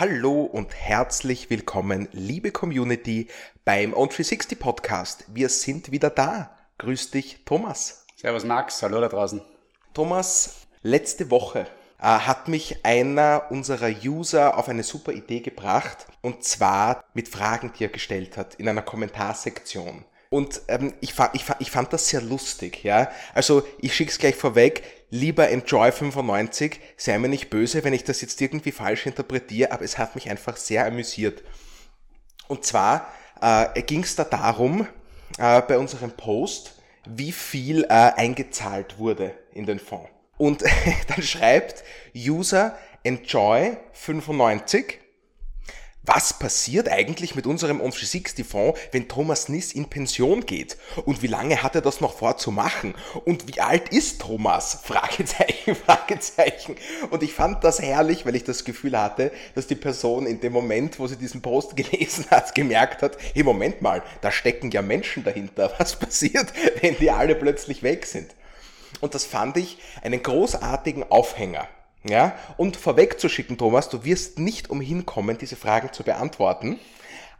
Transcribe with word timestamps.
Hallo 0.00 0.44
und 0.44 0.76
herzlich 0.76 1.50
willkommen, 1.50 2.06
liebe 2.12 2.52
Community, 2.52 3.26
beim 3.64 3.92
On360 3.92 4.56
Podcast. 4.56 5.24
Wir 5.26 5.48
sind 5.48 5.90
wieder 5.90 6.08
da. 6.08 6.56
Grüß 6.78 7.10
dich, 7.10 7.44
Thomas. 7.44 8.06
Servus, 8.14 8.44
Max. 8.44 8.80
Hallo 8.84 9.00
da 9.00 9.08
draußen. 9.08 9.42
Thomas, 9.94 10.68
letzte 10.82 11.32
Woche 11.32 11.66
äh, 11.98 12.04
hat 12.04 12.46
mich 12.46 12.84
einer 12.84 13.46
unserer 13.50 13.90
User 14.04 14.56
auf 14.56 14.68
eine 14.68 14.84
super 14.84 15.10
Idee 15.10 15.40
gebracht 15.40 16.06
und 16.22 16.44
zwar 16.44 17.02
mit 17.12 17.26
Fragen, 17.26 17.72
die 17.76 17.86
er 17.86 17.90
gestellt 17.90 18.36
hat 18.36 18.54
in 18.54 18.68
einer 18.68 18.82
Kommentarsektion. 18.82 20.04
Und 20.30 20.60
ähm, 20.68 20.92
ich, 21.00 21.14
fa 21.14 21.30
ich, 21.32 21.44
fa 21.44 21.56
ich 21.58 21.70
fand 21.70 21.92
das 21.92 22.08
sehr 22.08 22.20
lustig, 22.20 22.84
ja. 22.84 23.10
Also 23.34 23.66
ich 23.80 23.94
schick's 23.94 24.18
gleich 24.18 24.36
vorweg, 24.36 24.82
lieber 25.10 25.46
Enjoy95, 25.46 26.76
sei 26.96 27.18
mir 27.18 27.28
nicht 27.28 27.48
böse, 27.48 27.82
wenn 27.84 27.94
ich 27.94 28.04
das 28.04 28.20
jetzt 28.20 28.40
irgendwie 28.40 28.72
falsch 28.72 29.06
interpretiere, 29.06 29.72
aber 29.72 29.84
es 29.84 29.96
hat 29.96 30.14
mich 30.14 30.30
einfach 30.30 30.56
sehr 30.56 30.86
amüsiert. 30.86 31.42
Und 32.46 32.64
zwar 32.64 33.12
äh, 33.40 33.82
ging 33.82 34.02
es 34.02 34.16
da 34.16 34.24
darum, 34.24 34.86
äh, 35.38 35.62
bei 35.62 35.78
unserem 35.78 36.10
Post, 36.10 36.74
wie 37.06 37.32
viel 37.32 37.84
äh, 37.84 37.88
eingezahlt 37.88 38.98
wurde 38.98 39.34
in 39.52 39.64
den 39.64 39.78
Fonds. 39.78 40.10
Und 40.36 40.62
dann 41.08 41.22
schreibt 41.22 41.84
User 42.14 42.76
Enjoy95, 43.04 44.94
was 46.08 46.32
passiert 46.32 46.88
eigentlich 46.88 47.34
mit 47.34 47.46
unserem 47.46 47.82
On360-Fonds, 47.82 48.80
wenn 48.92 49.08
Thomas 49.08 49.50
Niss 49.50 49.72
in 49.74 49.90
Pension 49.90 50.46
geht? 50.46 50.78
Und 51.04 51.22
wie 51.22 51.26
lange 51.26 51.62
hat 51.62 51.74
er 51.74 51.82
das 51.82 52.00
noch 52.00 52.14
vor 52.14 52.38
zu 52.38 52.50
machen? 52.50 52.94
Und 53.26 53.46
wie 53.46 53.60
alt 53.60 53.90
ist 53.90 54.22
Thomas? 54.22 54.80
Fragezeichen, 54.84 55.74
Fragezeichen. 55.74 56.76
Und 57.10 57.22
ich 57.22 57.34
fand 57.34 57.62
das 57.62 57.82
herrlich, 57.82 58.24
weil 58.24 58.36
ich 58.36 58.44
das 58.44 58.64
Gefühl 58.64 58.98
hatte, 58.98 59.30
dass 59.54 59.66
die 59.66 59.74
Person 59.74 60.26
in 60.26 60.40
dem 60.40 60.54
Moment, 60.54 60.98
wo 60.98 61.06
sie 61.06 61.16
diesen 61.16 61.42
Post 61.42 61.76
gelesen 61.76 62.24
hat, 62.30 62.54
gemerkt 62.54 63.02
hat, 63.02 63.18
hey, 63.34 63.42
Moment 63.42 63.82
mal, 63.82 64.02
da 64.22 64.32
stecken 64.32 64.70
ja 64.70 64.80
Menschen 64.80 65.24
dahinter. 65.24 65.74
Was 65.78 65.96
passiert, 65.96 66.52
wenn 66.80 66.96
die 66.96 67.10
alle 67.10 67.34
plötzlich 67.34 67.82
weg 67.82 68.06
sind? 68.06 68.34
Und 69.00 69.14
das 69.14 69.26
fand 69.26 69.58
ich 69.58 69.78
einen 70.02 70.22
großartigen 70.22 71.10
Aufhänger 71.10 71.68
ja, 72.08 72.36
und 72.56 72.76
vorwegzuschicken, 72.76 73.58
Thomas, 73.58 73.88
du 73.88 74.04
wirst 74.04 74.38
nicht 74.38 74.70
umhin 74.70 75.06
kommen, 75.06 75.38
diese 75.38 75.56
Fragen 75.56 75.92
zu 75.92 76.02
beantworten. 76.02 76.78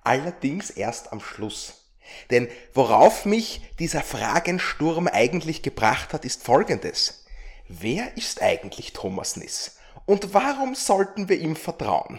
Allerdings 0.04 0.70
erst 0.70 1.12
am 1.12 1.20
Schluss. 1.20 1.84
Denn 2.30 2.48
worauf 2.74 3.24
mich 3.24 3.62
dieser 3.78 4.02
Fragensturm 4.02 5.08
eigentlich 5.08 5.62
gebracht 5.62 6.12
hat, 6.12 6.24
ist 6.24 6.42
folgendes. 6.44 7.26
Wer 7.68 8.16
ist 8.16 8.42
eigentlich 8.42 8.92
Thomas 8.92 9.36
Niss? 9.36 9.76
Und 10.06 10.32
warum 10.32 10.74
sollten 10.74 11.28
wir 11.28 11.38
ihm 11.38 11.54
vertrauen? 11.54 12.18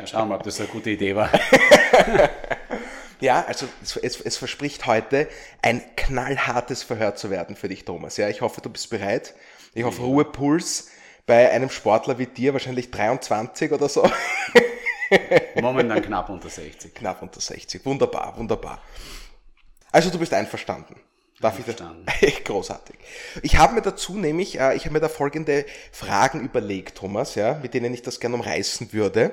Ja, 0.00 0.06
schauen 0.06 0.22
wir 0.22 0.26
mal, 0.26 0.36
ob 0.36 0.42
das 0.42 0.58
eine 0.58 0.68
gute 0.68 0.90
Idee 0.90 1.14
war. 1.14 1.30
Ja, 3.20 3.44
also 3.46 3.66
es, 3.82 3.96
es, 3.96 4.20
es, 4.20 4.36
verspricht 4.36 4.86
heute 4.86 5.28
ein 5.62 5.82
knallhartes 5.96 6.82
Verhör 6.82 7.14
zu 7.14 7.30
werden 7.30 7.56
für 7.56 7.68
dich, 7.68 7.84
Thomas. 7.84 8.16
Ja, 8.16 8.28
ich 8.28 8.40
hoffe, 8.40 8.60
du 8.60 8.70
bist 8.70 8.90
bereit. 8.90 9.34
Ich 9.74 9.84
hoffe, 9.84 10.02
Ruhepuls 10.02 10.88
bei 11.26 11.50
einem 11.50 11.70
Sportler 11.70 12.18
wie 12.18 12.26
dir, 12.26 12.52
wahrscheinlich 12.52 12.90
23 12.90 13.72
oder 13.72 13.88
so. 13.88 14.10
Momentan 15.60 16.02
knapp 16.02 16.28
unter 16.28 16.48
60. 16.48 16.94
Knapp 16.94 17.22
unter 17.22 17.40
60. 17.40 17.84
Wunderbar, 17.84 18.36
wunderbar. 18.36 18.80
Also 19.92 20.10
du 20.10 20.18
bist 20.18 20.32
einverstanden. 20.34 20.96
Darf 21.40 21.58
ich 21.58 21.64
das? 21.64 21.76
Großartig. 22.44 22.96
Ich 23.42 23.56
habe 23.56 23.74
mir 23.74 23.82
dazu 23.82 24.18
nämlich, 24.18 24.60
äh, 24.60 24.74
ich 24.76 24.84
habe 24.84 24.92
mir 24.92 25.00
da 25.00 25.08
folgende 25.08 25.64
Fragen 25.90 26.40
überlegt, 26.40 26.98
Thomas, 26.98 27.34
ja, 27.34 27.58
mit 27.62 27.72
denen 27.72 27.94
ich 27.94 28.02
das 28.02 28.20
gerne 28.20 28.36
umreißen 28.36 28.92
würde. 28.92 29.32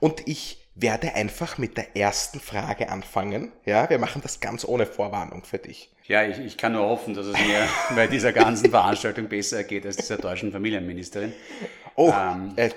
Und 0.00 0.26
ich 0.26 0.63
werde 0.74 1.14
einfach 1.14 1.56
mit 1.58 1.76
der 1.76 1.96
ersten 1.96 2.40
Frage 2.40 2.88
anfangen. 2.88 3.52
Ja, 3.64 3.88
wir 3.88 3.98
machen 3.98 4.22
das 4.22 4.40
ganz 4.40 4.64
ohne 4.64 4.86
Vorwarnung 4.86 5.44
für 5.44 5.58
dich. 5.58 5.90
Ja, 6.06 6.24
ich, 6.24 6.38
ich 6.38 6.58
kann 6.58 6.72
nur 6.72 6.86
hoffen, 6.86 7.14
dass 7.14 7.26
es 7.26 7.38
mir 7.38 7.68
bei 7.94 8.06
dieser 8.06 8.32
ganzen 8.32 8.70
Veranstaltung 8.70 9.28
besser 9.28 9.62
geht 9.64 9.86
als 9.86 9.96
dieser 9.96 10.16
deutschen 10.16 10.52
Familienministerin. 10.52 11.32
Oh, 11.94 12.12
ähm, 12.12 12.52
äh, 12.56 12.70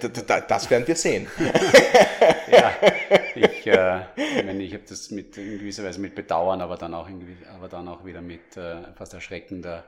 das 0.48 0.70
werden 0.70 0.88
wir 0.88 0.96
sehen. 0.96 1.28
ja, 2.52 2.72
ich, 3.36 3.66
äh, 3.66 4.02
ich, 4.16 4.46
meine, 4.46 4.64
ich 4.64 4.74
habe 4.74 4.84
das 4.88 5.10
mit 5.10 5.36
in 5.38 5.60
gewisser 5.60 5.84
Weise 5.84 6.00
mit 6.00 6.14
Bedauern, 6.14 6.62
aber 6.62 6.78
dann 6.78 6.94
auch, 6.94 7.10
in, 7.10 7.38
aber 7.54 7.68
dann 7.68 7.88
auch 7.88 8.06
wieder 8.06 8.22
mit 8.22 8.56
äh, 8.58 8.84
fast 8.96 9.16
erschreckender 9.16 9.84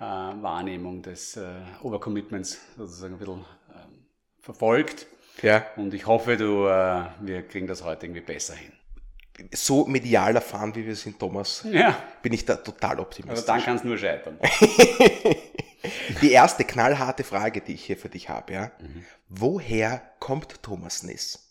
äh, 0.00 0.02
Wahrnehmung 0.02 1.02
des 1.02 1.36
äh, 1.36 1.46
Overcommitments 1.82 2.60
sozusagen 2.76 3.14
ein 3.14 3.18
bisschen 3.18 3.44
ähm, 3.74 4.04
verfolgt. 4.40 5.06
Ja. 5.40 5.66
Und 5.76 5.94
ich 5.94 6.06
hoffe, 6.06 6.36
du, 6.36 6.66
äh, 6.66 7.04
wir 7.20 7.42
kriegen 7.48 7.66
das 7.66 7.82
heute 7.82 8.06
irgendwie 8.06 8.20
besser 8.20 8.54
hin. 8.54 8.72
So 9.52 9.86
medial 9.86 10.34
erfahren, 10.34 10.74
wie 10.74 10.86
wir 10.86 10.94
sind, 10.94 11.18
Thomas, 11.18 11.64
ja. 11.70 11.96
bin 12.20 12.32
ich 12.32 12.44
da 12.44 12.56
total 12.56 13.00
optimistisch. 13.00 13.38
Also 13.38 13.46
dann 13.46 13.64
kann 13.64 13.76
es 13.76 13.84
nur 13.84 13.96
scheitern. 13.96 14.38
die 16.22 16.32
erste 16.32 16.64
knallharte 16.64 17.24
Frage, 17.24 17.62
die 17.62 17.72
ich 17.72 17.84
hier 17.84 17.96
für 17.96 18.10
dich 18.10 18.28
habe, 18.28 18.52
ja. 18.52 18.70
Mhm. 18.78 19.04
Woher 19.28 20.02
kommt 20.20 20.62
Thomas 20.62 21.02
Niss? 21.02 21.48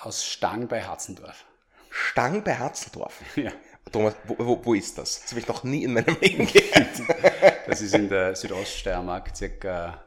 Aus 0.00 0.26
Stang 0.26 0.66
bei 0.66 0.82
Hatzendorf. 0.82 1.44
Stang 1.90 2.42
bei 2.42 2.56
Hatzendorf? 2.56 3.20
Ja. 3.36 3.52
Thomas, 3.92 4.14
wo, 4.24 4.36
wo, 4.38 4.64
wo 4.64 4.74
ist 4.74 4.96
das? 4.96 5.20
Das 5.20 5.30
habe 5.32 5.40
ich 5.40 5.46
noch 5.46 5.62
nie 5.62 5.84
in 5.84 5.92
meinem 5.92 6.16
Leben 6.18 6.46
gehört. 6.46 7.02
das 7.66 7.82
ist 7.82 7.94
in 7.94 8.08
der 8.08 8.34
Südoststeiermark, 8.34 9.36
circa 9.36 10.02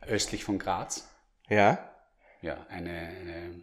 östlich 0.00 0.42
von 0.42 0.58
Graz. 0.58 1.06
Ja 1.50 1.89
ja, 2.42 2.66
eine, 2.68 2.90
eine 2.90 3.62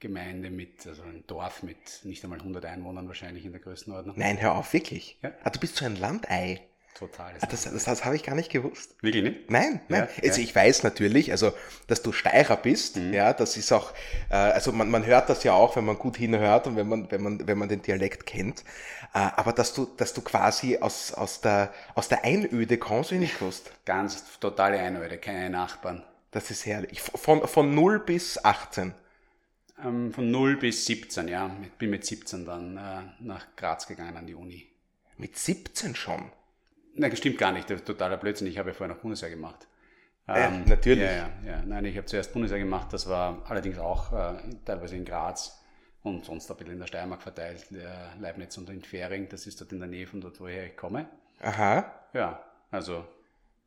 Gemeinde 0.00 0.50
mit, 0.50 0.86
also 0.86 1.02
ein 1.02 1.24
Dorf 1.26 1.62
mit 1.62 2.04
nicht 2.04 2.22
einmal 2.24 2.38
100 2.38 2.64
Einwohnern 2.66 3.08
wahrscheinlich 3.08 3.44
in 3.44 3.52
der 3.52 3.60
Größenordnung. 3.60 4.18
Nein, 4.18 4.40
hör 4.40 4.54
auf, 4.54 4.72
wirklich. 4.72 5.18
Ja. 5.22 5.32
Ah, 5.42 5.50
du 5.50 5.58
bist 5.58 5.76
so 5.76 5.84
ein 5.84 5.96
Landei. 5.96 6.60
Total. 6.98 7.34
Ah, 7.40 7.46
das, 7.50 7.64
das, 7.64 7.84
das 7.84 8.04
habe 8.06 8.16
ich 8.16 8.22
gar 8.22 8.34
nicht 8.34 8.50
gewusst. 8.50 8.94
Wirklich 9.02 9.22
nicht? 9.22 9.50
Nein, 9.50 9.80
nein. 9.88 10.08
Ja, 10.16 10.28
also 10.28 10.40
ja. 10.40 10.46
ich 10.46 10.54
weiß 10.54 10.82
natürlich, 10.82 11.30
also 11.30 11.52
dass 11.88 12.00
du 12.00 12.12
Steirer 12.12 12.56
bist, 12.56 12.96
mhm. 12.96 13.12
ja, 13.12 13.34
das 13.34 13.58
ist 13.58 13.70
auch, 13.70 13.92
äh, 14.30 14.34
also 14.34 14.72
man, 14.72 14.90
man 14.90 15.04
hört 15.04 15.28
das 15.28 15.44
ja 15.44 15.52
auch, 15.52 15.76
wenn 15.76 15.84
man 15.84 15.98
gut 15.98 16.16
hinhört 16.16 16.66
und 16.66 16.76
wenn 16.76 16.88
man, 16.88 17.10
wenn 17.10 17.22
man, 17.22 17.46
wenn 17.46 17.58
man 17.58 17.68
den 17.68 17.82
Dialekt 17.82 18.24
kennt. 18.24 18.60
Äh, 19.12 19.18
aber 19.18 19.52
dass 19.52 19.74
du, 19.74 19.84
dass 19.84 20.14
du 20.14 20.22
quasi 20.22 20.78
aus, 20.78 21.12
aus 21.12 21.42
der, 21.42 21.72
aus 21.94 22.08
der 22.08 22.24
Einöde 22.24 22.78
kommst, 22.78 23.10
wie 23.10 23.16
ich 23.16 23.20
nicht 23.20 23.38
gewusst. 23.38 23.70
Ganz 23.84 24.38
totale 24.40 24.78
Einöde, 24.78 25.18
keine 25.18 25.50
Nachbarn. 25.50 26.02
Das 26.36 26.50
ist 26.50 26.66
herrlich. 26.66 27.00
Von, 27.00 27.48
von 27.48 27.74
0 27.74 28.00
bis 28.00 28.44
18? 28.44 28.92
Ähm, 29.82 30.12
von 30.12 30.30
0 30.30 30.58
bis 30.58 30.84
17, 30.84 31.28
ja. 31.28 31.50
Ich 31.62 31.72
bin 31.72 31.88
mit 31.88 32.04
17 32.04 32.44
dann 32.44 32.76
äh, 32.76 33.00
nach 33.20 33.56
Graz 33.56 33.86
gegangen 33.86 34.18
an 34.18 34.26
die 34.26 34.34
Uni. 34.34 34.66
Mit 35.16 35.38
17 35.38 35.94
schon? 35.94 36.30
Nein, 36.92 37.08
das 37.08 37.20
stimmt 37.20 37.38
gar 37.38 37.52
nicht. 37.52 37.70
Das 37.70 37.78
ist 37.78 37.86
totaler 37.86 38.18
Blödsinn. 38.18 38.48
Ich 38.48 38.58
habe 38.58 38.68
ja 38.68 38.74
vorher 38.74 38.94
noch 38.94 39.00
Bundeswehr 39.00 39.30
gemacht. 39.30 39.66
Ähm, 40.28 40.36
ja, 40.36 40.50
natürlich. 40.68 41.04
Ja, 41.04 41.10
ja, 41.10 41.30
ja. 41.46 41.62
Nein, 41.64 41.86
ich 41.86 41.96
habe 41.96 42.04
zuerst 42.04 42.34
Bundeswehr 42.34 42.58
gemacht. 42.58 42.92
Das 42.92 43.08
war 43.08 43.42
allerdings 43.48 43.78
auch 43.78 44.12
äh, 44.12 44.34
teilweise 44.66 44.94
in 44.94 45.06
Graz 45.06 45.64
und 46.02 46.26
sonst 46.26 46.50
ein 46.50 46.58
bisschen 46.58 46.74
in 46.74 46.80
der 46.80 46.86
Steiermark 46.86 47.22
verteilt. 47.22 47.64
Äh, 47.72 48.20
Leibniz 48.20 48.58
und 48.58 48.68
in 48.68 48.82
Fähring. 48.82 49.26
Das 49.30 49.46
ist 49.46 49.58
dort 49.58 49.72
in 49.72 49.78
der 49.78 49.88
Nähe 49.88 50.06
von 50.06 50.20
dort, 50.20 50.38
woher 50.38 50.66
ich 50.66 50.76
komme. 50.76 51.08
Aha. 51.40 51.90
Ja, 52.12 52.44
also 52.70 53.06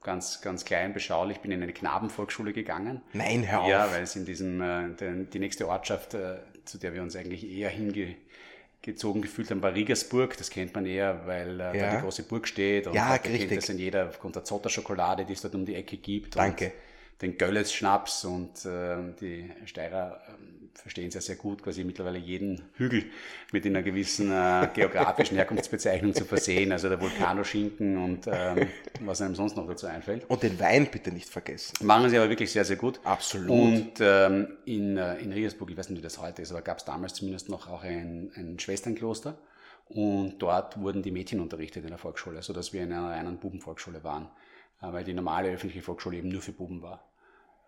ganz, 0.02 0.42
ganz 0.42 0.66
klein, 0.66 0.94
beschaulich, 0.94 1.40
bin 1.40 1.52
in 1.52 1.62
eine 1.62 1.74
Knabenvolksschule 1.74 2.54
gegangen. 2.54 3.02
Nein, 3.14 3.50
hör 3.50 3.62
auf. 3.62 3.70
Ja, 3.70 3.92
weil 3.92 4.04
es 4.04 4.16
in 4.16 4.26
diesem, 4.26 4.62
äh, 4.62 4.90
den, 4.96 5.30
die 5.30 5.40
nächste 5.40 5.68
Ortschaft, 5.68 6.14
äh, 6.14 6.38
zu 6.66 6.78
der 6.78 6.94
wir 6.94 7.02
uns 7.02 7.16
eigentlich 7.16 7.50
eher 7.50 7.70
hingezogen 7.70 9.22
gefühlt 9.22 9.52
haben, 9.52 9.62
war 9.62 9.74
Riegersburg. 9.74 10.38
Das 10.38 10.50
kennt 10.50 10.74
man 10.74 10.86
eher, 10.86 11.25
weil 11.25 11.60
äh, 11.60 11.78
ja. 11.78 11.90
da 11.90 11.96
die 11.96 12.01
große 12.01 12.24
Burg 12.24 12.48
steht. 12.48 12.88
Und 12.88 12.94
ja, 12.94 13.13
richtig. 13.13 13.48
kennt 13.48 13.57
das 13.57 13.69
in 13.69 13.80
jeder 13.80 14.07
aufgrund 14.07 14.36
der 14.36 14.46
Zotter-Schokolade, 14.46 15.25
die 15.25 15.34
es 15.34 15.42
dort 15.42 15.56
um 15.56 15.66
die 15.66 15.75
Ecke 15.75 15.98
gibt. 15.98 16.36
Danke. 16.36 16.72
Den 17.21 17.38
Göllels-Schnaps 17.38 18.25
und 18.25 18.66
äh, 18.66 19.13
die 19.19 19.50
Steirer 19.66 20.21
äh, 20.27 20.80
verstehen 20.80 21.12
sehr, 21.12 21.21
sehr 21.21 21.36
gut, 21.36 21.62
quasi 21.62 21.83
mittlerweile 21.83 22.18
jeden 22.18 22.62
Hügel 22.75 23.06
mit 23.51 23.66
einer 23.66 23.83
gewissen 23.83 24.31
äh, 24.31 24.69
geografischen 24.74 25.36
Herkunftsbezeichnung 25.36 26.13
zu 26.13 26.25
versehen, 26.25 26.71
also 26.71 26.88
der 26.88 27.01
Vulkanoschinken 27.01 27.98
und 27.98 28.27
ähm, 28.27 28.68
was 29.01 29.21
einem 29.21 29.36
sonst 29.36 29.57
noch 29.57 29.68
dazu 29.68 29.88
einfällt. 29.88 30.30
Und 30.30 30.44
den 30.44 30.60
Wein 30.60 30.88
bitte 30.89 31.12
nicht 31.12 31.30
vergessen. 31.30 31.86
Machen 31.86 32.10
sie 32.10 32.18
aber 32.18 32.30
wirklich 32.30 32.51
sehr, 32.51 32.66
sehr 32.66 32.77
gut. 32.77 33.00
Absolut. 33.04 33.50
Und 33.50 33.94
ähm, 34.00 34.57
in, 34.65 34.98
äh, 34.98 35.18
in 35.18 35.33
Riersburg, 35.33 35.69
ich 35.72 35.77
weiß 35.77 35.89
nicht, 35.89 36.00
wie 36.00 36.04
das 36.04 36.22
heute 36.22 36.42
ist, 36.42 36.51
aber 36.51 36.62
gab 36.62 36.77
es 36.77 36.86
damals 36.86 37.13
zumindest 37.13 37.50
noch 37.50 37.68
auch 37.69 37.83
ein, 37.83 38.31
ein 38.36 38.60
Schwesternkloster. 38.60 39.38
Und 39.89 40.38
dort 40.39 40.80
wurden 40.80 41.01
die 41.01 41.12
Mädchen 41.12 41.39
unterrichtet 41.39 41.83
in 41.83 41.89
der 41.89 41.98
Volksschule, 41.98 42.44
sodass 42.44 42.74
wir 42.74 42.83
in 42.83 42.94
einer 42.94 43.10
reinen 43.10 43.39
Bubenvolksschule 43.39 44.04
waren, 44.04 44.30
äh, 44.81 44.94
weil 44.94 45.04
die 45.04 45.13
normale 45.13 45.51
öffentliche 45.51 45.81
Volksschule 45.81 46.18
eben 46.18 46.30
nur 46.30 46.42
für 46.42 46.54
Buben 46.54 46.81
war. 46.81 47.09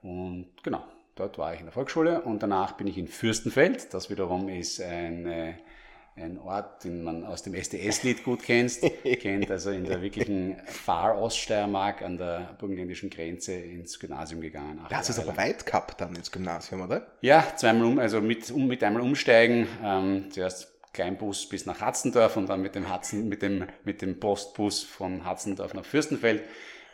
Und 0.01 0.47
genau, 0.63 0.83
Dort 1.15 1.37
war 1.37 1.53
ich 1.53 1.59
in 1.59 1.65
der 1.65 1.73
Volksschule 1.73 2.21
und 2.21 2.41
danach 2.41 2.71
bin 2.73 2.87
ich 2.87 2.97
in 2.97 3.07
Fürstenfeld. 3.07 3.93
Das 3.93 4.09
wiederum 4.09 4.49
ist 4.49 4.81
eine 4.81 5.59
ein 6.17 6.39
Ort, 6.39 6.83
den 6.83 7.03
man 7.03 7.25
aus 7.25 7.41
dem 7.41 7.53
SDS-Lied 7.53 8.23
gut 8.23 8.43
kennst, 8.43 8.83
kennt, 9.21 9.49
also 9.49 9.71
in 9.71 9.85
der 9.85 10.01
wirklichen 10.01 10.57
Far-Oststeiermark 10.65 12.01
an 12.01 12.17
der 12.17 12.55
burgenländischen 12.59 13.09
Grenze 13.09 13.53
ins 13.53 13.97
Gymnasium 13.97 14.41
gegangen. 14.41 14.81
Da 14.89 14.97
hast 14.97 15.07
du 15.07 15.13
es 15.13 15.19
aber 15.19 15.37
weit 15.37 15.65
gehabt 15.65 16.01
dann 16.01 16.13
ins 16.13 16.29
Gymnasium, 16.29 16.81
oder? 16.81 17.07
Ja, 17.21 17.53
zweimal 17.55 17.85
um, 17.85 17.99
also 17.99 18.19
mit, 18.19 18.51
um, 18.51 18.67
mit 18.67 18.83
einmal 18.83 19.01
umsteigen. 19.01 19.67
Ähm, 19.81 20.29
zuerst 20.31 20.67
Kleinbus 20.93 21.47
bis 21.47 21.65
nach 21.65 21.79
Hatzendorf 21.79 22.35
und 22.35 22.49
dann 22.49 22.61
mit 22.61 22.75
dem, 22.75 22.89
Hatzen, 22.89 23.29
mit 23.29 23.41
dem, 23.41 23.67
mit 23.85 24.01
dem 24.01 24.19
Postbus 24.19 24.83
von 24.83 25.23
Hatzendorf 25.23 25.73
nach 25.73 25.85
Fürstenfeld 25.85 26.43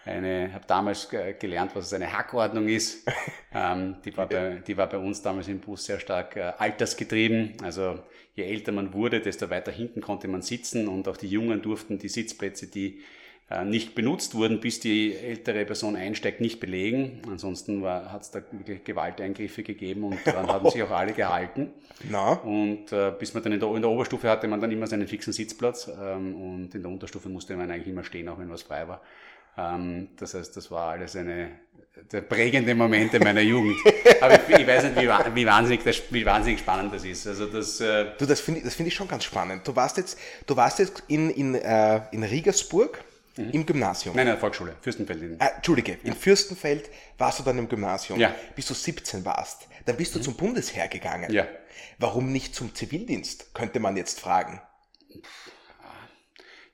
eine, 0.07 0.53
habe 0.53 0.65
damals 0.67 1.09
gelernt, 1.09 1.71
was 1.75 1.93
eine 1.93 2.11
Hackordnung 2.11 2.67
ist. 2.67 3.07
ähm, 3.53 3.97
die, 4.05 4.15
war 4.15 4.27
bei, 4.27 4.61
die 4.65 4.77
war 4.77 4.87
bei 4.87 4.97
uns 4.97 5.21
damals 5.21 5.47
im 5.47 5.59
Bus 5.59 5.85
sehr 5.85 5.99
stark 5.99 6.35
äh, 6.35 6.53
altersgetrieben. 6.57 7.53
Also 7.63 7.99
je 8.35 8.43
älter 8.43 8.71
man 8.71 8.93
wurde, 8.93 9.19
desto 9.19 9.49
weiter 9.49 9.71
hinten 9.71 10.01
konnte 10.01 10.27
man 10.27 10.41
sitzen 10.41 10.87
und 10.87 11.07
auch 11.07 11.17
die 11.17 11.27
Jungen 11.27 11.61
durften 11.61 11.97
die 11.97 12.09
Sitzplätze, 12.09 12.67
die 12.67 13.01
äh, 13.49 13.63
nicht 13.63 13.95
benutzt 13.95 14.35
wurden, 14.35 14.59
bis 14.59 14.81
die 14.81 15.15
ältere 15.15 15.63
Person 15.63 15.95
einsteigt, 15.95 16.41
nicht 16.41 16.59
belegen. 16.59 17.21
Ansonsten 17.29 17.81
hat 17.85 18.21
es 18.21 18.31
da 18.31 18.41
wirklich 18.51 18.83
Gewalteingriffe 18.83 19.63
gegeben 19.63 20.03
und 20.03 20.19
daran 20.25 20.47
haben 20.47 20.69
sich 20.69 20.83
auch 20.83 20.91
alle 20.91 21.13
gehalten. 21.13 21.71
Na? 22.09 22.33
Und 22.33 22.91
äh, 22.91 23.13
bis 23.17 23.33
man 23.33 23.43
dann 23.43 23.53
in 23.53 23.59
der, 23.61 23.73
in 23.73 23.81
der, 23.81 23.89
Oberstufe 23.89 24.29
hatte 24.29 24.49
man 24.49 24.59
dann 24.59 24.71
immer 24.71 24.85
seinen 24.85 25.07
fixen 25.07 25.31
Sitzplatz 25.31 25.89
ähm, 25.89 26.35
und 26.35 26.75
in 26.75 26.81
der 26.83 26.91
Unterstufe 26.91 27.29
musste 27.29 27.55
man 27.55 27.71
eigentlich 27.71 27.87
immer 27.87 28.03
stehen, 28.03 28.27
auch 28.27 28.37
wenn 28.37 28.49
was 28.49 28.63
frei 28.63 28.87
war. 28.87 29.01
Ähm, 29.57 30.09
das 30.17 30.33
heißt, 30.33 30.55
das 30.55 30.69
war 30.71 30.91
alles 30.91 31.15
eine 31.15 31.59
der 32.11 32.21
prägende 32.21 32.75
Momente 32.75 33.19
meiner 33.19 33.41
Jugend. 33.41 33.75
Aber 34.21 34.35
ich, 34.35 34.59
ich 34.59 34.67
weiß 34.67 34.83
nicht, 34.83 34.95
wie, 34.97 35.35
wie, 35.35 35.45
wahnsinnig 35.45 35.83
das, 35.83 36.01
wie 36.09 36.25
wahnsinnig 36.25 36.59
spannend 36.59 36.93
das 36.93 37.03
ist. 37.03 37.27
Also 37.27 37.47
das, 37.47 37.81
äh 37.81 38.11
du, 38.17 38.25
das 38.25 38.39
finde 38.39 38.61
ich, 38.61 38.73
find 38.73 38.87
ich 38.87 38.93
schon 38.93 39.07
ganz 39.07 39.23
spannend. 39.23 39.67
Du 39.67 39.75
warst 39.75 39.97
jetzt, 39.97 40.17
du 40.45 40.55
warst 40.55 40.79
jetzt 40.79 41.03
in, 41.07 41.29
in, 41.31 41.55
äh, 41.55 42.01
in 42.11 42.23
Riegersburg 42.23 43.03
mhm. 43.35 43.49
im 43.51 43.65
Gymnasium. 43.65 44.15
Nein, 44.15 44.27
in 44.27 44.33
der 44.33 44.39
Volksschule, 44.39 44.75
Fürstenfeld. 44.81 45.21
In, 45.21 45.39
äh, 45.39 45.47
Entschuldige, 45.55 45.93
ja. 45.93 45.97
in 46.03 46.13
Fürstenfeld 46.13 46.89
warst 47.17 47.39
du 47.39 47.43
dann 47.43 47.57
im 47.57 47.67
Gymnasium, 47.67 48.19
ja. 48.19 48.33
bis 48.55 48.67
du 48.67 48.73
17 48.73 49.25
warst. 49.25 49.67
Dann 49.85 49.97
bist 49.97 50.13
du 50.13 50.19
mhm. 50.19 50.23
zum 50.23 50.35
Bundesheer 50.35 50.87
gegangen. 50.87 51.31
Ja. 51.31 51.47
Warum 51.97 52.31
nicht 52.31 52.53
zum 52.53 52.75
Zivildienst, 52.75 53.53
könnte 53.55 53.79
man 53.79 53.97
jetzt 53.97 54.19
fragen 54.19 54.61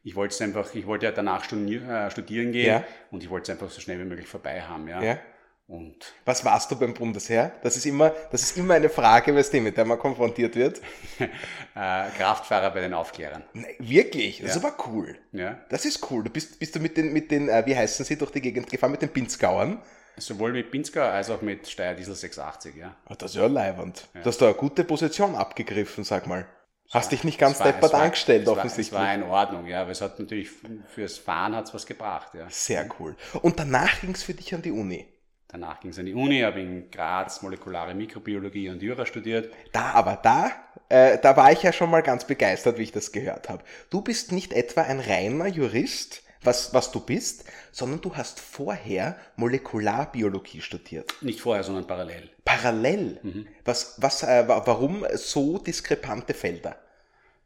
ich 0.03 0.15
wollte 0.15 0.33
es 0.33 0.41
einfach, 0.41 0.73
ich 0.75 0.85
wollte 0.85 1.05
ja 1.05 1.11
danach 1.11 1.44
äh, 1.51 2.11
studieren 2.11 2.51
gehen 2.51 2.67
ja. 2.67 2.83
und 3.11 3.23
ich 3.23 3.29
wollte 3.29 3.51
es 3.51 3.57
einfach 3.57 3.73
so 3.73 3.79
schnell 3.79 4.00
wie 4.00 4.05
möglich 4.05 4.27
vorbei 4.27 4.61
haben, 4.61 4.88
ja. 4.88 5.01
ja. 5.01 5.17
Und 5.65 6.13
was 6.25 6.44
warst 6.44 6.69
du 6.71 6.75
beim 6.75 6.94
Bundesheer? 6.94 7.53
Das 7.63 7.77
ist 7.77 7.85
immer, 7.85 8.11
das 8.31 8.44
ist 8.44 8.57
immer 8.57 8.73
eine 8.73 8.89
Frage, 8.89 9.33
weißt 9.33 9.53
du, 9.53 9.61
mit 9.61 9.77
der 9.77 9.85
man 9.85 9.97
konfrontiert 9.97 10.57
wird. 10.57 10.81
äh, 11.19 12.09
Kraftfahrer 12.17 12.69
bei 12.71 12.81
den 12.81 12.94
Aufklärern. 12.94 13.44
Nee, 13.53 13.75
wirklich? 13.79 14.41
Das 14.41 14.55
ja. 14.55 14.57
ist 14.57 14.65
aber 14.65 14.75
cool. 14.88 15.17
Ja. 15.31 15.61
Das 15.69 15.85
ist 15.85 16.11
cool. 16.11 16.25
Du 16.25 16.29
bist, 16.29 16.59
bist 16.59 16.75
du 16.75 16.79
mit 16.79 16.97
den, 16.97 17.13
mit 17.13 17.31
den, 17.31 17.47
äh, 17.47 17.63
wie 17.65 17.75
heißen 17.75 18.05
sie, 18.05 18.17
durch 18.17 18.31
die 18.31 18.41
Gegend 18.41 18.69
gefahren, 18.69 18.91
mit 18.91 19.01
den 19.01 19.09
Pinzgauern? 19.09 19.81
Sowohl 20.17 20.51
mit 20.51 20.69
Pinzgau 20.69 21.01
als 21.01 21.29
auch 21.29 21.41
mit 21.41 21.65
Steyr 21.67 21.95
Diesel 21.95 22.13
680, 22.13 22.75
ja. 22.75 22.95
Oh, 23.09 23.15
das 23.17 23.31
ist 23.31 23.38
ja 23.38 23.47
leibend. 23.47 24.09
Ja. 24.13 24.21
Du 24.21 24.27
hast 24.27 24.41
da 24.41 24.47
eine 24.47 24.55
gute 24.55 24.83
Position 24.83 25.33
abgegriffen, 25.33 26.03
sag 26.03 26.27
mal. 26.27 26.45
Hast 26.94 27.12
dich 27.12 27.24
nicht 27.24 27.40
ganz 27.40 27.57
deppert 27.60 27.94
angestellt, 27.94 28.48
offensichtlich. 28.48 28.88
Es 28.88 28.94
war 28.94 29.13
in 29.13 29.24
Ordnung, 29.24 29.66
ja, 29.66 29.81
aber 29.81 29.92
es 29.92 30.01
hat 30.01 30.19
natürlich 30.19 30.50
fürs 30.94 31.18
Fahren 31.18 31.56
hat's 31.56 31.74
was 31.74 31.86
gebracht, 31.86 32.34
ja. 32.36 32.48
Sehr 32.50 32.88
cool. 33.00 33.16
Und 33.42 33.60
danach 33.60 34.01
ging 34.01 34.12
es 34.12 34.24
für 34.24 34.34
dich 34.34 34.54
an 34.54 34.62
die 34.62 34.72
Uni? 34.72 35.07
Danach 35.48 35.80
ging 35.80 35.92
es 35.92 36.00
an 36.00 36.06
die 36.06 36.13
Uni, 36.13 36.42
habe 36.42 36.62
in 36.62 36.90
Graz 36.90 37.42
molekulare 37.42 37.94
Mikrobiologie 37.94 38.69
und 38.69 38.81
Jura 38.81 39.06
studiert. 39.06 39.54
Da, 39.72 39.92
aber 39.92 40.19
da, 40.22 40.51
äh, 40.90 41.19
da 41.19 41.38
war 41.38 41.51
ich 41.51 41.62
ja 41.62 41.72
schon 41.72 41.92
mal 41.92 42.01
ganz 42.01 42.25
begeistert, 42.25 42.78
wie 42.78 42.84
ich 42.84 42.92
das 42.92 43.12
gehört 43.12 43.50
habe. 43.50 43.63
Du 43.89 44.01
bist 44.01 44.31
nicht 44.31 44.51
etwa 44.51 44.81
ein 44.81 45.00
reiner 45.00 45.48
Jurist, 45.48 46.24
was, 46.42 46.74
was 46.74 46.92
du 46.92 47.00
bist, 47.00 47.46
sondern 47.72 48.01
du 48.01 48.16
hast 48.16 48.39
vorher 48.39 49.16
Molekularbiologie 49.36 50.62
studiert. 50.62 51.13
Nicht 51.22 51.39
vorher, 51.39 51.63
sondern 51.63 51.88
parallel. 51.88 52.30
Parallel? 52.44 53.19
Mhm. 53.22 53.48
Was, 53.63 53.96
was, 54.01 54.24
äh, 54.24 54.46
warum 54.48 55.06
so 55.13 55.57
diskrepante 55.57 56.34
Felder? 56.34 56.78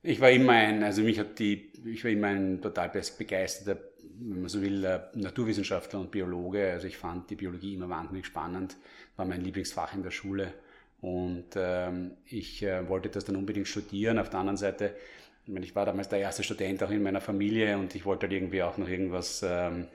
Ich 0.07 0.21
war 0.21 0.31
immer 0.31 0.54
ein, 0.54 0.83
also 0.83 1.01
mich 1.01 1.19
hat 1.19 1.38
die, 1.38 1.69
ich 1.83 2.01
war 2.06 2.12
immer 2.12 2.27
ein 2.27 2.62
total 2.62 2.89
begeisterter, 3.18 3.77
wenn 4.19 4.39
man 4.39 4.48
so 4.48 4.62
will, 4.62 4.86
äh, 4.86 5.01
Naturwissenschaftler 5.15 6.00
und 6.00 6.12
Biologe. 6.12 6.71
Also 6.71 6.88
ich 6.88 6.95
fand 6.95 7.30
die 7.30 7.36
Biologie 7.36 7.74
immer 7.74 7.89
wahnsinnig 7.89 8.25
spannend, 8.25 8.77
war 9.18 9.25
mein 9.25 9.42
Lieblingsfach 9.42 9.94
in 9.94 10.04
der 10.04 10.12
Schule. 10.12 10.54
Und 11.01 11.48
ähm, 11.57 12.12
ich 12.25 12.63
äh, 12.63 12.88
wollte 12.88 13.09
das 13.09 13.25
dann 13.25 13.36
unbedingt 13.36 13.68
studieren. 13.68 14.18
Auf 14.18 14.30
der 14.30 14.39
anderen 14.39 14.56
Seite 14.56 14.95
ich, 15.44 15.54
meine, 15.54 15.65
ich 15.65 15.75
war 15.75 15.86
damals 15.86 16.07
der 16.07 16.19
erste 16.19 16.42
Student 16.42 16.81
auch 16.83 16.89
in 16.89 17.04
meiner 17.04 17.19
Familie 17.19 17.77
und 17.77 17.94
ich 17.94 18.06
wollte 18.06 18.27
halt 18.27 18.33
irgendwie 18.33 18.63
auch 18.63 18.77
noch 18.77 18.88
irgendwas 18.88 19.44
ähm, 19.45 19.88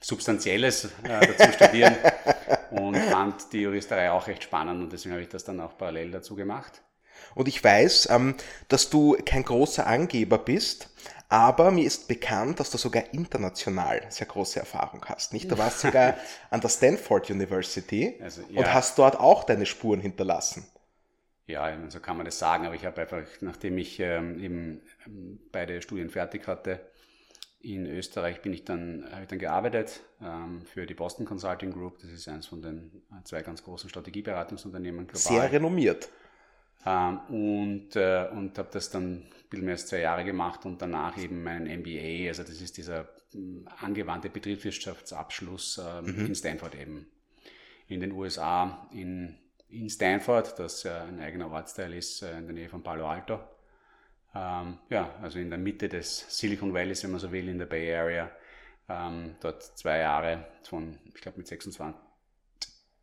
Substanzielles 0.00 0.86
äh, 1.04 1.26
dazu 1.26 1.52
studieren 1.52 1.94
und 2.70 2.96
fand 2.96 3.52
die 3.52 3.60
Juristerei 3.60 4.10
auch 4.12 4.26
recht 4.26 4.44
spannend 4.44 4.82
und 4.82 4.94
deswegen 4.94 5.12
habe 5.12 5.22
ich 5.22 5.28
das 5.28 5.44
dann 5.44 5.60
auch 5.60 5.76
parallel 5.76 6.10
dazu 6.10 6.34
gemacht. 6.36 6.82
Und 7.34 7.48
ich 7.48 7.62
weiß, 7.62 8.08
ähm, 8.10 8.34
dass 8.68 8.90
du 8.90 9.16
kein 9.24 9.44
großer 9.44 9.86
Angeber 9.86 10.38
bist, 10.38 10.88
aber 11.28 11.70
mir 11.70 11.86
ist 11.86 12.08
bekannt, 12.08 12.60
dass 12.60 12.70
du 12.70 12.76
sogar 12.76 13.04
international 13.14 14.02
sehr 14.10 14.26
große 14.26 14.60
Erfahrung 14.60 15.02
hast. 15.06 15.32
Nicht? 15.32 15.50
Du 15.50 15.56
warst 15.56 15.80
sogar 15.80 16.16
an 16.50 16.60
der 16.60 16.68
Stanford 16.68 17.30
University 17.30 18.18
also, 18.22 18.42
ja. 18.50 18.60
und 18.60 18.74
hast 18.74 18.98
dort 18.98 19.18
auch 19.18 19.44
deine 19.44 19.64
Spuren 19.64 20.00
hinterlassen. 20.00 20.66
Ja, 21.46 21.74
so 21.88 22.00
kann 22.00 22.18
man 22.18 22.26
das 22.26 22.38
sagen, 22.38 22.66
aber 22.66 22.74
ich 22.74 22.84
habe 22.84 23.00
einfach, 23.00 23.22
nachdem 23.40 23.78
ich 23.78 23.98
ähm, 23.98 24.38
eben 24.38 24.82
ähm, 25.06 25.40
beide 25.50 25.82
Studien 25.82 26.10
fertig 26.10 26.46
hatte, 26.46 26.80
in 27.62 27.86
Österreich 27.86 28.42
bin 28.42 28.52
ich 28.52 28.64
dann, 28.64 29.06
habe 29.10 29.22
ich 29.22 29.28
dann 29.28 29.38
gearbeitet 29.38 30.00
ähm, 30.20 30.62
für 30.66 30.84
die 30.84 30.94
Boston 30.94 31.24
Consulting 31.24 31.72
Group. 31.72 31.98
Das 32.00 32.10
ist 32.10 32.28
eines 32.28 32.46
von 32.46 32.60
den 32.60 33.02
äh, 33.10 33.24
zwei 33.24 33.42
ganz 33.42 33.62
großen 33.62 33.88
Strategieberatungsunternehmen 33.88 35.06
global. 35.06 35.20
Sehr 35.20 35.52
renommiert. 35.52 36.08
Ähm, 36.84 37.20
und 37.28 37.96
äh, 37.96 38.28
und 38.32 38.58
habe 38.58 38.68
das 38.72 38.90
dann 38.90 39.14
ein 39.14 39.30
bisschen 39.48 39.64
mehr 39.64 39.74
als 39.74 39.86
zwei 39.86 40.00
Jahre 40.00 40.24
gemacht 40.24 40.64
und 40.64 40.82
danach 40.82 41.16
eben 41.16 41.42
meinen 41.42 41.66
MBA, 41.80 42.28
also 42.28 42.42
das 42.42 42.60
ist 42.60 42.76
dieser 42.76 43.08
äh, 43.34 43.38
angewandte 43.80 44.30
Betriebswirtschaftsabschluss 44.30 45.78
äh, 45.78 46.02
mhm. 46.02 46.26
in 46.26 46.34
Stanford 46.34 46.74
eben. 46.74 47.06
In 47.88 48.00
den 48.00 48.12
USA, 48.12 48.88
in 48.92 49.36
in 49.72 49.88
Stanford, 49.88 50.58
das 50.58 50.82
ja 50.82 51.04
ein 51.04 51.18
eigener 51.20 51.50
Ortsteil 51.50 51.94
ist 51.94 52.22
äh, 52.22 52.36
in 52.36 52.46
der 52.46 52.54
Nähe 52.54 52.68
von 52.68 52.82
Palo 52.82 53.08
Alto. 53.08 53.40
Ähm, 54.34 54.78
ja, 54.90 55.14
also 55.22 55.38
in 55.38 55.48
der 55.48 55.58
Mitte 55.58 55.88
des 55.88 56.26
Silicon 56.28 56.74
Valleys, 56.74 57.02
wenn 57.02 57.10
man 57.10 57.20
so 57.20 57.32
will, 57.32 57.48
in 57.48 57.58
der 57.58 57.66
Bay 57.66 57.94
Area. 57.94 58.30
Ähm, 58.88 59.36
dort 59.40 59.62
zwei 59.62 59.98
Jahre 59.98 60.46
von, 60.64 60.98
ich 61.14 61.20
glaube 61.20 61.38
mit 61.38 61.46
26, 61.46 62.00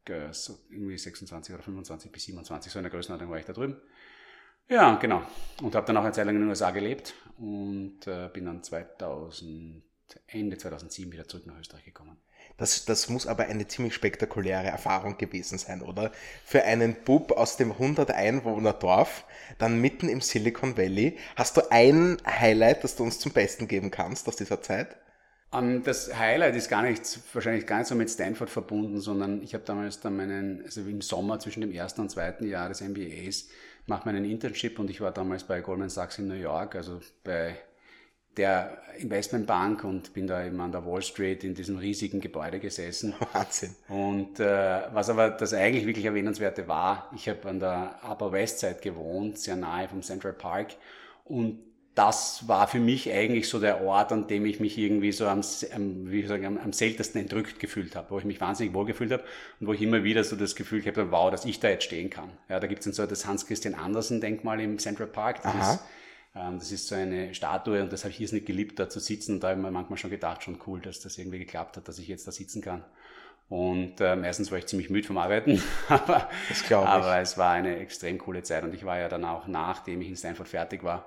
äh, 0.09 0.33
so 0.33 0.59
irgendwie 0.69 0.97
26 0.97 1.53
oder 1.53 1.63
25 1.63 2.11
bis 2.11 2.23
27, 2.23 2.71
so 2.71 2.79
in 2.79 2.83
der 2.83 2.91
Größenordnung 2.91 3.29
war 3.29 3.37
ich 3.39 3.45
da 3.45 3.53
drüben. 3.53 3.77
Ja, 4.67 4.95
genau. 4.95 5.23
Und 5.63 5.73
habe 5.75 5.87
dann 5.87 5.97
auch 5.97 6.03
eine 6.03 6.11
Zeit 6.11 6.25
lang 6.25 6.35
in 6.35 6.41
den 6.41 6.49
USA 6.49 6.69
gelebt 6.71 7.15
und 7.37 8.05
äh, 8.05 8.29
bin 8.31 8.45
dann 8.45 8.61
2000, 8.61 9.81
Ende 10.27 10.57
2007 10.57 11.11
wieder 11.11 11.27
zurück 11.27 11.47
nach 11.47 11.59
Österreich 11.59 11.85
gekommen. 11.85 12.17
Das, 12.57 12.85
das 12.85 13.09
muss 13.09 13.25
aber 13.25 13.45
eine 13.45 13.67
ziemlich 13.67 13.93
spektakuläre 13.93 14.67
Erfahrung 14.67 15.17
gewesen 15.17 15.57
sein, 15.57 15.81
oder? 15.81 16.11
Für 16.43 16.63
einen 16.63 17.03
Bub 17.03 17.31
aus 17.31 17.57
dem 17.57 17.71
100 17.71 18.11
Einwohner 18.11 18.73
Dorf, 18.73 19.25
dann 19.57 19.79
mitten 19.79 20.09
im 20.09 20.21
Silicon 20.21 20.77
Valley. 20.77 21.17
Hast 21.35 21.57
du 21.57 21.71
ein 21.71 22.17
Highlight, 22.25 22.83
das 22.83 22.95
du 22.95 23.03
uns 23.03 23.19
zum 23.19 23.31
Besten 23.31 23.67
geben 23.67 23.91
kannst 23.91 24.27
aus 24.27 24.35
dieser 24.35 24.61
Zeit? 24.61 24.97
Um, 25.51 25.63
ähm, 25.63 25.83
das 25.83 26.15
Highlight 26.15 26.55
ist 26.55 26.69
gar 26.69 26.83
nicht, 26.83 27.19
wahrscheinlich 27.33 27.65
gar 27.65 27.79
nicht 27.79 27.87
so 27.87 27.95
mit 27.95 28.09
Stanford 28.09 28.49
verbunden, 28.49 28.99
sondern 28.99 29.41
ich 29.41 29.53
habe 29.53 29.63
damals 29.65 29.99
dann 29.99 30.15
meinen, 30.15 30.63
also 30.63 30.81
im 30.81 31.01
Sommer 31.01 31.39
zwischen 31.39 31.61
dem 31.61 31.71
ersten 31.71 32.01
und 32.01 32.09
zweiten 32.09 32.47
Jahr 32.47 32.69
des 32.69 32.81
MBAs, 32.81 33.49
mache 33.87 34.07
meinen 34.07 34.25
Internship 34.25 34.77
und 34.79 34.89
ich 34.89 35.01
war 35.01 35.11
damals 35.11 35.43
bei 35.43 35.61
Goldman 35.61 35.89
Sachs 35.89 36.19
in 36.19 36.27
New 36.27 36.35
York, 36.35 36.75
also 36.75 36.99
bei 37.23 37.57
der 38.37 38.77
Investmentbank 38.99 39.83
und 39.83 40.13
bin 40.13 40.27
da 40.27 40.45
eben 40.45 40.61
an 40.61 40.71
der 40.71 40.85
Wall 40.85 41.01
Street 41.01 41.43
in 41.43 41.55
diesem 41.55 41.77
riesigen 41.77 42.21
Gebäude 42.21 42.59
gesessen. 42.59 43.13
Wahnsinn. 43.33 43.75
Und 43.89 44.39
äh, 44.39 44.81
was 44.93 45.09
aber 45.09 45.31
das 45.31 45.53
eigentlich 45.53 45.85
wirklich 45.85 46.05
erwähnenswerte 46.05 46.67
war, 46.67 47.09
ich 47.15 47.27
habe 47.27 47.49
an 47.49 47.59
der 47.59 47.99
Upper 48.07 48.31
West 48.31 48.59
Side 48.59 48.77
gewohnt, 48.81 49.39
sehr 49.39 49.55
nahe 49.55 49.89
vom 49.89 50.01
Central 50.01 50.33
Park 50.33 50.75
und 51.25 51.59
das 51.99 52.47
war 52.47 52.65
für 52.69 52.79
mich 52.79 53.11
eigentlich 53.11 53.49
so 53.49 53.59
der 53.59 53.81
Ort, 53.81 54.13
an 54.13 54.25
dem 54.25 54.45
ich 54.45 54.61
mich 54.61 54.77
irgendwie 54.77 55.11
so 55.11 55.27
am, 55.27 55.41
wie 56.09 56.25
sagen, 56.25 56.45
am, 56.45 56.57
am 56.57 56.71
seltensten 56.71 57.19
entrückt 57.19 57.59
gefühlt 57.59 57.93
habe, 57.97 58.09
wo 58.11 58.19
ich 58.19 58.23
mich 58.23 58.39
wahnsinnig 58.39 58.73
wohl 58.73 58.85
gefühlt 58.85 59.11
habe 59.11 59.25
und 59.59 59.67
wo 59.67 59.73
ich 59.73 59.81
immer 59.81 60.01
wieder 60.05 60.23
so 60.23 60.37
das 60.37 60.55
Gefühl 60.55 60.81
habe, 60.85 61.11
wow, 61.11 61.29
dass 61.29 61.43
ich 61.43 61.59
da 61.59 61.67
jetzt 61.67 61.83
stehen 61.83 62.09
kann. 62.09 62.29
Ja, 62.47 62.61
da 62.61 62.67
gibt 62.67 62.79
es 62.79 62.85
dann 62.85 62.93
so 62.93 63.05
das 63.05 63.27
Hans-Christian 63.27 63.75
Andersen-Denkmal 63.75 64.61
im 64.61 64.79
Central 64.79 65.07
Park. 65.07 65.43
Das 65.43 65.53
Aha. 65.53 65.73
ist 65.73 65.79
ähm, 66.35 66.59
das 66.59 66.71
ist 66.71 66.87
so 66.87 66.95
eine 66.95 67.33
Statue 67.33 67.81
und 67.81 67.91
das 67.91 68.05
habe 68.05 68.13
ich 68.13 68.19
jetzt 68.19 68.31
nicht 68.31 68.45
geliebt, 68.45 68.79
da 68.79 68.87
zu 68.87 69.01
sitzen. 69.01 69.33
Und 69.33 69.43
da 69.43 69.49
habe 69.49 69.59
ich 69.59 69.65
mir 69.65 69.71
manchmal 69.71 69.97
schon 69.97 70.09
gedacht, 70.09 70.41
schon 70.41 70.57
cool, 70.67 70.79
dass 70.79 71.01
das 71.01 71.17
irgendwie 71.17 71.39
geklappt 71.39 71.75
hat, 71.75 71.89
dass 71.89 71.99
ich 71.99 72.07
jetzt 72.07 72.25
da 72.27 72.31
sitzen 72.31 72.61
kann. 72.61 72.85
Und 73.49 73.99
äh, 73.99 74.15
meistens 74.15 74.51
war 74.51 74.59
ich 74.59 74.67
ziemlich 74.67 74.89
müde 74.89 75.07
vom 75.07 75.17
Arbeiten, 75.17 75.61
aber, 75.89 76.29
aber 76.71 77.19
es 77.19 77.37
war 77.37 77.51
eine 77.53 77.77
extrem 77.77 78.19
coole 78.19 78.43
Zeit. 78.43 78.63
Und 78.63 78.73
ich 78.73 78.85
war 78.85 78.99
ja 78.99 79.09
dann 79.09 79.25
auch, 79.25 79.47
nachdem 79.47 80.01
ich 80.01 80.07
in 80.07 80.15
Stanford 80.15 80.47
fertig 80.47 80.83
war, 80.83 81.05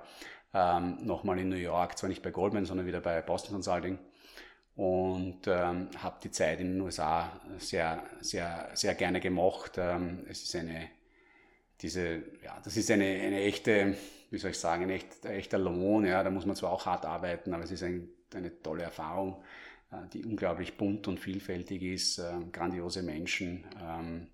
ähm, 0.53 0.97
nochmal 1.05 1.39
in 1.39 1.49
New 1.49 1.55
York, 1.55 1.97
zwar 1.97 2.09
nicht 2.09 2.21
bei 2.21 2.31
Goldman, 2.31 2.65
sondern 2.65 2.85
wieder 2.85 3.01
bei 3.01 3.21
Boston 3.21 3.53
Consulting 3.53 3.99
und 4.75 5.41
ähm, 5.47 5.89
habe 5.97 6.17
die 6.23 6.31
Zeit 6.31 6.59
in 6.59 6.73
den 6.73 6.81
USA 6.81 7.39
sehr, 7.59 8.03
sehr, 8.21 8.69
sehr 8.73 8.95
gerne 8.95 9.19
gemocht. 9.19 9.73
Ähm, 9.77 10.25
es 10.27 10.43
ist 10.43 10.55
eine, 10.55 10.89
diese, 11.81 12.23
ja, 12.43 12.59
das 12.63 12.75
ist 12.77 12.89
eine, 12.89 13.05
eine 13.05 13.41
echte, 13.41 13.95
wie 14.31 14.37
soll 14.37 14.51
ich 14.51 14.59
sagen, 14.59 14.83
ein, 14.83 14.89
echt, 14.89 15.25
echter 15.25 15.59
Lohn. 15.59 16.05
Ja, 16.05 16.23
da 16.23 16.31
muss 16.31 16.45
man 16.45 16.55
zwar 16.55 16.71
auch 16.71 16.85
hart 16.85 17.05
arbeiten, 17.05 17.53
aber 17.53 17.63
es 17.63 17.71
ist 17.71 17.83
ein, 17.83 18.09
eine 18.33 18.61
tolle 18.61 18.83
Erfahrung, 18.83 19.43
äh, 19.91 20.07
die 20.11 20.25
unglaublich 20.25 20.75
bunt 20.75 21.07
und 21.07 21.19
vielfältig 21.19 21.83
ist, 21.83 22.17
äh, 22.17 22.33
grandiose 22.51 23.03
Menschen. 23.03 23.65
Ähm, 23.79 24.27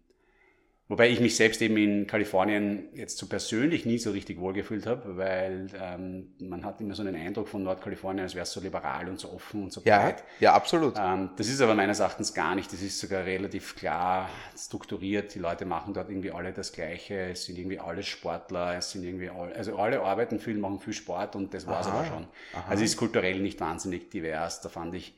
Wobei 0.89 1.07
ich 1.07 1.19
mich 1.19 1.35
selbst 1.35 1.61
eben 1.61 1.77
in 1.77 2.07
Kalifornien 2.07 2.89
jetzt 2.95 3.19
so 3.19 3.27
persönlich 3.27 3.85
nie 3.85 3.99
so 3.99 4.09
richtig 4.09 4.39
wohlgefühlt 4.39 4.87
habe, 4.87 5.17
weil 5.17 5.67
ähm, 5.79 6.33
man 6.39 6.65
hat 6.65 6.81
immer 6.81 6.95
so 6.95 7.03
einen 7.03 7.15
Eindruck 7.15 7.47
von 7.47 7.61
Nordkalifornien, 7.61 8.23
als 8.23 8.33
wäre 8.33 8.41
es 8.41 8.51
so 8.51 8.59
liberal 8.59 9.07
und 9.07 9.19
so 9.19 9.31
offen 9.31 9.65
und 9.65 9.71
so 9.71 9.81
ja, 9.85 9.99
breit. 9.99 10.23
Ja, 10.39 10.53
absolut. 10.53 10.95
Ähm, 10.97 11.29
das 11.37 11.47
ist 11.47 11.61
aber 11.61 11.75
meines 11.75 11.99
Erachtens 11.99 12.33
gar 12.33 12.55
nicht. 12.55 12.73
Das 12.73 12.81
ist 12.81 12.97
sogar 12.97 13.23
relativ 13.23 13.75
klar 13.75 14.31
strukturiert. 14.57 15.35
Die 15.35 15.39
Leute 15.39 15.65
machen 15.65 15.93
dort 15.93 16.09
irgendwie 16.09 16.31
alle 16.31 16.53
das 16.53 16.71
Gleiche. 16.71 17.29
Es 17.33 17.45
sind 17.45 17.59
irgendwie 17.59 17.77
alle 17.77 18.01
Sportler. 18.01 18.75
Es 18.75 18.89
sind 18.89 19.03
irgendwie 19.03 19.29
alle, 19.29 19.55
also 19.55 19.77
alle 19.77 20.01
arbeiten 20.01 20.39
viel, 20.39 20.57
machen 20.57 20.79
viel 20.79 20.93
Sport 20.93 21.35
und 21.35 21.53
das 21.53 21.67
war 21.67 21.81
es 21.81 21.87
aber 21.87 22.05
schon. 22.05 22.27
Aha. 22.53 22.65
Also 22.67 22.83
es 22.83 22.89
ist 22.93 22.97
kulturell 22.97 23.39
nicht 23.41 23.61
wahnsinnig 23.61 24.09
divers. 24.09 24.61
Da 24.61 24.69
fand 24.69 24.95
ich 24.95 25.13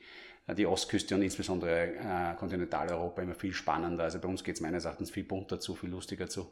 die 0.47 0.65
Ostküste 0.65 1.15
und 1.15 1.21
insbesondere 1.21 1.95
äh, 1.95 2.35
Kontinentaleuropa 2.37 3.21
immer 3.21 3.35
viel 3.35 3.53
spannender. 3.53 4.03
Also 4.05 4.19
bei 4.19 4.27
uns 4.27 4.43
geht 4.43 4.55
es 4.55 4.61
meines 4.61 4.85
Erachtens 4.85 5.11
viel 5.11 5.23
bunter 5.23 5.59
zu, 5.59 5.75
viel 5.75 5.89
lustiger 5.89 6.27
zu. 6.27 6.51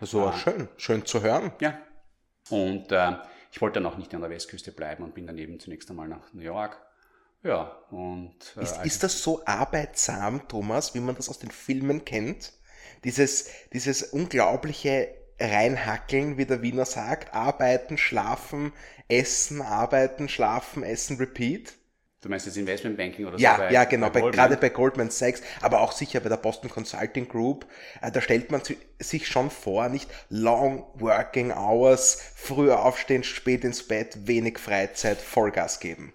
So 0.00 0.28
äh, 0.28 0.32
schön, 0.32 0.68
schön 0.76 1.06
zu 1.06 1.22
hören. 1.22 1.52
Ja. 1.60 1.80
Und 2.50 2.92
äh, 2.92 3.16
ich 3.52 3.60
wollte 3.60 3.80
dann 3.80 3.90
auch 3.90 3.96
nicht 3.96 4.14
an 4.14 4.20
der 4.20 4.30
Westküste 4.30 4.72
bleiben 4.72 5.04
und 5.04 5.14
bin 5.14 5.26
dann 5.26 5.38
eben 5.38 5.58
zunächst 5.60 5.88
einmal 5.90 6.08
nach 6.08 6.32
New 6.32 6.42
York. 6.42 6.76
Ja, 7.42 7.76
und. 7.90 8.56
Äh, 8.56 8.62
ist, 8.62 8.84
ist 8.84 9.02
das 9.02 9.22
so 9.22 9.42
arbeitsam, 9.44 10.48
Thomas, 10.48 10.94
wie 10.94 11.00
man 11.00 11.14
das 11.14 11.28
aus 11.28 11.38
den 11.38 11.50
Filmen 11.50 12.04
kennt? 12.04 12.52
Dieses, 13.04 13.50
dieses 13.72 14.02
unglaubliche 14.02 15.14
reinhackeln, 15.40 16.36
wie 16.36 16.46
der 16.46 16.62
Wiener 16.62 16.84
sagt, 16.84 17.32
arbeiten, 17.32 17.96
schlafen, 17.96 18.72
essen, 19.08 19.62
arbeiten, 19.62 20.28
schlafen, 20.28 20.82
essen, 20.82 21.16
repeat? 21.16 21.74
Du 22.20 22.28
meinst 22.28 22.46
jetzt 22.46 22.56
Investmentbanking 22.56 23.26
oder 23.26 23.38
ja, 23.38 23.54
so? 23.54 23.62
Bei, 23.62 23.72
ja, 23.72 23.84
genau, 23.84 24.10
bei 24.10 24.20
bei, 24.20 24.30
gerade 24.30 24.56
bei 24.56 24.70
Goldman 24.70 25.10
Sachs, 25.10 25.40
aber 25.60 25.80
auch 25.80 25.92
sicher 25.92 26.18
bei 26.18 26.28
der 26.28 26.36
Boston 26.36 26.68
Consulting 26.68 27.28
Group. 27.28 27.66
Äh, 28.02 28.10
da 28.10 28.20
stellt 28.20 28.50
man 28.50 28.60
sich 28.98 29.28
schon 29.28 29.50
vor, 29.50 29.88
nicht 29.88 30.10
long 30.28 30.86
working 30.94 31.52
hours, 31.52 32.20
früher 32.34 32.84
aufstehen, 32.84 33.22
spät 33.22 33.62
ins 33.62 33.86
Bett, 33.86 34.26
wenig 34.26 34.58
Freizeit, 34.58 35.18
Vollgas 35.18 35.78
geben. 35.78 36.12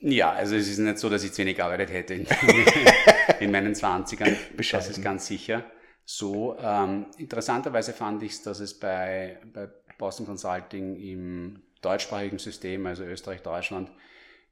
Ja, 0.00 0.30
also 0.30 0.54
es 0.54 0.68
ist 0.68 0.78
nicht 0.78 0.98
so, 0.98 1.10
dass 1.10 1.24
ich 1.24 1.32
zu 1.32 1.42
wenig 1.42 1.56
gearbeitet 1.56 1.92
hätte 1.92 2.14
in, 2.14 2.26
in 3.40 3.50
meinen 3.50 3.74
Zwanzigern. 3.74 4.36
Das 4.56 4.88
ist 4.88 5.02
ganz 5.02 5.26
sicher 5.26 5.64
so. 6.04 6.56
Ähm, 6.60 7.06
interessanterweise 7.18 7.92
fand 7.92 8.22
ich 8.22 8.32
es, 8.32 8.42
dass 8.42 8.60
es 8.60 8.78
bei, 8.78 9.38
bei 9.52 9.68
Boston 9.98 10.26
Consulting 10.26 10.96
im 10.96 11.62
deutschsprachigen 11.82 12.38
System, 12.38 12.86
also 12.86 13.04
Österreich, 13.04 13.42
Deutschland, 13.42 13.90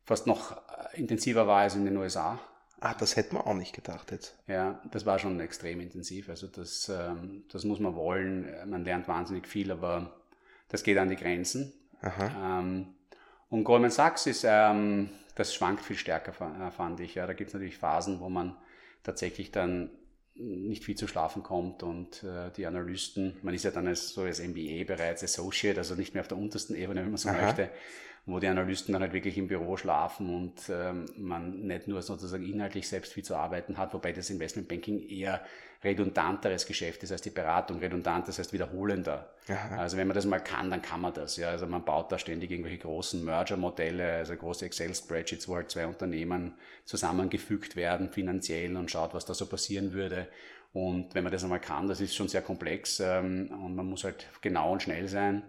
fast 0.09 0.27
noch 0.27 0.53
äh, 0.53 0.99
intensiver 0.99 1.47
war 1.47 1.61
als 1.61 1.75
in 1.75 1.85
den 1.85 1.97
USA. 1.99 2.41
Ah, 2.81 2.95
das 2.95 3.17
hätte 3.17 3.35
man 3.35 3.45
auch 3.45 3.55
nicht 3.55 3.75
gedacht 3.75 4.11
jetzt. 4.11 4.38
Ja, 4.47 4.81
das 4.91 5.05
war 5.05 5.19
schon 5.19 5.38
extrem 5.38 5.81
intensiv. 5.81 6.31
Also 6.31 6.47
das, 6.47 6.88
ähm, 6.88 7.45
das 7.53 7.65
muss 7.65 7.79
man 7.79 7.95
wollen. 7.95 8.49
Man 8.67 8.85
lernt 8.85 9.07
wahnsinnig 9.07 9.47
viel, 9.47 9.71
aber 9.71 10.17
das 10.69 10.83
geht 10.83 10.97
an 10.97 11.11
die 11.11 11.17
Grenzen. 11.17 11.75
Ähm, 12.03 12.95
und 13.50 13.65
Goldman 13.65 13.91
Sachs 13.91 14.27
ist, 14.27 14.45
ähm, 14.49 15.11
das 15.35 15.55
schwankt 15.55 15.85
viel 15.85 15.97
stärker, 15.97 16.33
äh, 16.67 16.71
fand 16.71 17.00
ich. 17.00 17.15
Ja, 17.17 17.27
da 17.27 17.35
gibt 17.35 17.49
es 17.49 17.55
natürlich 17.55 17.77
Phasen, 17.77 18.21
wo 18.21 18.31
man 18.31 18.57
tatsächlich 19.03 19.50
dann 19.50 19.91
nicht 20.35 20.85
viel 20.85 20.97
zu 20.97 21.09
schlafen 21.09 21.43
kommt 21.43 21.83
und 21.83 22.23
äh, 22.23 22.50
die 22.57 22.65
Analysten, 22.65 23.37
man 23.43 23.55
ist 23.55 23.65
ja 23.65 23.73
dann 23.73 23.88
als, 23.88 24.11
so 24.11 24.23
als 24.23 24.41
MBA 24.41 24.85
bereits 24.87 25.25
Associate, 25.25 25.77
also 25.77 25.97
nicht 25.97 26.15
mehr 26.15 26.21
auf 26.21 26.29
der 26.29 26.38
untersten 26.38 26.77
Ebene, 26.77 27.03
wenn 27.03 27.11
man 27.11 27.17
so 27.17 27.29
Aha. 27.29 27.43
möchte, 27.43 27.71
wo 28.26 28.38
die 28.38 28.46
Analysten 28.46 28.92
dann 28.92 29.02
halt 29.02 29.12
wirklich 29.12 29.38
im 29.38 29.48
Büro 29.48 29.76
schlafen 29.76 30.34
und 30.34 30.54
ähm, 30.70 31.06
man 31.16 31.66
nicht 31.66 31.88
nur 31.88 32.02
sozusagen 32.02 32.44
inhaltlich 32.44 32.88
selbst 32.88 33.12
viel 33.14 33.25
zu 33.25 33.37
arbeiten 33.37 33.78
hat, 33.78 33.94
wobei 33.94 34.12
das 34.12 34.30
Investmentbanking 34.30 35.08
eher 35.08 35.42
redundanteres 35.84 36.66
Geschäft 36.66 37.02
ist 37.04 37.12
als 37.12 37.22
die 37.22 37.30
Beratung. 37.30 37.78
Redundant, 37.78 38.26
das 38.26 38.38
heißt 38.38 38.52
wiederholender. 38.52 39.30
Aha. 39.48 39.76
Also 39.78 39.96
wenn 39.96 40.08
man 40.08 40.14
das 40.14 40.26
mal 40.26 40.40
kann, 40.40 40.70
dann 40.70 40.82
kann 40.82 41.00
man 41.00 41.14
das. 41.14 41.37
Ja. 41.37 41.50
Also 41.50 41.66
man 41.66 41.84
baut 41.84 42.10
da 42.10 42.18
ständig 42.18 42.50
irgendwelche 42.50 42.78
großen 42.78 43.25
Merger-Modelle, 43.25 44.14
also 44.14 44.34
große 44.34 44.66
Excel-Spreadsheets, 44.66 45.48
wo 45.48 45.54
halt 45.54 45.70
zwei 45.70 45.87
Unternehmen 45.87 46.54
zusammengefügt 46.84 47.76
werden 47.76 48.10
finanziell 48.10 48.76
und 48.76 48.90
schaut, 48.90 49.14
was 49.14 49.25
da 49.25 49.34
so 49.34 49.46
passieren 49.46 49.92
würde. 49.92 50.28
Und 50.72 51.14
wenn 51.14 51.25
man 51.25 51.32
das 51.32 51.44
einmal 51.44 51.60
kann, 51.60 51.88
das 51.88 52.00
ist 52.00 52.14
schon 52.14 52.28
sehr 52.28 52.42
komplex 52.42 53.00
ähm, 53.00 53.50
und 53.64 53.75
man 53.75 53.87
muss 53.87 54.04
halt 54.04 54.26
genau 54.42 54.72
und 54.72 54.82
schnell 54.82 55.08
sein. 55.08 55.42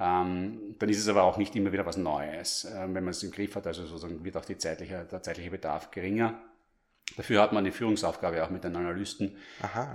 Ähm, 0.00 0.74
dann 0.78 0.88
ist 0.88 0.98
es 0.98 1.08
aber 1.08 1.22
auch 1.22 1.36
nicht 1.36 1.54
immer 1.54 1.72
wieder 1.72 1.86
was 1.86 1.96
Neues, 1.96 2.64
äh, 2.64 2.80
wenn 2.80 3.04
man 3.04 3.08
es 3.08 3.22
im 3.22 3.30
Griff 3.30 3.54
hat. 3.54 3.66
Also 3.66 3.86
sozusagen 3.86 4.24
wird 4.24 4.36
auch 4.36 4.44
zeitliche, 4.44 5.06
der 5.10 5.22
zeitliche 5.22 5.50
Bedarf 5.50 5.90
geringer. 5.90 6.40
Dafür 7.16 7.42
hat 7.42 7.52
man 7.52 7.64
eine 7.64 7.72
Führungsaufgabe 7.72 8.42
auch 8.42 8.50
mit 8.50 8.64
den 8.64 8.74
Analysten. 8.74 9.36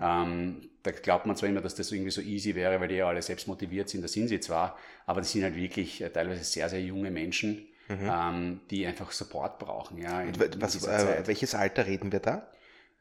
Ähm, 0.01 0.69
da 0.83 0.91
glaubt 0.91 1.25
man 1.25 1.35
zwar 1.35 1.49
immer, 1.49 1.61
dass 1.61 1.75
das 1.75 1.91
irgendwie 1.91 2.11
so 2.11 2.21
easy 2.21 2.53
wäre, 2.53 2.79
weil 2.79 2.87
die 2.89 2.95
ja 2.95 3.07
alle 3.07 3.21
selbst 3.21 3.47
motiviert 3.47 3.89
sind. 3.89 4.03
Das 4.03 4.13
sind 4.13 4.27
sie 4.27 4.39
zwar, 4.39 4.77
aber 5.05 5.21
das 5.21 5.31
sind 5.31 5.43
halt 5.43 5.55
wirklich 5.55 6.01
äh, 6.01 6.09
teilweise 6.09 6.43
sehr, 6.43 6.69
sehr 6.69 6.81
junge 6.81 7.09
Menschen, 7.09 7.67
mhm. 7.87 8.09
ähm, 8.11 8.61
die 8.69 8.85
einfach 8.85 9.11
Support 9.11 9.57
brauchen. 9.57 9.97
Ja, 9.97 10.21
in, 10.21 10.39
was, 10.61 10.75
in 10.75 10.89
äh, 10.89 11.23
welches 11.25 11.55
Alter 11.55 11.87
reden 11.87 12.11
wir 12.11 12.19
da? 12.19 12.47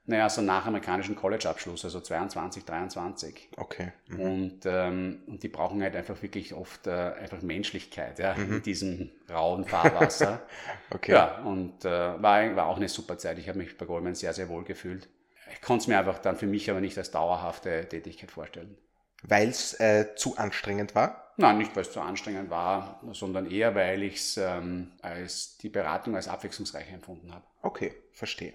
Naja, 0.09 0.29
so 0.29 0.41
nach 0.41 0.67
amerikanischen 0.67 1.17
College-Abschluss, 1.17 1.85
also 1.85 2.01
22, 2.01 2.65
23. 2.65 3.49
Okay. 3.57 3.93
Mhm. 4.07 4.21
Und, 4.21 4.61
ähm, 4.65 5.23
und 5.27 5.43
die 5.43 5.49
brauchen 5.49 5.83
halt 5.83 5.97
einfach 5.97 6.23
wirklich 6.23 6.55
oft 6.55 6.87
äh, 6.87 6.91
einfach 6.91 7.43
Menschlichkeit 7.43 8.21
ja, 8.21 8.35
mhm. 8.35 8.57
in 8.57 8.63
diesem 8.63 9.11
rauen 9.29 9.65
Fahrwasser. 9.65 10.43
okay. 10.91 11.13
Ja, 11.13 11.39
und 11.43 11.85
äh, 11.85 11.91
war, 11.91 12.55
war 12.55 12.67
auch 12.67 12.77
eine 12.77 12.89
super 12.89 13.19
Zeit. 13.19 13.39
Ich 13.39 13.49
habe 13.49 13.59
mich 13.59 13.77
bei 13.77 13.85
Goldman 13.85 14.15
sehr, 14.15 14.33
sehr 14.33 14.49
wohl 14.49 14.63
gefühlt. 14.63 15.09
Ich 15.53 15.61
konnte 15.61 15.83
es 15.83 15.89
mir 15.89 15.99
einfach 15.99 16.19
dann 16.19 16.37
für 16.37 16.47
mich 16.47 16.71
aber 16.71 16.81
nicht 16.81 16.97
als 16.97 17.11
dauerhafte 17.11 17.89
Tätigkeit 17.89 18.31
vorstellen. 18.31 18.77
Weil 19.23 19.49
es 19.49 19.75
äh, 19.81 20.15
zu 20.15 20.37
anstrengend 20.37 20.95
war? 20.95 21.33
Nein, 21.37 21.59
nicht 21.59 21.75
weil 21.75 21.83
es 21.83 21.93
zu 21.93 22.01
anstrengend 22.01 22.49
war, 22.49 23.01
sondern 23.13 23.51
eher, 23.51 23.75
weil 23.75 24.03
ich 24.03 24.17
es 24.17 24.37
ähm, 24.37 24.93
als 25.03 25.59
die 25.59 25.69
Beratung 25.69 26.17
als 26.17 26.29
abwechslungsreich 26.29 26.91
empfunden 26.93 27.35
habe. 27.35 27.45
Okay, 27.67 27.95
verstehe. 28.13 28.55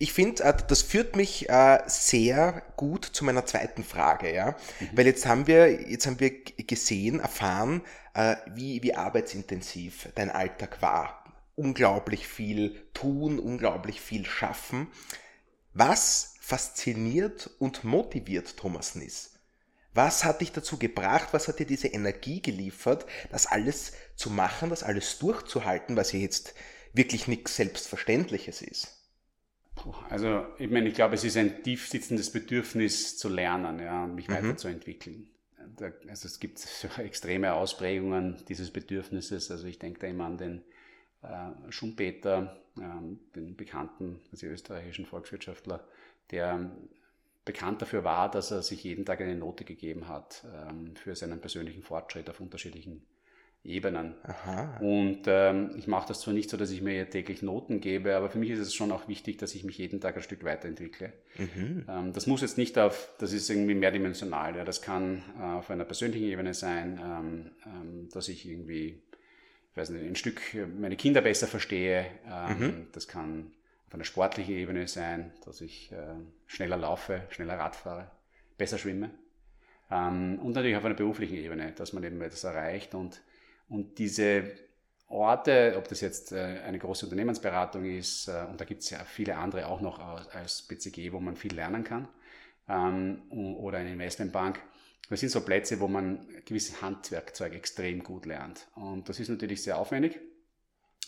Ich 0.00 0.12
finde, 0.12 0.42
äh, 0.42 0.52
das 0.66 0.82
führt 0.82 1.14
mich 1.14 1.48
äh, 1.48 1.78
sehr 1.86 2.64
gut 2.76 3.04
zu 3.04 3.24
meiner 3.24 3.46
zweiten 3.46 3.84
Frage, 3.84 4.34
ja, 4.34 4.56
mhm. 4.80 4.88
weil 4.94 5.06
jetzt 5.06 5.24
haben 5.24 5.46
wir 5.46 5.88
jetzt 5.88 6.08
haben 6.08 6.18
wir 6.18 6.42
gesehen, 6.42 7.20
erfahren, 7.20 7.82
äh, 8.14 8.34
wie 8.48 8.82
wie 8.82 8.96
arbeitsintensiv 8.96 10.08
dein 10.16 10.30
Alltag 10.30 10.82
war. 10.82 11.24
Unglaublich 11.54 12.26
viel 12.26 12.82
tun, 12.92 13.38
unglaublich 13.38 14.00
viel 14.00 14.26
schaffen. 14.26 14.88
Was 15.72 16.34
fasziniert 16.40 17.50
und 17.60 17.84
motiviert 17.84 18.56
Thomas 18.56 18.96
Niss? 18.96 19.34
Was 19.94 20.24
hat 20.24 20.40
dich 20.40 20.50
dazu 20.50 20.76
gebracht? 20.76 21.28
Was 21.30 21.46
hat 21.46 21.60
dir 21.60 21.66
diese 21.66 21.86
Energie 21.86 22.42
geliefert, 22.42 23.06
das 23.30 23.46
alles 23.46 23.92
zu 24.16 24.30
machen, 24.30 24.70
das 24.70 24.82
alles 24.82 25.20
durchzuhalten, 25.20 25.96
was 25.96 26.10
ja 26.10 26.18
jetzt 26.18 26.54
wirklich 26.92 27.28
nichts 27.28 27.56
Selbstverständliches 27.56 28.62
ist? 28.62 28.96
Also, 30.10 30.44
ich 30.58 30.70
meine, 30.70 30.88
ich 30.88 30.94
glaube, 30.94 31.14
es 31.14 31.24
ist 31.24 31.36
ein 31.36 31.62
tief 31.62 31.88
sitzendes 31.88 32.30
Bedürfnis 32.30 33.16
zu 33.16 33.28
lernen 33.28 33.78
ja, 33.80 34.04
und 34.04 34.14
mich 34.14 34.28
mhm. 34.28 34.34
weiterzuentwickeln. 34.34 35.30
Also 36.08 36.26
es 36.26 36.40
gibt 36.40 36.58
so 36.58 36.88
extreme 36.98 37.54
Ausprägungen 37.54 38.42
dieses 38.48 38.70
Bedürfnisses. 38.70 39.50
Also 39.50 39.66
ich 39.66 39.78
denke 39.78 40.00
da 40.00 40.06
immer 40.06 40.26
an 40.26 40.36
den 40.36 40.62
äh, 41.22 41.70
Schumpeter, 41.70 42.60
äh, 42.76 42.80
den 43.34 43.56
bekannten 43.56 44.20
also 44.32 44.46
österreichischen 44.46 45.06
Volkswirtschaftler, 45.06 45.86
der 46.30 46.70
bekannt 47.44 47.82
dafür 47.82 48.04
war, 48.04 48.30
dass 48.30 48.50
er 48.50 48.62
sich 48.62 48.84
jeden 48.84 49.04
Tag 49.04 49.20
eine 49.20 49.34
Note 49.34 49.64
gegeben 49.64 50.08
hat 50.08 50.44
ähm, 50.52 50.94
für 50.96 51.14
seinen 51.16 51.40
persönlichen 51.40 51.82
Fortschritt 51.82 52.28
auf 52.28 52.40
unterschiedlichen 52.40 53.06
Ebenen. 53.62 54.14
Aha. 54.22 54.78
Und 54.80 55.22
ähm, 55.26 55.72
ich 55.76 55.86
mache 55.86 56.08
das 56.08 56.20
zwar 56.20 56.32
nicht 56.32 56.48
so, 56.48 56.56
dass 56.56 56.70
ich 56.70 56.80
mir 56.80 57.10
täglich 57.10 57.42
Noten 57.42 57.80
gebe, 57.80 58.16
aber 58.16 58.30
für 58.30 58.38
mich 58.38 58.48
ist 58.50 58.60
es 58.60 58.74
schon 58.74 58.90
auch 58.90 59.06
wichtig, 59.06 59.36
dass 59.36 59.54
ich 59.54 59.64
mich 59.64 59.76
jeden 59.76 60.00
Tag 60.00 60.16
ein 60.16 60.22
Stück 60.22 60.44
weiterentwickle. 60.44 61.12
Mhm. 61.36 61.84
Ähm, 61.86 62.12
das 62.14 62.26
muss 62.26 62.40
jetzt 62.40 62.56
nicht 62.56 62.78
auf, 62.78 63.12
das 63.18 63.34
ist 63.34 63.50
irgendwie 63.50 63.74
mehrdimensional. 63.74 64.56
Ja. 64.56 64.64
Das 64.64 64.80
kann 64.80 65.22
äh, 65.38 65.42
auf 65.42 65.70
einer 65.70 65.84
persönlichen 65.84 66.24
Ebene 66.24 66.54
sein, 66.54 66.98
ähm, 67.02 67.50
ähm, 67.66 68.08
dass 68.10 68.28
ich 68.28 68.48
irgendwie, 68.48 69.02
ich 69.70 69.76
weiß 69.76 69.90
nicht, 69.90 70.06
ein 70.06 70.16
Stück 70.16 70.40
meine 70.78 70.96
Kinder 70.96 71.20
besser 71.20 71.46
verstehe. 71.46 72.06
Ähm, 72.26 72.58
mhm. 72.58 72.86
Das 72.92 73.08
kann 73.08 73.52
auf 73.88 73.94
einer 73.94 74.04
sportlichen 74.04 74.54
Ebene 74.54 74.88
sein, 74.88 75.32
dass 75.44 75.60
ich 75.60 75.92
äh, 75.92 76.14
schneller 76.46 76.78
laufe, 76.78 77.24
schneller 77.28 77.58
Rad 77.58 77.76
fahre, 77.76 78.10
besser 78.56 78.78
schwimme. 78.78 79.10
Ähm, 79.90 80.38
und 80.38 80.54
natürlich 80.54 80.76
auf 80.76 80.84
einer 80.86 80.94
beruflichen 80.94 81.36
Ebene, 81.36 81.72
dass 81.72 81.92
man 81.92 82.04
eben 82.04 82.22
etwas 82.22 82.44
erreicht 82.44 82.94
und, 82.94 83.20
Und 83.70 83.98
diese 83.98 84.52
Orte, 85.08 85.74
ob 85.78 85.88
das 85.88 86.00
jetzt 86.02 86.32
äh, 86.32 86.60
eine 86.66 86.78
große 86.78 87.06
Unternehmensberatung 87.06 87.84
ist, 87.84 88.28
äh, 88.28 88.44
und 88.50 88.60
da 88.60 88.64
gibt 88.64 88.82
es 88.82 88.90
ja 88.90 89.04
viele 89.04 89.36
andere 89.36 89.66
auch 89.66 89.80
noch 89.80 89.98
als 90.34 90.62
BCG, 90.62 91.12
wo 91.12 91.20
man 91.20 91.36
viel 91.36 91.54
lernen 91.54 91.84
kann, 91.84 92.08
ähm, 92.68 93.22
oder 93.30 93.78
eine 93.78 93.92
Investmentbank. 93.92 94.60
Das 95.08 95.20
sind 95.20 95.30
so 95.30 95.40
Plätze, 95.40 95.80
wo 95.80 95.88
man 95.88 96.28
gewisses 96.44 96.82
Handwerkzeug 96.82 97.54
extrem 97.54 98.04
gut 98.04 98.26
lernt. 98.26 98.68
Und 98.74 99.08
das 99.08 99.18
ist 99.18 99.28
natürlich 99.28 99.62
sehr 99.62 99.78
aufwendig, 99.78 100.20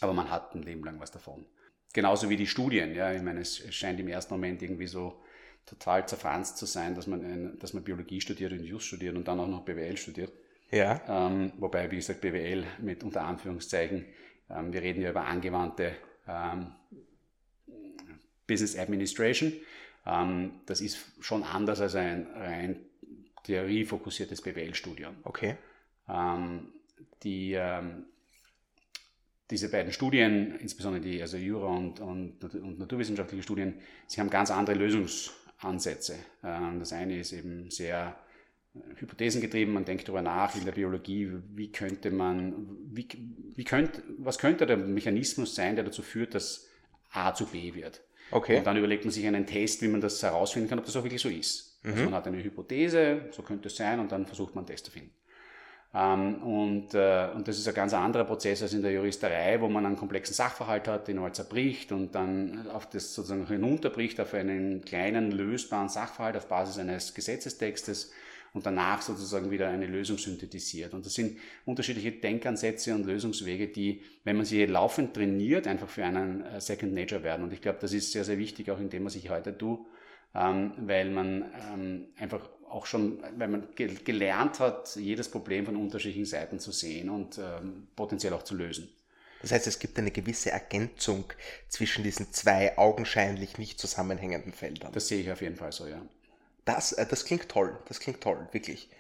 aber 0.01 0.13
man 0.13 0.31
hat 0.31 0.55
ein 0.55 0.63
Leben 0.63 0.85
lang 0.85 0.99
was 0.99 1.11
davon. 1.11 1.45
Genauso 1.93 2.29
wie 2.31 2.37
die 2.37 2.47
Studien. 2.47 2.95
Ja, 2.95 3.13
ich 3.13 3.23
meine, 3.23 3.41
es 3.41 3.63
scheint 3.75 4.01
im 4.01 4.09
ersten 4.09 4.35
Moment 4.35 4.63
irgendwie 4.63 4.87
so 4.87 5.23
total 5.67 6.09
zerfranst 6.09 6.57
zu 6.57 6.67
sein, 6.67 6.95
dass 6.95 7.07
man, 7.07 7.59
dass 7.59 7.75
man 7.75 7.85
Biologie 7.85 8.21
studiert 8.21 8.53
und 8.53 8.65
Just 8.65 8.87
studiert 8.87 9.15
und 9.15 9.29
dann 9.29 9.39
auch 9.39 9.47
noch 9.47 9.65
BWL 9.65 9.97
studiert. 9.97 10.33
Ja. 10.73 11.01
Ähm, 11.07 11.53
wobei, 11.59 11.91
wie 11.91 11.97
gesagt, 11.97 12.23
BWL 12.23 12.65
mit 12.79 13.05
unter 13.05 13.25
Anführungszeichen, 13.25 14.07
ähm, 14.51 14.73
wir 14.73 14.83
reden 14.83 15.03
ja 15.03 15.11
über 15.11 15.27
angewandte 15.27 15.93
ähm, 16.27 16.73
Business 18.47 18.77
Administration. 18.79 19.53
Ähm, 20.07 20.61
das 20.67 20.81
ist 20.81 20.99
schon 21.21 21.43
anders 21.43 21.81
als 21.81 21.95
ein 21.95 22.27
rein 22.35 22.81
theoriefokussiertes 23.45 24.41
BWL-Studium. 24.41 25.15
Okay. 25.25 25.57
Ähm, 26.09 26.69
die, 27.23 27.53
ähm, 27.53 28.07
diese 29.51 29.71
beiden 29.71 29.93
Studien, 29.93 30.59
insbesondere 30.59 31.03
die 31.03 31.21
also 31.21 31.37
Jura 31.37 31.67
und, 31.67 32.01
und, 32.01 32.43
und, 32.43 32.79
naturwissenschaftliche 32.79 33.43
Studien, 33.43 33.75
sie 34.07 34.21
haben 34.21 34.31
ganz 34.31 34.51
andere 34.51 34.77
Lösungsansätze. 34.77 36.17
das 36.41 36.93
eine 36.95 37.19
ist 37.19 37.33
eben 37.33 37.71
sehr 37.71 38.17
hypothesengetrieben, 38.97 39.75
man 39.75 39.85
denkt 39.85 40.09
darüber 40.09 40.23
nach 40.23 40.55
in 40.57 40.65
der 40.65 40.73
Biologie, 40.73 41.31
wie 41.55 41.71
könnte 41.71 42.11
man, 42.11 42.55
wie, 42.91 43.07
wie 43.55 43.65
könnte, 43.65 44.03
was 44.19 44.39
könnte 44.39 44.67
der 44.67 44.77
Mechanismus 44.77 45.55
sein, 45.55 45.77
der 45.77 45.85
dazu 45.85 46.03
führt, 46.03 46.35
dass 46.35 46.69
A 47.11 47.35
zu 47.35 47.47
B 47.47 47.75
wird. 47.75 48.01
Okay. 48.31 48.59
Und 48.59 48.67
dann 48.67 48.79
überlegt 48.79 49.05
man 49.05 49.13
sich 49.13 49.27
einen 49.27 49.47
Test, 49.47 49.83
wie 49.83 49.89
man 49.89 50.01
das 50.01 50.23
herausfinden 50.23 50.69
kann, 50.69 50.79
ob 50.79 50.87
das 50.87 50.97
auch 50.97 51.05
wirklich 51.05 51.21
so 51.21 51.29
ist. 51.29 51.79
Mhm. 51.83 51.91
Also 51.91 52.05
man 52.05 52.15
hat 52.15 52.27
eine 52.27 52.43
Hypothese, 52.43 53.27
so 53.31 53.43
könnte 53.43 53.69
es 53.69 53.77
sein, 53.77 54.01
und 54.01 54.11
dann 54.11 54.27
versucht 54.27 54.55
man 54.55 54.63
einen 54.63 54.69
Test 54.69 54.87
zu 54.87 54.91
finden. 54.91 55.13
Ähm, 55.95 56.43
und, 56.43 56.95
äh, 56.95 57.29
und 57.35 57.47
das 57.47 57.59
ist 57.59 57.69
ein 57.69 57.75
ganz 57.75 57.93
anderer 57.93 58.25
Prozess 58.25 58.63
als 58.63 58.73
in 58.73 58.81
der 58.81 58.93
Juristerei, 58.93 59.61
wo 59.61 59.69
man 59.69 59.85
einen 59.85 59.97
komplexen 59.97 60.35
Sachverhalt 60.35 60.89
hat, 60.89 61.09
den 61.09 61.19
man 61.19 61.35
zerbricht 61.35 61.93
und 61.93 62.15
dann 62.15 62.67
auf 62.69 62.89
das 62.89 63.13
sozusagen 63.13 63.47
hinunterbricht 63.47 64.19
auf 64.19 64.33
einen 64.33 64.83
kleinen 64.83 65.31
lösbaren 65.31 65.91
Sachverhalt 65.91 66.39
auf 66.39 66.47
Basis 66.47 66.79
eines 66.79 67.13
Gesetzestextes 67.13 68.11
und 68.55 68.67
danach 68.67 69.01
sozusagen 69.01 69.51
wieder 69.51 69.69
eine 69.69 69.87
Lösung 69.87 70.19
synthetisiert. 70.19 70.93
Und 70.93 71.07
das 71.07 71.15
sind 71.15 71.39
unterschiedliche 71.65 72.13
Denkansätze 72.13 72.95
und 72.95 73.07
Lösungswege, 73.07 73.69
die, 73.69 74.03
wenn 74.25 74.37
man 74.37 74.45
sie 74.45 74.65
laufend 74.67 75.15
trainiert, 75.15 75.67
einfach 75.67 75.89
für 75.89 76.05
einen 76.05 76.45
äh, 76.45 76.61
Second 76.61 76.93
Nature 76.93 77.23
werden. 77.23 77.45
Und 77.45 77.53
ich 77.53 77.63
glaube, 77.63 77.79
das 77.81 77.93
ist 77.93 78.13
sehr, 78.13 78.25
sehr 78.25 78.39
wichtig, 78.39 78.71
auch 78.71 78.79
in 78.79 78.91
dem, 78.91 79.05
was 79.05 79.15
ich 79.15 79.31
heute 79.31 79.57
tue, 79.57 79.79
ähm, 80.35 80.73
weil 80.79 81.11
man 81.11 81.51
ähm, 81.73 82.07
einfach 82.19 82.49
auch 82.69 82.87
schon, 82.87 83.23
weil 83.37 83.49
man 83.49 83.69
gelernt 83.75 84.61
hat, 84.61 84.97
jedes 84.97 85.31
Problem 85.31 85.67
von 85.67 85.77
unterschiedlichen 85.77 86.25
Seiten 86.25 86.59
zu 86.59 86.73
sehen 86.73 87.11
und 87.11 87.39
ähm, 87.39 87.89
potenziell 87.97 88.33
auch 88.33 88.43
zu 88.43 88.55
lösen. 88.55 88.89
Das 89.43 89.51
heißt, 89.51 89.67
es 89.67 89.79
gibt 89.79 89.99
eine 89.99 90.11
gewisse 90.11 90.53
Ergänzung 90.53 91.25
zwischen 91.69 92.05
diesen 92.05 92.33
zwei 92.33 92.79
augenscheinlich 92.79 93.59
nicht 93.59 93.79
zusammenhängenden 93.79 94.53
Feldern. 94.53 94.93
Das 94.93 95.09
sehe 95.09 95.21
ich 95.21 95.31
auf 95.31 95.43
jeden 95.43 95.57
Fall 95.57 95.73
so, 95.73 95.87
ja. 95.87 96.01
Das, 96.65 96.93
äh, 96.93 97.07
das 97.07 97.25
klingt 97.25 97.49
toll, 97.49 97.79
das 97.89 98.01
klingt 98.01 98.21
toll, 98.21 98.49
wirklich. 98.53 98.91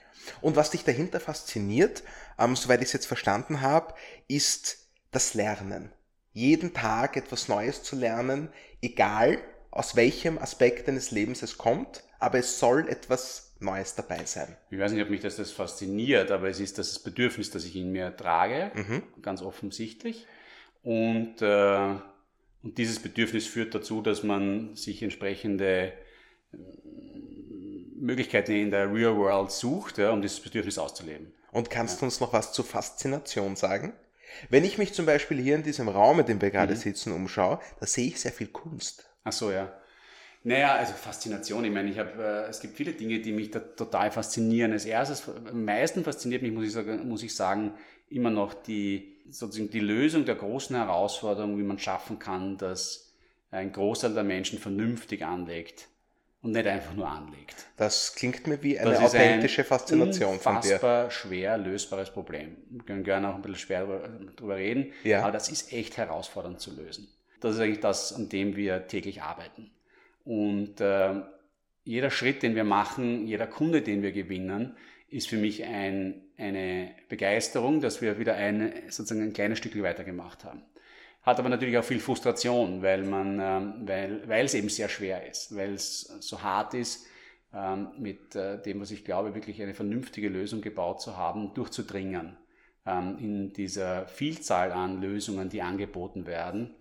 Und 0.40 0.56
was 0.56 0.70
dich 0.70 0.84
dahinter 0.84 1.20
fasziniert, 1.20 2.02
ähm, 2.38 2.56
soweit 2.56 2.80
ich 2.80 2.86
es 2.86 2.92
jetzt 2.92 3.06
verstanden 3.06 3.60
habe, 3.60 3.94
ist 4.28 4.88
das 5.10 5.34
Lernen. 5.34 5.92
Jeden 6.32 6.72
Tag 6.72 7.16
etwas 7.16 7.48
Neues 7.48 7.82
zu 7.82 7.96
lernen, 7.96 8.48
egal 8.80 9.38
aus 9.70 9.96
welchem 9.96 10.38
Aspekt 10.38 10.88
deines 10.88 11.10
Lebens 11.10 11.42
es 11.42 11.58
kommt, 11.58 12.04
aber 12.18 12.38
es 12.38 12.58
soll 12.58 12.88
etwas 12.88 13.54
Neues 13.58 13.94
dabei 13.94 14.24
sein. 14.24 14.56
Ich 14.70 14.78
weiß 14.78 14.92
nicht, 14.92 15.02
ob 15.02 15.10
mich 15.10 15.20
das, 15.20 15.36
das 15.36 15.50
fasziniert, 15.50 16.30
aber 16.30 16.48
es 16.48 16.60
ist 16.60 16.78
das 16.78 16.98
Bedürfnis, 16.98 17.50
das 17.50 17.64
ich 17.64 17.76
in 17.76 17.92
mir 17.92 18.16
trage, 18.16 18.72
mhm. 18.74 19.02
ganz 19.22 19.42
offensichtlich. 19.42 20.26
Und, 20.82 21.40
äh, 21.42 21.94
und 22.62 22.78
dieses 22.78 23.00
Bedürfnis 23.00 23.46
führt 23.46 23.74
dazu, 23.74 24.02
dass 24.02 24.22
man 24.22 24.74
sich 24.74 25.02
entsprechende 25.02 25.92
Möglichkeiten 28.02 28.52
in 28.52 28.70
der 28.70 28.92
Real 28.92 29.16
World 29.16 29.52
sucht, 29.52 29.98
ja, 29.98 30.10
um 30.10 30.20
dieses 30.20 30.40
Bedürfnis 30.40 30.76
auszuleben. 30.76 31.32
Und 31.52 31.70
kannst 31.70 32.00
du 32.00 32.06
uns 32.06 32.20
noch 32.20 32.32
was 32.32 32.52
zur 32.52 32.64
Faszination 32.64 33.56
sagen? 33.56 33.92
Wenn 34.48 34.64
ich 34.64 34.76
mich 34.76 34.92
zum 34.92 35.06
Beispiel 35.06 35.40
hier 35.40 35.54
in 35.54 35.62
diesem 35.62 35.88
Raum, 35.88 36.20
in 36.20 36.26
dem 36.26 36.40
wir 36.40 36.50
gerade 36.50 36.74
mhm. 36.74 36.78
sitzen, 36.78 37.12
umschaue, 37.12 37.60
da 37.78 37.86
sehe 37.86 38.08
ich 38.08 38.20
sehr 38.20 38.32
viel 38.32 38.48
Kunst. 38.48 39.06
Ach 39.24 39.32
so, 39.32 39.52
ja. 39.52 39.72
Naja, 40.42 40.74
also 40.74 40.94
Faszination. 40.94 41.64
Ich 41.64 41.70
meine, 41.70 41.90
ich 41.90 41.98
habe, 41.98 42.20
äh, 42.20 42.50
es 42.50 42.60
gibt 42.60 42.76
viele 42.76 42.92
Dinge, 42.92 43.20
die 43.20 43.30
mich 43.30 43.52
da 43.52 43.60
total 43.60 44.10
faszinieren. 44.10 44.72
Als 44.72 44.84
erstes, 44.84 45.28
am 45.28 45.64
meisten 45.64 46.02
fasziniert 46.02 46.42
mich, 46.42 46.50
muss 46.50 46.64
ich 46.64 46.72
sagen, 46.72 47.08
muss 47.08 47.22
ich 47.22 47.34
sagen 47.34 47.74
immer 48.08 48.30
noch 48.30 48.52
die, 48.54 49.16
sozusagen 49.30 49.70
die 49.70 49.80
Lösung 49.80 50.24
der 50.24 50.34
großen 50.34 50.74
Herausforderung, 50.74 51.56
wie 51.58 51.62
man 51.62 51.78
schaffen 51.78 52.18
kann, 52.18 52.58
dass 52.58 53.14
ein 53.52 53.70
Großteil 53.70 54.14
der 54.14 54.24
Menschen 54.24 54.58
vernünftig 54.58 55.24
anlegt 55.24 55.88
und 56.42 56.52
nicht 56.52 56.66
einfach 56.66 56.94
nur 56.94 57.08
anlegt. 57.08 57.66
Das 57.76 58.14
klingt 58.14 58.46
mir 58.46 58.62
wie 58.62 58.78
eine 58.78 58.98
authentische 58.98 59.62
ein 59.62 59.66
Faszination 59.66 60.40
von 60.40 60.60
dir. 60.60 60.74
Unfassbar 60.74 61.10
schwer 61.10 61.56
lösbares 61.56 62.10
Problem. 62.10 62.56
Wir 62.70 62.84
können 62.84 63.04
gerne 63.04 63.28
auch 63.28 63.36
ein 63.36 63.42
bisschen 63.42 63.58
schwer 63.58 63.86
darüber 64.36 64.56
reden, 64.56 64.92
ja. 65.04 65.22
aber 65.22 65.32
das 65.32 65.48
ist 65.48 65.72
echt 65.72 65.96
herausfordernd 65.96 66.60
zu 66.60 66.74
lösen. 66.74 67.08
Das 67.40 67.54
ist 67.54 67.60
eigentlich 67.60 67.80
das, 67.80 68.12
an 68.12 68.28
dem 68.28 68.56
wir 68.56 68.86
täglich 68.88 69.22
arbeiten. 69.22 69.70
Und 70.24 70.80
äh, 70.80 71.22
jeder 71.84 72.10
Schritt, 72.10 72.42
den 72.42 72.54
wir 72.54 72.64
machen, 72.64 73.26
jeder 73.26 73.46
Kunde, 73.46 73.82
den 73.82 74.02
wir 74.02 74.12
gewinnen, 74.12 74.76
ist 75.08 75.28
für 75.28 75.36
mich 75.36 75.64
ein, 75.64 76.22
eine 76.38 76.92
Begeisterung, 77.08 77.80
dass 77.80 78.00
wir 78.00 78.18
wieder 78.18 78.34
ein, 78.34 78.72
sozusagen 78.88 79.22
ein 79.22 79.32
kleines 79.32 79.58
Stück 79.58 79.80
weitergemacht 79.82 80.44
haben 80.44 80.62
hat 81.22 81.38
aber 81.38 81.48
natürlich 81.48 81.78
auch 81.78 81.84
viel 81.84 82.00
Frustration, 82.00 82.82
weil 82.82 83.04
man, 83.04 83.38
ähm, 83.40 83.74
weil, 83.86 84.28
weil 84.28 84.44
es 84.44 84.54
eben 84.54 84.68
sehr 84.68 84.88
schwer 84.88 85.28
ist, 85.28 85.54
weil 85.56 85.74
es 85.74 86.00
so 86.20 86.42
hart 86.42 86.74
ist, 86.74 87.06
ähm, 87.54 87.88
mit 87.98 88.34
äh, 88.34 88.60
dem, 88.60 88.80
was 88.80 88.90
ich 88.90 89.04
glaube, 89.04 89.34
wirklich 89.34 89.62
eine 89.62 89.74
vernünftige 89.74 90.28
Lösung 90.28 90.60
gebaut 90.60 91.00
zu 91.00 91.16
haben, 91.16 91.54
durchzudringen 91.54 92.36
ähm, 92.86 93.18
in 93.20 93.52
dieser 93.52 94.06
Vielzahl 94.06 94.72
an 94.72 95.00
Lösungen, 95.00 95.48
die 95.48 95.62
angeboten 95.62 96.26
werden. 96.26 96.74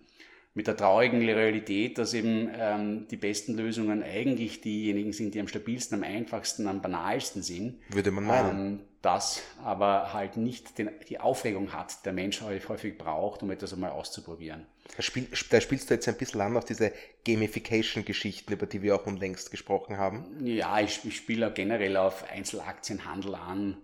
Mit 0.54 0.66
der 0.66 0.76
traurigen 0.76 1.22
Realität, 1.22 1.96
dass 1.96 2.12
eben 2.12 3.08
die 3.10 3.16
besten 3.16 3.56
Lösungen 3.56 4.02
eigentlich 4.02 4.60
diejenigen 4.60 5.14
sind, 5.14 5.34
die 5.34 5.40
am 5.40 5.48
stabilsten, 5.48 5.96
am 5.96 6.02
einfachsten, 6.02 6.66
am 6.66 6.82
banalsten 6.82 7.42
sind. 7.42 7.78
Würde 7.88 8.10
man 8.10 8.24
meinen. 8.24 8.80
Das 9.02 9.42
aber 9.64 10.12
halt 10.12 10.36
nicht 10.36 10.78
den, 10.78 10.90
die 11.08 11.18
Aufregung 11.18 11.72
hat, 11.72 12.06
der 12.06 12.12
Mensch 12.12 12.40
häufig 12.40 12.96
braucht, 12.96 13.42
um 13.42 13.50
etwas 13.50 13.72
einmal 13.72 13.90
auszuprobieren. 13.90 14.64
Da, 14.96 15.02
spiel, 15.02 15.26
da 15.50 15.60
spielst 15.60 15.90
du 15.90 15.94
jetzt 15.94 16.08
ein 16.08 16.16
bisschen 16.16 16.40
an 16.40 16.56
auf 16.56 16.64
diese 16.64 16.92
Gamification-Geschichten, 17.26 18.52
über 18.52 18.66
die 18.66 18.80
wir 18.82 18.94
auch 18.94 19.06
unlängst 19.06 19.50
gesprochen 19.50 19.96
haben. 19.96 20.46
Ja, 20.46 20.80
ich, 20.80 21.04
ich 21.04 21.16
spiele 21.16 21.50
generell 21.52 21.96
auf 21.96 22.30
Einzelaktienhandel 22.30 23.34
an, 23.34 23.76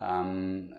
ähm, 0.00 0.74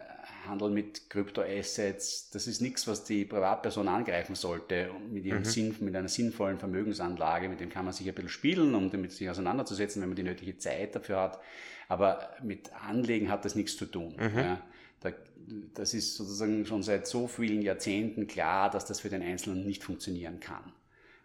Handel 0.46 0.70
mit 0.70 1.10
Kryptoassets. 1.10 2.30
Das 2.32 2.48
ist 2.48 2.62
nichts, 2.62 2.88
was 2.88 3.04
die 3.04 3.26
Privatperson 3.26 3.88
angreifen 3.88 4.36
sollte 4.36 4.92
mit, 5.10 5.26
ihrem 5.26 5.40
mhm. 5.40 5.46
Sinn, 5.46 5.76
mit 5.80 5.96
einer 5.96 6.08
sinnvollen 6.08 6.60
Vermögensanlage. 6.60 7.50
Mit 7.50 7.60
dem 7.60 7.70
kann 7.70 7.86
man 7.86 7.94
sich 7.94 8.08
ein 8.08 8.14
bisschen 8.14 8.30
spielen, 8.30 8.76
um 8.76 8.92
damit 8.92 9.12
sich 9.12 9.30
auseinanderzusetzen, 9.30 10.02
wenn 10.02 10.10
man 10.10 10.16
die 10.16 10.24
nötige 10.24 10.58
Zeit 10.58 10.96
dafür 10.96 11.22
hat. 11.22 11.40
Aber 11.88 12.30
mit 12.42 12.72
Anlegen 12.74 13.30
hat 13.30 13.46
das 13.46 13.56
nichts 13.56 13.78
zu 13.78 13.86
tun. 13.86 14.16
Mhm. 14.18 14.38
Ja, 14.38 14.62
da, 15.02 15.12
das 15.74 15.94
ist 15.94 16.16
sozusagen 16.16 16.66
schon 16.66 16.84
seit 16.84 17.08
so 17.08 17.28
vielen 17.28 17.62
Jahrzehnten 17.62 18.28
klar, 18.28 18.70
dass 18.70 18.86
das 18.86 19.02
für 19.02 19.10
den 19.10 19.22
Einzelnen 19.22 19.66
nicht 19.66 19.84
funktionieren 19.84 20.40
kann. 20.40 20.74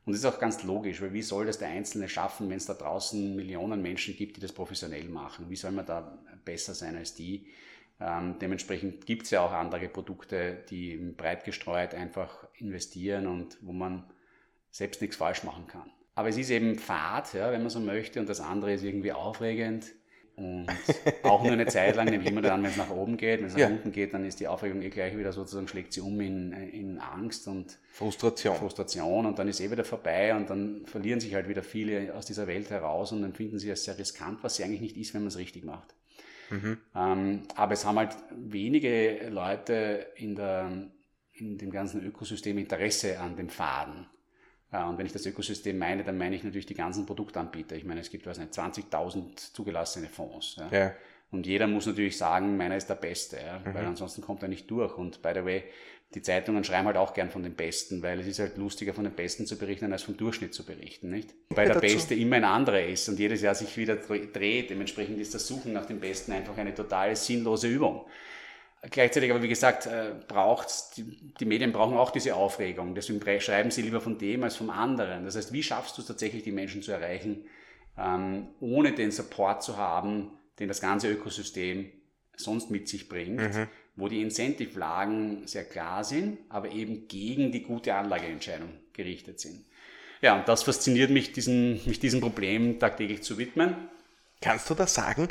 Und 0.07 0.15
das 0.15 0.21
ist 0.21 0.27
auch 0.27 0.41
ganz 0.41 0.63
logisch, 0.63 1.01
weil 1.03 1.13
wie 1.13 1.23
soll 1.23 1.47
das 1.47 1.59
der 1.59 1.69
Einzelne 1.69 2.09
schaffen, 2.09 2.49
wenn 2.49 2.57
es 2.57 2.67
da 2.67 2.75
draußen 2.75 3.37
Millionen 3.37 3.83
Menschen 3.83 4.17
gibt, 4.17 4.37
die 4.37 4.41
das 4.41 4.53
professionell 4.53 5.09
machen? 5.09 5.51
Wie 5.51 5.57
soll 5.57 5.73
man 5.73 5.87
da 5.87 6.19
besser 6.45 6.75
sein 6.75 6.97
als 6.97 7.15
die? 7.15 7.47
Ähm, 8.01 8.37
dementsprechend 8.41 9.05
gibt 9.05 9.25
es 9.25 9.31
ja 9.31 9.43
auch 9.43 9.53
andere 9.53 9.89
Produkte, 9.89 10.65
die 10.71 10.97
breit 10.97 11.45
gestreut 11.45 11.95
einfach 11.95 12.47
investieren 12.55 13.27
und 13.27 13.59
wo 13.61 13.73
man 13.73 14.05
selbst 14.71 15.03
nichts 15.03 15.17
falsch 15.17 15.45
machen 15.45 15.67
kann. 15.67 15.91
Aber 16.15 16.29
es 16.29 16.37
ist 16.39 16.51
eben 16.51 16.79
Fahrt, 16.79 17.35
ja, 17.35 17.53
wenn 17.53 17.61
man 17.61 17.71
so 17.71 17.81
möchte, 17.81 18.21
und 18.21 18.29
das 18.29 18.41
andere 18.41 18.73
ist 18.73 18.83
irgendwie 18.83 19.13
aufregend. 19.13 19.93
Und 20.41 20.67
auch 21.23 21.43
nur 21.43 21.53
eine 21.53 21.67
Zeit 21.67 21.97
lang, 21.97 22.09
nämlich 22.09 22.31
immer 22.31 22.41
dann, 22.41 22.63
wenn 22.63 22.71
es 22.71 22.79
nach 22.79 22.89
oben 22.89 23.19
geht, 23.19 23.41
wenn 23.41 23.49
es 23.49 23.53
nach 23.53 23.61
ja. 23.61 23.67
unten 23.69 23.93
geht, 23.93 24.15
dann 24.15 24.25
ist 24.25 24.41
die 24.41 24.49
Aufregung 24.49 24.81
eh 24.81 24.89
gleich 24.89 25.17
wieder 25.19 25.35
sozusagen, 25.35 25.69
schlägt 25.69 25.93
sie 25.93 26.01
um 26.01 26.19
in, 26.19 26.53
in 26.53 26.99
Angst 26.99 27.47
und 27.47 27.79
Frustration. 27.93 28.57
Frustration 28.57 29.27
und 29.27 29.39
dann 29.39 29.49
ist 29.49 29.61
eh 29.61 29.71
wieder 29.71 29.85
vorbei 29.85 30.35
und 30.35 30.49
dann 30.49 30.87
verlieren 30.87 31.21
sich 31.21 31.35
halt 31.35 31.47
wieder 31.47 31.63
viele 31.63 32.15
aus 32.15 32.25
dieser 32.25 32.47
Welt 32.47 32.71
heraus 32.71 33.13
und 33.13 33.23
empfinden 33.23 33.59
sie 33.59 33.69
als 33.69 33.85
sehr 33.85 33.99
riskant, 33.99 34.43
was 34.43 34.57
sie 34.57 34.65
eigentlich 34.65 34.81
nicht 34.81 34.97
ist, 34.97 35.13
wenn 35.13 35.21
man 35.21 35.29
es 35.29 35.37
richtig 35.37 35.65
macht. 35.65 35.95
Mhm. 36.49 36.79
Ähm, 36.95 37.43
aber 37.55 37.75
es 37.75 37.85
haben 37.85 37.99
halt 37.99 38.17
wenige 38.35 39.29
Leute 39.29 40.07
in, 40.17 40.37
der, 40.37 40.71
in 41.35 41.59
dem 41.59 41.71
ganzen 41.71 42.03
Ökosystem 42.03 42.57
Interesse 42.57 43.21
an 43.21 43.37
dem 43.37 43.51
Faden. 43.51 44.07
Ja, 44.73 44.89
und 44.89 44.99
wenn 44.99 45.07
ich 45.07 45.13
das 45.13 45.27
Ökosystem 45.27 45.77
meine, 45.79 46.05
dann 46.05 46.17
meine 46.17 46.37
ich 46.37 46.45
natürlich 46.45 46.67
die 46.67 46.75
ganzen 46.75 47.07
Produktanbieter. 47.07 47.75
Ich 47.75 47.85
meine, 47.85 48.01
es 48.01 48.11
gibt, 48.11 48.27
was 48.27 48.39
nicht, 48.39 48.53
20.000 48.53 49.53
zugelassene 49.53 50.09
Fonds. 50.09 50.57
Ja. 50.57 50.69
ja. 50.71 50.93
Und 51.33 51.47
jeder 51.47 51.67
muss 51.67 51.87
natürlich 51.87 52.17
sagen, 52.17 52.57
meiner 52.57 52.77
ist 52.77 52.89
der 52.89 52.95
Beste, 52.97 53.37
ja, 53.37 53.59
mhm. 53.59 53.75
weil 53.75 53.87
ansonsten 53.87 54.21
kommt 54.21 54.43
er 54.43 54.49
nicht 54.49 54.71
durch. 54.71 54.97
Und 54.97 55.23
by 55.23 55.31
the 55.35 55.45
way, 55.45 55.65
die 56.15 56.23
Zeitungen 56.23 56.65
schreiben 56.65 56.87
halt 56.87 56.97
auch 56.97 57.15
gern 57.15 57.31
von 57.31 57.45
den 57.45 57.55
Besten, 57.55 58.03
weil 58.03 58.19
es 58.19 58.27
ist 58.27 58.41
halt 58.41 58.57
lustiger, 58.57 58.95
von 58.95 59.05
den 59.05 59.13
Besten 59.13 59.47
zu 59.47 59.57
berichten, 59.57 59.93
als 59.93 60.03
vom 60.03 60.17
Durchschnitt 60.17 60.53
zu 60.53 60.65
berichten, 60.65 61.09
nicht? 61.09 61.35
Weil 61.51 61.69
der 61.69 61.79
Beste 61.79 62.17
immer 62.17 62.37
ein 62.37 62.45
anderer 62.45 62.85
ist 62.85 63.09
und 63.09 63.19
jedes 63.19 63.43
Jahr 63.43 63.55
sich 63.55 63.77
wieder 63.77 63.95
dreht. 63.97 64.71
Dementsprechend 64.71 65.21
ist 65.21 65.35
das 65.35 65.47
Suchen 65.47 65.73
nach 65.73 65.87
dem 65.87 66.01
Besten 66.01 66.33
einfach 66.33 66.57
eine 66.59 66.75
total 66.75 67.15
sinnlose 67.15 67.69
Übung. 67.69 68.07
Gleichzeitig 68.83 69.31
aber, 69.31 69.43
wie 69.43 69.49
gesagt, 69.49 69.87
äh, 69.87 70.15
braucht 70.27 70.97
die, 70.97 71.35
die 71.39 71.45
Medien 71.45 71.73
brauchen 71.73 71.99
auch 71.99 72.11
diese 72.11 72.35
Aufregung. 72.35 72.95
Deswegen 72.95 73.21
schreiben 73.41 73.71
sie 73.71 73.83
lieber 73.83 74.01
von 74.01 74.17
dem 74.17 74.43
als 74.43 74.57
vom 74.57 74.71
anderen. 74.71 75.25
Das 75.25 75.37
heißt, 75.37 75.53
wie 75.53 75.63
schaffst 75.63 75.99
du 75.99 76.03
es 76.03 76.09
tatsächlich, 76.09 76.45
die 76.45 76.53
Menschen 76.53 76.83
zu 76.83 76.93
erreichen, 76.93 77.45
ähm, 77.99 78.49
ohne 78.61 78.93
den 78.93 79.11
Support 79.11 79.63
zu 79.63 79.77
haben, 79.77 80.31
den 80.59 80.69
das 80.69 80.81
ganze 80.81 81.11
Ökosystem 81.11 81.91
sonst 82.37 82.71
mit 82.71 82.89
sich 82.89 83.09
bringt, 83.09 83.41
mhm. 83.41 83.69
wo 83.97 84.09
die 84.09 84.23
Incentive-Lagen 84.23 85.47
sehr 85.47 85.65
klar 85.65 86.03
sind, 86.03 86.39
aber 86.49 86.71
eben 86.71 87.07
gegen 87.07 87.53
die 87.53 87.63
gute 87.63 87.95
Anlageentscheidung 87.95 88.71
gerichtet 88.95 89.41
sind. 89.41 89.67
Ja, 90.23 90.39
und 90.39 90.49
das 90.49 90.63
fasziniert 90.63 91.11
mich, 91.11 91.33
diesen, 91.33 91.81
mich 91.87 92.01
diesem 92.01 92.21
Problem 92.21 92.79
tagtäglich 92.79 93.23
zu 93.23 93.37
widmen. 93.37 93.75
Kannst 94.41 94.71
du 94.71 94.75
das 94.75 94.95
sagen? 94.95 95.29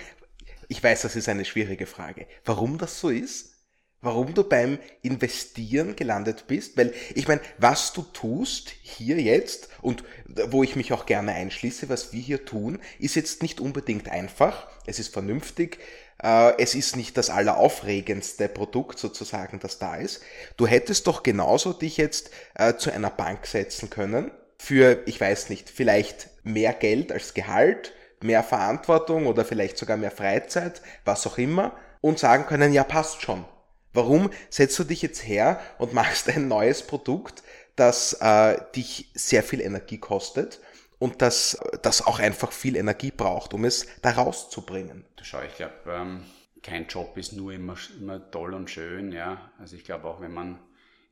Ich 0.71 0.84
weiß, 0.84 1.01
das 1.01 1.15
ist 1.15 1.27
eine 1.27 1.45
schwierige 1.45 1.88
Frage. 1.88 2.27
Warum 2.45 2.77
das 2.77 2.99
so 2.99 3.10
ist? 3.10 3.55
Warum 4.01 4.36
du 4.36 4.43
beim 4.43 4.77
Investieren 5.01 5.95
gelandet 5.95 6.45
bist? 6.47 6.77
Weil 6.77 6.93
ich 7.15 7.27
meine, 7.27 7.41
was 7.58 7.91
du 7.91 8.03
tust 8.03 8.69
hier 8.84 9.19
jetzt 9.19 9.67
und 9.82 10.03
wo 10.27 10.62
ich 10.63 10.75
mich 10.75 10.93
auch 10.93 11.08
gerne 11.08 11.34
einschließe, 11.34 11.89
was 11.89 12.13
wir 12.13 12.21
hier 12.21 12.45
tun, 12.45 12.79
ist 12.99 13.15
jetzt 13.15 13.41
nicht 13.41 13.60
unbedingt 13.60 14.10
einfach. 14.10 14.67
Es 14.86 14.99
ist 14.99 15.12
vernünftig. 15.12 15.79
Äh, 16.21 16.53
es 16.60 16.75
ist 16.75 16.95
nicht 16.95 17.17
das 17.17 17.32
alleraufregendste 17.32 18.47
Produkt 18.47 18.99
sozusagen, 18.99 19.60
das 19.60 19.79
da 19.79 19.95
ist. 19.95 20.21
Du 20.55 20.67
hättest 20.67 21.08
doch 21.08 21.23
genauso 21.23 21.73
dich 21.73 21.97
jetzt 21.97 22.29
äh, 22.53 22.75
zu 22.75 22.91
einer 22.91 23.10
Bank 23.10 23.47
setzen 23.47 23.89
können 23.89 24.29
für, 24.60 25.01
ich 25.08 25.19
weiß 25.19 25.49
nicht, 25.49 25.67
vielleicht 25.67 26.29
mehr 26.43 26.73
Geld 26.73 27.12
als 27.12 27.34
Gehalt 27.34 27.93
mehr 28.23 28.43
Verantwortung 28.43 29.27
oder 29.27 29.45
vielleicht 29.45 29.77
sogar 29.77 29.97
mehr 29.97 30.12
Freizeit, 30.12 30.82
was 31.05 31.25
auch 31.27 31.38
immer, 31.38 31.73
und 32.01 32.19
sagen 32.19 32.45
können, 32.45 32.73
ja, 32.73 32.84
passt 32.84 33.21
schon. 33.21 33.45
Warum 33.93 34.29
setzt 34.49 34.77
du 34.79 34.84
dich 34.84 35.01
jetzt 35.01 35.25
her 35.25 35.60
und 35.77 35.93
machst 35.93 36.29
ein 36.29 36.47
neues 36.47 36.84
Produkt, 36.84 37.43
das 37.75 38.13
äh, 38.21 38.58
dich 38.75 39.12
sehr 39.13 39.43
viel 39.43 39.62
Energie 39.62 39.97
kostet 39.97 40.60
und 40.99 41.21
das, 41.21 41.58
das 41.82 42.05
auch 42.05 42.19
einfach 42.19 42.51
viel 42.51 42.75
Energie 42.75 43.12
braucht, 43.12 43.53
um 43.53 43.65
es 43.65 43.88
da 44.01 44.12
rauszubringen? 44.12 45.05
Schau, 45.21 45.41
ich 45.41 45.55
glaube, 45.55 45.73
ähm, 45.88 46.25
kein 46.62 46.88
Job 46.88 47.17
ist 47.17 47.34
nur 47.34 47.53
immer, 47.53 47.75
immer 47.99 48.29
toll 48.32 48.53
und 48.53 48.69
schön, 48.69 49.12
ja. 49.12 49.49
Also 49.60 49.75
ich 49.75 49.86
glaube 49.86 50.08
auch, 50.08 50.19
wenn 50.21 50.34
man 50.34 50.60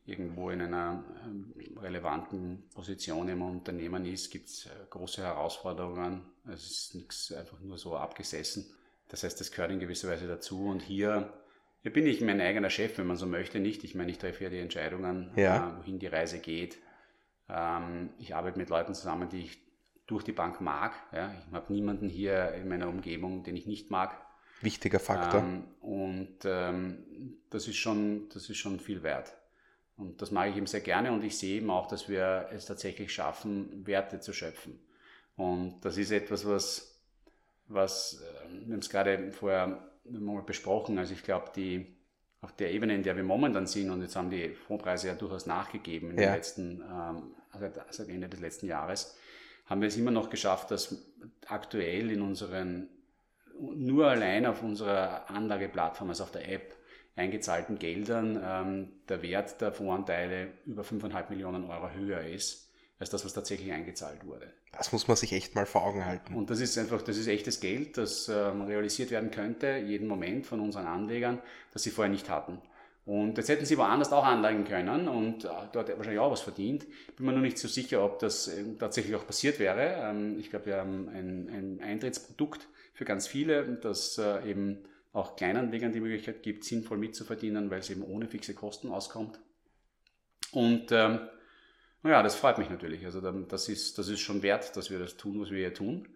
irgendwo 0.07 0.49
in 0.49 0.61
einer 0.61 1.03
ähm, 1.23 1.53
relevanten 1.77 2.63
Position 2.73 3.27
im 3.27 3.41
Unternehmen 3.41 4.05
ist, 4.05 4.31
gibt 4.31 4.47
es 4.47 4.65
äh, 4.65 4.69
große 4.89 5.21
Herausforderungen. 5.21 6.21
Es 6.51 6.65
ist 6.65 6.95
nichts 6.95 7.31
einfach 7.33 7.59
nur 7.59 7.77
so 7.77 7.95
abgesessen. 7.95 8.65
Das 9.09 9.23
heißt, 9.23 9.39
das 9.39 9.51
gehört 9.51 9.71
in 9.71 9.79
gewisser 9.79 10.09
Weise 10.09 10.27
dazu. 10.27 10.65
Und 10.67 10.81
hier, 10.81 11.33
hier 11.81 11.91
bin 11.91 12.07
ich 12.07 12.21
mein 12.21 12.39
eigener 12.39 12.69
Chef, 12.69 12.97
wenn 12.97 13.05
man 13.05 13.17
so 13.17 13.25
möchte, 13.25 13.59
nicht. 13.59 13.83
Ich 13.83 13.95
meine, 13.95 14.09
ich 14.09 14.17
treffe 14.17 14.45
ja 14.45 14.49
die 14.49 14.59
Entscheidungen, 14.59 15.31
ja. 15.35 15.69
äh, 15.69 15.77
wohin 15.77 15.99
die 15.99 16.07
Reise 16.07 16.39
geht. 16.39 16.77
Ähm, 17.49 18.11
ich 18.17 18.33
arbeite 18.33 18.57
mit 18.57 18.69
Leuten 18.69 18.93
zusammen, 18.95 19.27
die 19.27 19.41
ich 19.41 19.57
durch 20.07 20.23
die 20.23 20.31
Bank 20.31 20.61
mag. 20.61 20.93
Ja. 21.11 21.33
Ich 21.33 21.53
habe 21.53 21.71
niemanden 21.73 22.07
hier 22.07 22.53
in 22.53 22.69
meiner 22.69 22.87
Umgebung, 22.87 23.43
den 23.43 23.57
ich 23.57 23.67
nicht 23.67 23.91
mag. 23.91 24.15
Wichtiger 24.61 24.99
Faktor. 24.99 25.41
Ähm, 25.41 25.65
und 25.81 26.39
ähm, 26.45 27.37
das, 27.49 27.67
ist 27.67 27.75
schon, 27.75 28.29
das 28.29 28.49
ist 28.49 28.57
schon 28.57 28.79
viel 28.79 29.03
wert. 29.03 29.36
Und 29.97 30.21
das 30.21 30.31
mag 30.31 30.49
ich 30.49 30.57
eben 30.57 30.67
sehr 30.67 30.81
gerne 30.81 31.11
und 31.11 31.23
ich 31.23 31.37
sehe 31.37 31.57
eben 31.57 31.71
auch, 31.71 31.87
dass 31.87 32.07
wir 32.07 32.49
es 32.53 32.65
tatsächlich 32.65 33.11
schaffen, 33.11 33.85
Werte 33.85 34.19
zu 34.19 34.31
schöpfen. 34.31 34.79
Und 35.35 35.81
das 35.81 35.97
ist 35.97 36.11
etwas, 36.11 36.45
was, 36.45 37.01
was 37.67 38.21
äh, 38.21 38.65
wir 38.65 38.73
haben 38.73 38.79
es 38.79 38.89
gerade 38.89 39.31
vorher 39.31 39.89
mal 40.05 40.41
besprochen, 40.43 40.97
also 40.99 41.13
ich 41.13 41.23
glaube, 41.23 41.51
die, 41.55 41.97
auf 42.41 42.55
der 42.55 42.71
Ebene, 42.71 42.93
in 42.95 43.03
der 43.03 43.15
wir 43.15 43.23
momentan 43.23 43.65
sind, 43.65 43.89
und 43.89 44.01
jetzt 44.01 44.15
haben 44.15 44.29
die 44.29 44.49
Fondspreise 44.49 45.07
ja 45.07 45.15
durchaus 45.15 45.47
nachgegeben 45.47 46.11
in 46.11 46.17
ja. 46.17 46.27
den 46.27 46.35
letzten, 46.35 46.81
ähm, 46.81 47.35
seit, 47.59 47.77
also 47.79 48.03
seit 48.03 48.09
Ende 48.09 48.29
des 48.29 48.39
letzten 48.39 48.67
Jahres, 48.67 49.17
haben 49.65 49.81
wir 49.81 49.87
es 49.87 49.97
immer 49.97 50.11
noch 50.11 50.29
geschafft, 50.29 50.71
dass 50.71 50.95
aktuell 51.47 52.11
in 52.11 52.21
unseren, 52.21 52.87
nur 53.59 54.07
allein 54.07 54.45
auf 54.45 54.63
unserer 54.63 55.29
Anlageplattform, 55.29 56.09
also 56.09 56.23
auf 56.23 56.31
der 56.31 56.49
App, 56.49 56.76
eingezahlten 57.17 57.79
Geldern 57.79 58.39
ähm, 58.43 58.87
der 59.09 59.21
Wert 59.21 59.59
der 59.59 59.71
Fondsanteile 59.71 60.49
über 60.65 60.83
5,5 60.83 61.29
Millionen 61.29 61.65
Euro 61.65 61.89
höher 61.91 62.21
ist, 62.21 62.69
als 62.99 63.09
das, 63.09 63.25
was 63.25 63.33
tatsächlich 63.33 63.71
eingezahlt 63.71 64.25
wurde. 64.25 64.47
Das 64.71 64.91
muss 64.91 65.07
man 65.07 65.17
sich 65.17 65.33
echt 65.33 65.55
mal 65.55 65.65
vor 65.65 65.83
Augen 65.83 66.05
halten. 66.05 66.35
Und 66.35 66.49
das 66.49 66.59
ist 66.59 66.77
einfach, 66.77 67.01
das 67.01 67.17
ist 67.17 67.27
echtes 67.27 67.59
Geld, 67.59 67.97
das 67.97 68.29
ähm, 68.29 68.61
realisiert 68.61 69.11
werden 69.11 69.31
könnte, 69.31 69.77
jeden 69.77 70.07
Moment 70.07 70.45
von 70.45 70.59
unseren 70.59 70.85
Anlegern, 70.85 71.41
das 71.73 71.83
sie 71.83 71.89
vorher 71.89 72.11
nicht 72.11 72.29
hatten. 72.29 72.61
Und 73.07 73.37
jetzt 73.37 73.47
hätten 73.47 73.65
sie 73.65 73.77
woanders 73.77 74.11
auch 74.11 74.25
anlegen 74.25 74.65
können 74.65 75.07
und 75.07 75.45
äh, 75.45 75.49
dort 75.71 75.89
wahrscheinlich 75.97 76.19
auch 76.19 76.31
was 76.31 76.41
verdient. 76.41 76.85
Bin 77.15 77.25
mir 77.25 77.31
nur 77.31 77.41
nicht 77.41 77.57
so 77.57 77.69
sicher, 77.69 78.03
ob 78.03 78.19
das 78.19 78.49
äh, 78.49 78.65
tatsächlich 78.77 79.15
auch 79.15 79.25
passiert 79.25 79.59
wäre. 79.59 80.09
Ähm, 80.09 80.37
ich 80.37 80.49
glaube, 80.49 80.65
wir 80.65 80.75
haben 80.75 81.07
ein, 81.07 81.49
ein 81.49 81.79
Eintrittsprodukt 81.81 82.67
für 82.93 83.05
ganz 83.05 83.25
viele, 83.25 83.63
das 83.81 84.17
äh, 84.17 84.49
eben 84.49 84.79
auch 85.17 85.35
Kleinanlegern 85.35 85.91
die 85.91 85.99
Möglichkeit 85.99 86.43
gibt, 86.43 86.63
sinnvoll 86.63 86.97
mitzuverdienen, 86.97 87.69
weil 87.71 87.79
es 87.79 87.89
eben 87.89 88.03
ohne 88.03 88.27
fixe 88.27 88.53
Kosten 88.53 88.91
auskommt. 88.91 89.39
Und 90.51 90.91
ähm, 90.91 91.19
naja, 92.03 92.23
das 92.23 92.35
freut 92.35 92.57
mich 92.57 92.69
natürlich. 92.69 93.03
Also 93.05 93.19
das 93.19 93.67
ist, 93.67 93.97
das 93.97 94.07
ist 94.07 94.19
schon 94.19 94.43
wert, 94.43 94.77
dass 94.77 94.89
wir 94.89 94.99
das 94.99 95.17
tun, 95.17 95.41
was 95.41 95.49
wir 95.49 95.57
hier 95.57 95.73
tun. 95.73 96.07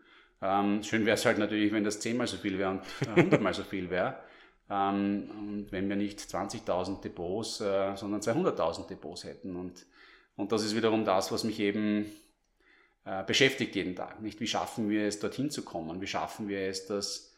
Ähm, 0.41 0.83
schön 0.83 1.05
wäre 1.05 1.15
es 1.15 1.25
halt 1.25 1.37
natürlich, 1.37 1.71
wenn 1.71 1.83
das 1.83 1.99
zehnmal 1.99 2.27
so 2.27 2.37
viel 2.37 2.57
wäre 2.57 2.69
und 2.71 2.81
hundertmal 3.15 3.53
so 3.53 3.63
viel 3.63 3.89
wäre. 3.89 4.17
Ähm, 4.69 5.29
und 5.31 5.71
wenn 5.71 5.89
wir 5.89 5.95
nicht 5.95 6.19
20.000 6.19 7.01
Depots, 7.01 7.59
äh, 7.61 7.95
sondern 7.95 8.21
200.000 8.21 8.87
Depots 8.87 9.23
hätten. 9.23 9.55
Und, 9.55 9.85
und 10.35 10.51
das 10.51 10.63
ist 10.63 10.75
wiederum 10.75 11.05
das, 11.05 11.31
was 11.31 11.43
mich 11.43 11.59
eben 11.59 12.05
äh, 13.03 13.23
beschäftigt 13.23 13.75
jeden 13.75 13.95
Tag. 13.95 14.21
Nicht? 14.21 14.39
Wie 14.39 14.47
schaffen 14.47 14.89
wir 14.89 15.07
es, 15.07 15.19
dorthin 15.19 15.49
zu 15.49 15.63
kommen? 15.63 16.01
Wie 16.01 16.07
schaffen 16.07 16.47
wir 16.47 16.61
es, 16.61 16.85
dass 16.85 17.30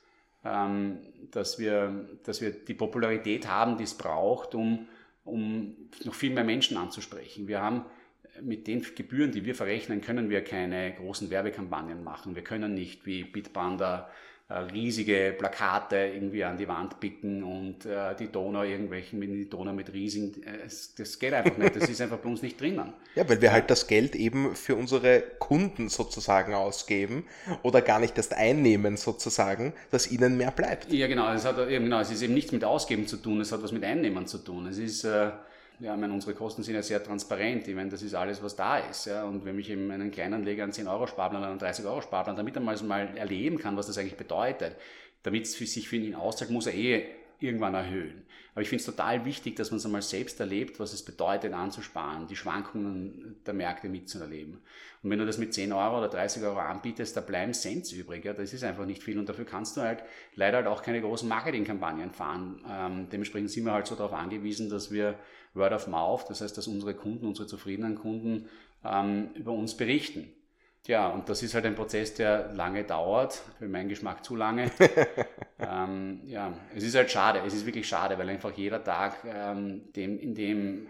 dass, 0.44 1.58
wir, 1.58 2.06
dass 2.24 2.42
wir 2.42 2.52
die 2.52 2.74
Popularität 2.74 3.48
haben, 3.48 3.78
die 3.78 3.86
es 3.86 3.94
braucht, 3.94 4.56
um, 4.56 4.88
um 5.24 5.76
noch 6.04 6.14
viel 6.14 6.34
mehr 6.34 6.44
Menschen 6.44 6.76
anzusprechen. 6.76 7.48
Wir 7.48 7.62
haben 7.62 7.86
mit 8.42 8.68
den 8.68 8.86
Gebühren, 8.96 9.32
die 9.32 9.46
wir 9.46 9.56
verrechnen, 9.56 10.02
können 10.02 10.30
wir 10.30 10.44
keine 10.44 10.94
großen 10.94 11.30
Werbekampagnen 11.30 12.04
machen. 12.04 12.36
Wir 12.36 12.44
können 12.44 12.74
nicht 12.74 13.06
wie 13.06 13.24
Bitpanda 13.24 14.10
äh, 14.10 14.33
riesige 14.50 15.34
Plakate 15.38 15.96
irgendwie 16.14 16.44
an 16.44 16.58
die 16.58 16.68
Wand 16.68 17.00
picken 17.00 17.44
und 17.44 17.86
äh, 17.86 18.16
die 18.16 18.32
Donau 18.32 18.64
irgendwelchen 18.64 19.18
mit 19.18 19.30
die 19.30 19.50
Donau 19.50 19.74
mit 19.74 19.94
riesigen, 19.94 20.44
äh, 20.44 20.68
das 20.98 21.18
geht 21.18 21.34
einfach 21.34 21.58
nicht, 21.58 21.76
das 21.76 21.90
ist 21.90 22.02
einfach 22.02 22.18
bei 22.18 22.30
uns 22.30 22.42
nicht 22.42 22.60
drinnen. 22.60 22.94
Ja, 23.16 23.30
weil 23.30 23.40
wir 23.42 23.52
halt 23.52 23.70
das 23.70 23.86
Geld 23.86 24.16
eben 24.16 24.56
für 24.56 24.76
unsere 24.76 25.22
Kunden 25.38 25.88
sozusagen 25.88 26.56
ausgeben 26.56 27.26
oder 27.62 27.84
gar 27.84 28.00
nicht 28.00 28.18
erst 28.18 28.34
einnehmen 28.34 28.98
sozusagen, 28.98 29.74
dass 29.92 30.10
ihnen 30.12 30.36
mehr 30.36 30.50
bleibt. 30.50 30.92
Ja, 30.92 31.06
genau, 31.06 31.32
es 31.32 31.46
hat 31.46 31.58
genau, 31.68 32.00
es 32.00 32.10
ist 32.10 32.24
eben 32.24 32.34
nichts 32.34 32.52
mit 32.52 32.64
Ausgeben 32.64 33.06
zu 33.06 33.18
tun, 33.18 33.40
es 33.40 33.52
hat 33.52 33.62
was 33.62 33.72
mit 33.72 33.84
Einnehmen 33.84 34.26
zu 34.26 34.40
tun. 34.40 34.66
Es 34.66 34.80
ist 34.80 35.04
äh, 35.04 35.30
ja, 35.80 35.94
ich 35.96 36.00
meine, 36.00 36.14
unsere 36.14 36.34
Kosten 36.34 36.64
sind 36.64 36.76
ja 36.76 36.82
sehr 36.82 37.04
transparent. 37.04 37.68
Ich 37.68 37.76
meine, 37.76 37.90
das 37.90 38.02
ist 38.02 38.14
alles, 38.14 38.42
was 38.44 38.56
da 38.56 38.78
ist. 38.78 39.06
Ja. 39.06 39.24
Und 39.26 39.44
wenn 39.46 39.58
ich 39.60 39.70
eben 39.70 39.90
einen 39.92 40.12
Kleinanleger 40.12 40.64
einen 40.64 40.72
10-Euro-Sparplan 40.72 41.42
oder 41.42 41.52
einen 41.52 41.60
30-Euro-Sparplan, 41.60 42.36
damit 42.36 42.56
er 42.56 42.62
mal 42.62 43.18
erleben 43.18 43.58
kann, 43.58 43.76
was 43.76 43.88
das 43.88 43.98
eigentlich 43.98 44.18
bedeutet, 44.18 44.76
damit 45.24 45.44
es 45.44 45.54
sich 45.54 45.88
für 45.88 45.96
ihn 45.96 46.16
auszahlt, 46.16 46.52
muss 46.52 46.68
er 46.68 46.74
eh 46.74 47.06
irgendwann 47.40 47.74
erhöhen. 47.74 48.26
Aber 48.54 48.62
ich 48.62 48.70
finde 48.70 48.82
es 48.82 48.86
total 48.86 49.26
wichtig, 49.26 49.56
dass 49.56 49.72
man 49.72 49.78
es 49.78 49.86
einmal 49.86 50.02
selbst 50.02 50.40
erlebt, 50.40 50.80
was 50.80 50.94
es 50.94 51.04
bedeutet, 51.04 51.54
anzusparen, 51.54 52.28
die 52.28 52.36
Schwankungen 52.36 53.38
der 53.46 53.54
Märkte 53.54 53.90
mitzuerleben. 53.90 54.60
Und 55.02 55.10
wenn 55.10 55.20
du 55.20 55.26
das 55.26 55.38
mit 55.38 55.54
10 55.54 55.74
Euro 55.74 55.98
oder 55.98 56.08
30 56.08 56.44
Euro 56.44 56.60
anbietest, 56.60 57.18
da 57.18 57.22
bleiben 57.22 57.54
Cents 57.54 57.92
übrig. 57.92 58.24
Ja, 58.24 58.34
das 58.34 58.54
ist 58.54 58.64
einfach 58.64 58.86
nicht 58.86 59.02
viel. 59.02 59.18
Und 59.18 59.28
dafür 59.28 59.46
kannst 59.46 59.76
du 59.76 59.82
halt 59.82 60.04
leider 60.36 60.58
halt 60.58 60.68
auch 60.68 60.84
keine 60.84 61.02
großen 61.02 61.28
Marketingkampagnen 61.28 62.12
fahren. 62.12 62.64
Ähm, 62.70 63.08
dementsprechend 63.12 63.50
sind 63.50 63.66
wir 63.66 63.74
halt 63.74 63.88
so 63.88 63.96
darauf 63.96 64.14
angewiesen, 64.14 64.70
dass 64.70 64.92
wir 64.92 65.18
Word 65.56 65.74
of 65.74 65.88
Mouth, 65.88 66.30
das 66.30 66.42
heißt, 66.42 66.58
dass 66.58 66.68
unsere 66.68 66.94
Kunden, 66.94 67.26
unsere 67.26 67.48
zufriedenen 67.48 67.96
Kunden 67.96 68.50
ähm, 68.84 69.30
über 69.36 69.52
uns 69.52 69.76
berichten. 69.76 70.32
Ja, 70.88 71.08
und 71.08 71.30
das 71.30 71.42
ist 71.42 71.54
halt 71.54 71.66
ein 71.66 71.76
Prozess, 71.76 72.14
der 72.14 72.52
lange 72.54 72.84
dauert, 72.84 73.42
für 73.58 73.70
meinen 73.70 73.88
Geschmack 73.88 74.24
zu 74.26 74.36
lange. 74.36 74.70
ähm, 75.60 76.22
ja, 76.26 76.54
es 76.76 76.84
ist 76.84 76.96
halt 76.96 77.10
schade, 77.10 77.42
es 77.46 77.54
ist 77.54 77.66
wirklich 77.66 77.88
schade, 77.88 78.18
weil 78.18 78.28
einfach 78.30 78.52
jeder 78.52 78.84
Tag, 78.84 79.24
ähm, 79.26 79.94
dem, 79.94 80.20
in 80.20 80.36
dem 80.36 80.88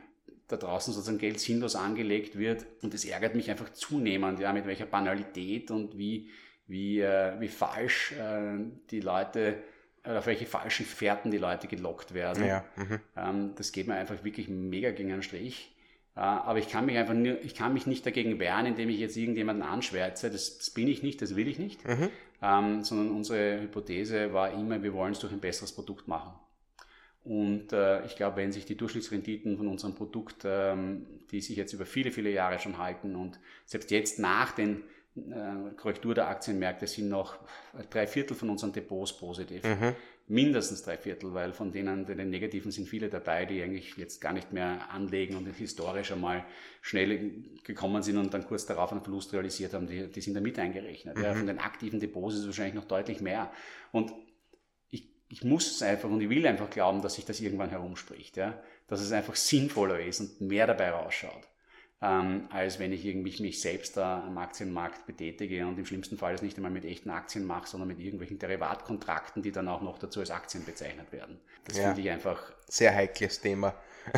da 0.47 0.57
draußen 0.57 0.93
sozusagen 0.93 1.19
Geld 1.19 1.39
sinnlos 1.39 1.75
angelegt 1.75 2.37
wird 2.37 2.65
und 2.81 2.93
es 2.93 3.05
ärgert 3.05 3.35
mich 3.35 3.49
einfach 3.49 3.71
zunehmend, 3.71 4.39
ja, 4.39 4.51
mit 4.51 4.65
welcher 4.65 4.85
Banalität 4.85 5.69
und 5.69 5.97
wie, 5.97 6.29
wie, 6.67 6.99
äh, 6.99 7.39
wie 7.39 7.47
falsch 7.47 8.13
äh, 8.13 8.57
die 8.89 8.99
Leute 8.99 9.57
oder 10.05 10.19
auf 10.19 10.25
welche 10.25 10.45
falschen 10.45 10.85
Fährten 10.85 11.31
die 11.31 11.37
Leute 11.37 11.67
gelockt 11.67 12.13
werden. 12.13 12.45
Ja, 12.45 12.65
mhm. 12.75 12.99
ähm, 13.15 13.53
das 13.55 13.71
geht 13.71 13.87
mir 13.87 13.95
einfach 13.95 14.23
wirklich 14.23 14.49
mega 14.49 14.91
gegen 14.91 15.13
einen 15.13 15.23
Strich. 15.23 15.72
Aber 16.15 16.59
ich 16.59 16.69
kann 16.69 16.85
mich 16.85 16.97
einfach 16.97 17.15
nur, 17.15 17.41
ich 17.41 17.55
kann 17.55 17.73
mich 17.73 17.87
nicht 17.87 18.05
dagegen 18.05 18.39
wehren, 18.39 18.67
indem 18.67 18.89
ich 18.89 18.99
jetzt 18.99 19.17
irgendjemanden 19.17 19.63
anschwärze. 19.65 20.29
Das, 20.29 20.57
das 20.57 20.69
bin 20.69 20.87
ich 20.87 21.01
nicht, 21.01 21.21
das 21.21 21.35
will 21.35 21.47
ich 21.47 21.57
nicht. 21.57 21.87
Mhm. 21.87 22.09
Ähm, 22.41 22.83
sondern 22.83 23.11
unsere 23.11 23.61
Hypothese 23.61 24.33
war 24.33 24.51
immer, 24.51 24.83
wir 24.83 24.93
wollen 24.93 25.13
es 25.13 25.19
durch 25.19 25.33
ein 25.33 25.39
besseres 25.39 25.71
Produkt 25.71 26.07
machen. 26.07 26.33
Und 27.23 27.71
äh, 27.71 28.05
ich 28.05 28.15
glaube, 28.15 28.37
wenn 28.37 28.51
sich 28.51 28.65
die 28.65 28.75
Durchschnittsrenditen 28.75 29.57
von 29.57 29.67
unserem 29.67 29.95
Produkt, 29.95 30.43
ähm, 30.43 31.07
die 31.31 31.39
sich 31.41 31.55
jetzt 31.55 31.73
über 31.73 31.85
viele, 31.85 32.11
viele 32.11 32.29
Jahre 32.29 32.59
schon 32.59 32.77
halten 32.77 33.15
und 33.15 33.39
selbst 33.65 33.91
jetzt 33.91 34.19
nach 34.19 34.51
den 34.51 34.83
äh, 35.15 35.73
Korrektur 35.77 36.13
der 36.13 36.27
Aktienmärkte 36.27 36.85
sind 36.85 37.07
noch 37.07 37.37
drei 37.89 38.07
Viertel 38.07 38.35
von 38.35 38.49
unseren 38.49 38.73
Depots 38.73 39.17
positiv. 39.17 39.63
Mhm 39.63 39.95
mindestens 40.27 40.83
drei 40.83 40.97
Viertel, 40.97 41.33
weil 41.33 41.51
von 41.53 41.71
denen, 41.71 42.05
den 42.05 42.29
negativen 42.29 42.71
sind 42.71 42.87
viele 42.87 43.09
dabei, 43.09 43.45
die 43.45 43.61
eigentlich 43.61 43.97
jetzt 43.97 44.21
gar 44.21 44.33
nicht 44.33 44.53
mehr 44.53 44.89
anlegen 44.89 45.35
und 45.35 45.45
historisch 45.47 46.11
einmal 46.11 46.45
schnell 46.81 47.31
gekommen 47.63 48.01
sind 48.03 48.17
und 48.17 48.33
dann 48.33 48.45
kurz 48.45 48.65
darauf 48.65 48.91
einen 48.91 49.01
Verlust 49.01 49.33
realisiert 49.33 49.73
haben, 49.73 49.87
die, 49.87 50.07
die 50.07 50.21
sind 50.21 50.33
da 50.33 50.41
mit 50.41 50.57
eingerechnet. 50.57 51.17
Mhm. 51.17 51.23
Ja, 51.23 51.33
von 51.33 51.47
den 51.47 51.59
aktiven 51.59 51.99
Depots 51.99 52.35
ist 52.35 52.41
es 52.41 52.47
wahrscheinlich 52.47 52.75
noch 52.75 52.85
deutlich 52.85 53.19
mehr. 53.19 53.51
Und 53.91 54.13
ich, 54.89 55.09
ich 55.27 55.43
muss 55.43 55.69
es 55.69 55.81
einfach 55.81 56.09
und 56.09 56.21
ich 56.21 56.29
will 56.29 56.47
einfach 56.47 56.69
glauben, 56.69 57.01
dass 57.01 57.15
sich 57.15 57.25
das 57.25 57.41
irgendwann 57.41 57.69
herumspricht, 57.69 58.37
ja, 58.37 58.61
dass 58.87 59.01
es 59.01 59.11
einfach 59.11 59.35
sinnvoller 59.35 59.99
ist 59.99 60.21
und 60.21 60.41
mehr 60.41 60.67
dabei 60.67 60.91
rausschaut 60.91 61.47
ähm, 62.03 62.49
als 62.51 62.79
wenn 62.79 62.91
ich 62.91 63.05
irgendwie 63.05 63.41
mich 63.41 63.61
selbst 63.61 63.95
da 63.95 64.25
am 64.27 64.37
Aktienmarkt 64.37 65.05
betätige 65.05 65.65
und 65.65 65.79
im 65.79 65.85
schlimmsten 65.85 66.17
Fall 66.17 66.33
es 66.33 66.41
nicht 66.41 66.57
einmal 66.57 66.71
mit 66.71 66.83
echten 66.83 67.09
Aktien 67.09 67.45
mache, 67.45 67.65
sondern 67.65 67.87
mit 67.87 67.99
irgendwelchen 67.99 68.37
Derivatkontrakten, 68.39 69.41
die 69.41 69.53
dann 69.53 69.69
auch 69.69 69.81
noch 69.81 69.97
dazu 69.97 70.19
als 70.19 70.29
Aktien 70.29 70.65
bezeichnet 70.65 71.13
werden. 71.13 71.39
Das 71.63 71.77
ja. 71.77 71.85
finde 71.85 72.01
ich 72.01 72.09
einfach. 72.09 72.51
Sehr 72.67 72.93
heikles 72.93 73.39
Thema. 73.39 73.73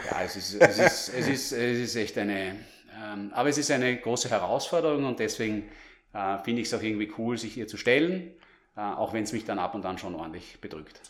Ja, 0.09 0.23
es 0.23 0.35
ist, 0.35 0.55
es 0.55 0.79
ist, 0.79 1.09
es 1.09 1.27
ist, 1.27 1.51
es 1.51 1.77
ist 1.77 1.95
echt 1.95 2.17
eine, 2.17 2.55
ähm, 2.99 3.31
aber 3.33 3.49
es 3.49 3.59
ist 3.59 3.69
eine 3.69 3.95
große 3.95 4.31
Herausforderung 4.31 5.05
und 5.05 5.19
deswegen 5.19 5.69
äh, 6.13 6.39
finde 6.39 6.63
ich 6.63 6.67
es 6.69 6.73
auch 6.73 6.81
irgendwie 6.81 7.11
cool, 7.19 7.37
sich 7.37 7.55
ihr 7.55 7.67
zu 7.67 7.77
stellen, 7.77 8.33
äh, 8.75 8.81
auch 8.81 9.13
wenn 9.13 9.25
es 9.25 9.31
mich 9.31 9.45
dann 9.45 9.59
ab 9.59 9.75
und 9.75 9.85
an 9.85 9.99
schon 9.99 10.15
ordentlich 10.15 10.59
bedrückt. 10.59 11.01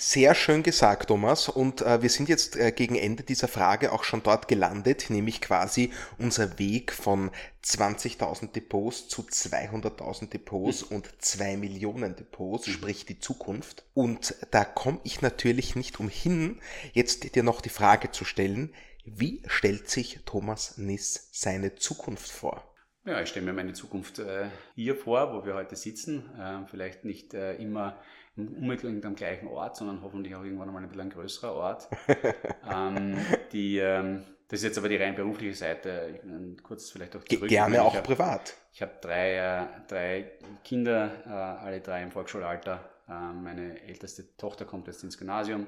Sehr 0.00 0.36
schön 0.36 0.62
gesagt, 0.62 1.08
Thomas. 1.08 1.48
Und 1.48 1.82
äh, 1.82 2.00
wir 2.00 2.08
sind 2.08 2.28
jetzt 2.28 2.54
äh, 2.54 2.70
gegen 2.70 2.94
Ende 2.94 3.24
dieser 3.24 3.48
Frage 3.48 3.90
auch 3.90 4.04
schon 4.04 4.22
dort 4.22 4.46
gelandet, 4.46 5.10
nämlich 5.10 5.40
quasi 5.40 5.90
unser 6.18 6.60
Weg 6.60 6.92
von 6.92 7.32
20.000 7.64 8.52
Depots 8.52 9.08
zu 9.08 9.22
200.000 9.22 10.28
Depots 10.28 10.88
mhm. 10.88 10.96
und 10.98 11.08
2 11.18 11.56
Millionen 11.56 12.14
Depots, 12.14 12.68
mhm. 12.68 12.72
sprich 12.72 13.06
die 13.06 13.18
Zukunft. 13.18 13.86
Und 13.92 14.36
da 14.52 14.64
komme 14.64 15.00
ich 15.02 15.20
natürlich 15.20 15.74
nicht 15.74 15.98
umhin, 15.98 16.60
jetzt 16.92 17.34
dir 17.34 17.42
noch 17.42 17.60
die 17.60 17.68
Frage 17.68 18.12
zu 18.12 18.24
stellen, 18.24 18.72
wie 19.04 19.42
stellt 19.48 19.90
sich 19.90 20.20
Thomas 20.24 20.78
Niss 20.78 21.28
seine 21.32 21.74
Zukunft 21.74 22.30
vor? 22.30 22.62
Ja, 23.04 23.20
ich 23.22 23.28
stelle 23.28 23.46
mir 23.46 23.52
meine 23.52 23.72
Zukunft 23.72 24.18
äh, 24.18 24.48
hier 24.74 24.96
vor, 24.96 25.32
wo 25.32 25.46
wir 25.46 25.54
heute 25.54 25.76
sitzen. 25.76 26.30
Äh, 26.38 26.66
vielleicht 26.66 27.04
nicht 27.04 27.32
äh, 27.34 27.54
immer 27.56 27.98
unbedingt 28.36 29.04
am 29.04 29.14
gleichen 29.14 29.48
Ort, 29.48 29.76
sondern 29.76 30.02
hoffentlich 30.02 30.34
auch 30.34 30.44
irgendwann 30.44 30.68
einmal 30.68 30.82
ein 30.82 30.88
bisschen 30.88 31.06
ein 31.06 31.10
größerer 31.10 31.54
Ort. 31.54 31.88
ähm, 32.70 33.16
die, 33.52 33.78
ähm, 33.78 34.24
das 34.48 34.60
ist 34.60 34.64
jetzt 34.64 34.78
aber 34.78 34.88
die 34.88 34.96
rein 34.96 35.14
berufliche 35.14 35.54
Seite. 35.54 36.20
Kurz 36.62 36.90
vielleicht 36.90 37.16
auch 37.16 37.24
zurück. 37.24 37.48
Gerne 37.48 37.82
auch 37.82 37.94
hab, 37.94 38.04
privat. 38.04 38.54
Ich 38.72 38.82
habe 38.82 38.92
drei, 39.00 39.36
äh, 39.36 39.66
drei 39.88 40.32
Kinder, 40.64 41.10
äh, 41.26 41.28
alle 41.28 41.80
drei 41.80 42.02
im 42.02 42.10
Volksschulalter. 42.10 42.88
Äh, 43.08 43.12
meine 43.12 43.80
älteste 43.82 44.36
Tochter 44.36 44.64
kommt 44.64 44.86
jetzt 44.86 45.02
ins 45.02 45.18
Gymnasium. 45.18 45.66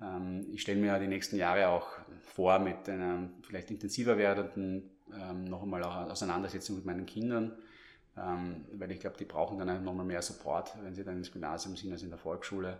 Ähm, 0.00 0.46
ich 0.52 0.62
stelle 0.62 0.80
mir 0.80 0.98
die 0.98 1.06
nächsten 1.06 1.36
Jahre 1.36 1.68
auch 1.68 1.88
vor, 2.22 2.58
mit 2.58 2.88
einer 2.88 3.30
vielleicht 3.42 3.70
intensiver 3.70 4.16
werdenden 4.16 4.90
ähm, 5.18 5.44
noch 5.44 5.62
einmal 5.62 5.82
auch 5.84 6.10
Auseinandersetzung 6.10 6.76
mit 6.76 6.84
meinen 6.84 7.06
Kindern 7.06 7.52
ähm, 8.16 8.64
weil 8.72 8.90
ich 8.90 9.00
glaube, 9.00 9.16
die 9.18 9.24
brauchen 9.24 9.58
dann 9.58 9.68
einfach 9.68 9.84
nochmal 9.84 10.06
mehr 10.06 10.22
Support, 10.22 10.76
wenn 10.82 10.94
sie 10.94 11.04
dann 11.04 11.16
ins 11.16 11.32
Gymnasium 11.32 11.76
sind 11.76 11.92
als 11.92 12.02
in 12.02 12.10
der 12.10 12.18
Volksschule. 12.18 12.78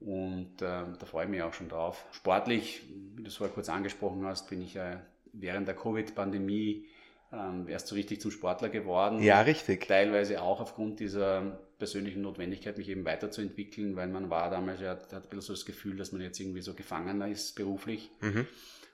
Und 0.00 0.60
äh, 0.62 0.84
da 0.98 1.06
freue 1.06 1.24
ich 1.24 1.30
mich 1.30 1.42
auch 1.42 1.52
schon 1.52 1.68
drauf. 1.68 2.04
Sportlich, 2.10 2.82
wie 3.14 3.22
du 3.22 3.28
es 3.28 3.36
vorher 3.36 3.54
kurz 3.54 3.68
angesprochen 3.68 4.24
hast, 4.26 4.48
bin 4.48 4.62
ich 4.62 4.74
ja 4.74 5.00
während 5.32 5.68
der 5.68 5.76
Covid-Pandemie 5.76 6.86
ähm, 7.32 7.68
erst 7.68 7.86
so 7.86 7.94
richtig 7.94 8.20
zum 8.20 8.30
Sportler 8.30 8.68
geworden. 8.68 9.22
Ja, 9.22 9.42
richtig. 9.42 9.86
Teilweise 9.86 10.42
auch 10.42 10.60
aufgrund 10.60 10.98
dieser 10.98 11.60
persönlichen 11.78 12.22
Notwendigkeit, 12.22 12.78
mich 12.78 12.88
eben 12.88 13.04
weiterzuentwickeln, 13.04 13.94
weil 13.94 14.08
man 14.08 14.30
war 14.30 14.50
damals 14.50 14.80
ja, 14.80 14.90
hat 14.90 15.12
ein 15.12 15.22
bisschen 15.22 15.40
so 15.40 15.52
das 15.52 15.64
Gefühl, 15.64 15.96
dass 15.96 16.12
man 16.12 16.22
jetzt 16.22 16.40
irgendwie 16.40 16.62
so 16.62 16.74
gefangener 16.74 17.28
ist 17.28 17.54
beruflich. 17.54 18.10
Mhm. 18.20 18.46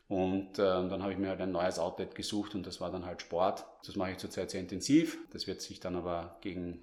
Und 0.09 0.59
äh, 0.59 0.63
dann 0.63 1.03
habe 1.03 1.13
ich 1.13 1.19
mir 1.19 1.29
halt 1.29 1.41
ein 1.43 1.53
neues 1.53 1.79
Outlet 1.79 2.15
gesucht 2.15 2.55
und 2.55 2.67
das 2.67 2.81
war 2.81 2.91
dann 2.91 3.05
halt 3.05 3.21
Sport. 3.21 3.67
Das 3.87 3.95
mache 3.95 4.13
ich 4.13 4.17
zurzeit 4.17 4.51
sehr 4.51 4.61
intensiv. 4.61 5.19
Das 5.33 5.47
wird 5.47 5.61
sich 5.61 5.81
dann 5.81 5.97
aber 5.97 6.39
gegen 6.41 6.83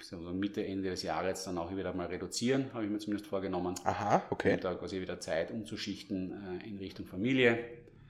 also 0.00 0.16
Mitte, 0.32 0.66
Ende 0.66 0.90
des 0.90 1.04
Jahres 1.04 1.44
dann 1.44 1.56
auch 1.56 1.74
wieder 1.74 1.94
mal 1.94 2.08
reduzieren, 2.08 2.70
habe 2.74 2.84
ich 2.84 2.90
mir 2.90 2.98
zumindest 2.98 3.28
vorgenommen. 3.30 3.76
Aha, 3.84 4.22
okay. 4.30 4.54
Und 4.54 4.64
da 4.64 4.74
quasi 4.74 5.00
wieder 5.00 5.20
Zeit 5.20 5.52
umzuschichten 5.52 6.60
äh, 6.60 6.68
in 6.68 6.78
Richtung 6.78 7.06
Familie. 7.06 7.60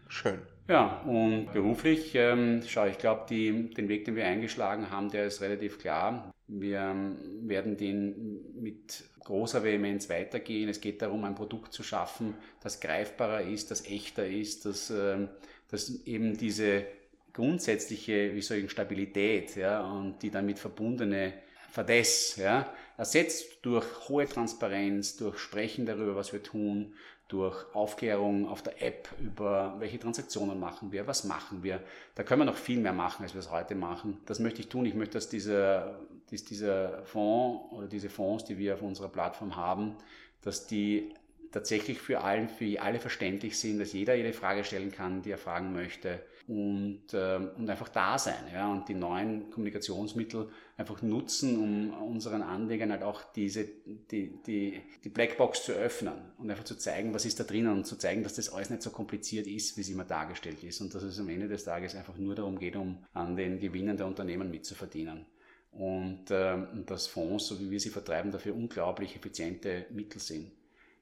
Schön. 0.09 0.39
Ja, 0.67 1.03
und 1.03 1.53
beruflich, 1.53 2.15
ähm, 2.15 2.63
schau, 2.67 2.87
ich 2.87 2.99
glaube, 2.99 3.27
den 3.29 3.89
Weg, 3.89 4.07
den 4.07 4.17
wir 4.17 4.25
eingeschlagen 4.25 4.91
haben, 4.91 5.11
der 5.11 5.27
ist 5.27 5.43
relativ 5.43 5.79
klar. 5.79 6.33
Wir 6.49 6.97
werden 7.43 7.77
den 7.77 8.61
mit 8.61 9.05
großer 9.21 9.63
Vehemenz 9.63 10.09
weitergehen. 10.09 10.69
Es 10.69 10.81
geht 10.81 11.03
darum, 11.03 11.25
ein 11.25 11.35
Produkt 11.35 11.73
zu 11.73 11.83
schaffen, 11.83 12.35
das 12.63 12.81
greifbarer 12.81 13.43
ist, 13.43 13.71
das 13.71 13.85
echter 13.85 14.27
ist, 14.27 14.65
das, 14.65 14.91
ähm, 14.91 15.29
das 15.71 16.05
eben 16.07 16.37
diese 16.39 16.87
grundsätzliche, 17.35 18.35
wie 18.35 18.41
soll 18.41 18.59
ich, 18.59 18.71
Stabilität 18.71 19.55
ja, 19.57 19.81
und 19.85 20.23
die 20.23 20.31
damit 20.31 20.59
verbundene 20.59 21.35
Verdess 21.71 22.37
ja, 22.37 22.73
ersetzt 22.97 23.59
durch 23.63 23.85
hohe 24.09 24.27
Transparenz, 24.27 25.17
durch 25.17 25.39
Sprechen 25.39 25.85
darüber, 25.87 26.17
was 26.17 26.33
wir 26.33 26.43
tun, 26.43 26.95
durch 27.29 27.63
Aufklärung 27.75 28.49
auf 28.49 28.63
der 28.63 28.83
App 28.83 29.11
über 29.21 29.77
welche 29.79 29.99
Transaktionen 29.99 30.59
machen 30.59 30.91
wir, 30.93 31.07
was 31.07 31.25
machen 31.25 31.63
wir. 31.63 31.83
Da 32.15 32.23
können 32.23 32.41
wir 32.41 32.47
noch 32.47 32.57
viel 32.57 32.81
mehr 32.81 32.95
machen, 32.95 33.23
als 33.23 33.35
wir 33.35 33.41
es 33.41 33.51
heute 33.51 33.75
machen. 33.75 34.19
Das 34.25 34.41
möchte 34.41 34.61
ich 34.61 34.69
tun. 34.69 34.87
Ich 34.87 34.95
möchte, 34.95 35.15
dass 35.15 35.29
dieser, 35.29 36.01
dass 36.31 36.45
dieser 36.45 37.05
Fonds 37.05 37.73
oder 37.73 37.87
diese 37.87 38.09
Fonds, 38.09 38.45
die 38.45 38.59
wir 38.59 38.75
auf 38.75 38.83
unserer 38.83 39.09
Plattform 39.09 39.57
haben, 39.57 39.97
dass 40.43 40.67
die 40.67 41.15
tatsächlich 41.51 41.99
für, 41.99 42.21
allen, 42.21 42.49
für 42.49 42.81
alle 42.81 42.99
verständlich 42.99 43.59
sind, 43.59 43.79
dass 43.79 43.93
jeder 43.93 44.15
jede 44.15 44.33
Frage 44.33 44.65
stellen 44.65 44.93
kann, 44.93 45.23
die 45.23 45.31
er 45.31 45.39
fragen 45.39 45.73
möchte 45.73 46.21
und, 46.47 47.13
äh, 47.13 47.37
und 47.57 47.69
einfach 47.69 47.89
da 47.89 48.19
sein 48.19 48.43
ja, 48.53 48.71
und 48.71 48.89
die 48.89 48.95
neuen 48.95 49.51
Kommunikationsmittel 49.51 50.49
einfach 50.77 51.03
nutzen, 51.03 51.59
um 51.59 52.03
unseren 52.03 52.43
Anlegern 52.43 52.91
halt 52.91 53.03
auch 53.03 53.23
diese, 53.33 53.65
die, 53.65 54.43
die, 54.47 54.81
die 55.05 55.09
Blackbox 55.09 55.65
zu 55.65 55.73
öffnen 55.73 56.15
und 56.39 56.51
einfach 56.51 56.65
zu 56.65 56.77
zeigen, 56.77 57.15
was 57.15 57.25
ist 57.25 57.41
da 57.41 57.45
drinnen 57.45 57.73
und 57.73 57.87
zu 57.87 57.97
zeigen, 57.97 58.23
dass 58.23 58.35
das 58.35 58.51
alles 58.51 58.71
nicht 58.71 58.83
so 58.83 58.91
kompliziert 58.91 59.47
ist, 59.47 59.77
wie 59.77 59.83
es 59.83 59.91
immer 59.91 60.05
dargestellt 60.05 60.63
ist 60.65 60.81
und 60.81 60.95
dass 60.95 61.03
es 61.03 61.19
am 61.19 61.29
Ende 61.29 61.49
des 61.49 61.65
Tages 61.65 61.95
einfach 61.95 62.17
nur 62.17 62.35
darum 62.35 62.59
geht, 62.59 62.77
um 62.77 63.05
an 63.15 63.37
den 63.37 63.59
Gewinnen 63.59 63.97
der 63.97 64.07
Unternehmen 64.07 64.51
mitzuverdienen. 64.51 65.27
Und, 65.73 66.31
äh, 66.31 66.55
und 66.55 66.91
dass 66.91 67.07
Fonds, 67.07 67.47
so 67.47 67.61
wie 67.61 67.71
wir 67.71 67.79
sie 67.79 67.91
vertreiben, 67.91 68.33
dafür 68.33 68.55
unglaublich 68.55 69.15
effiziente 69.15 69.87
Mittel 69.91 70.21
sind. 70.21 70.51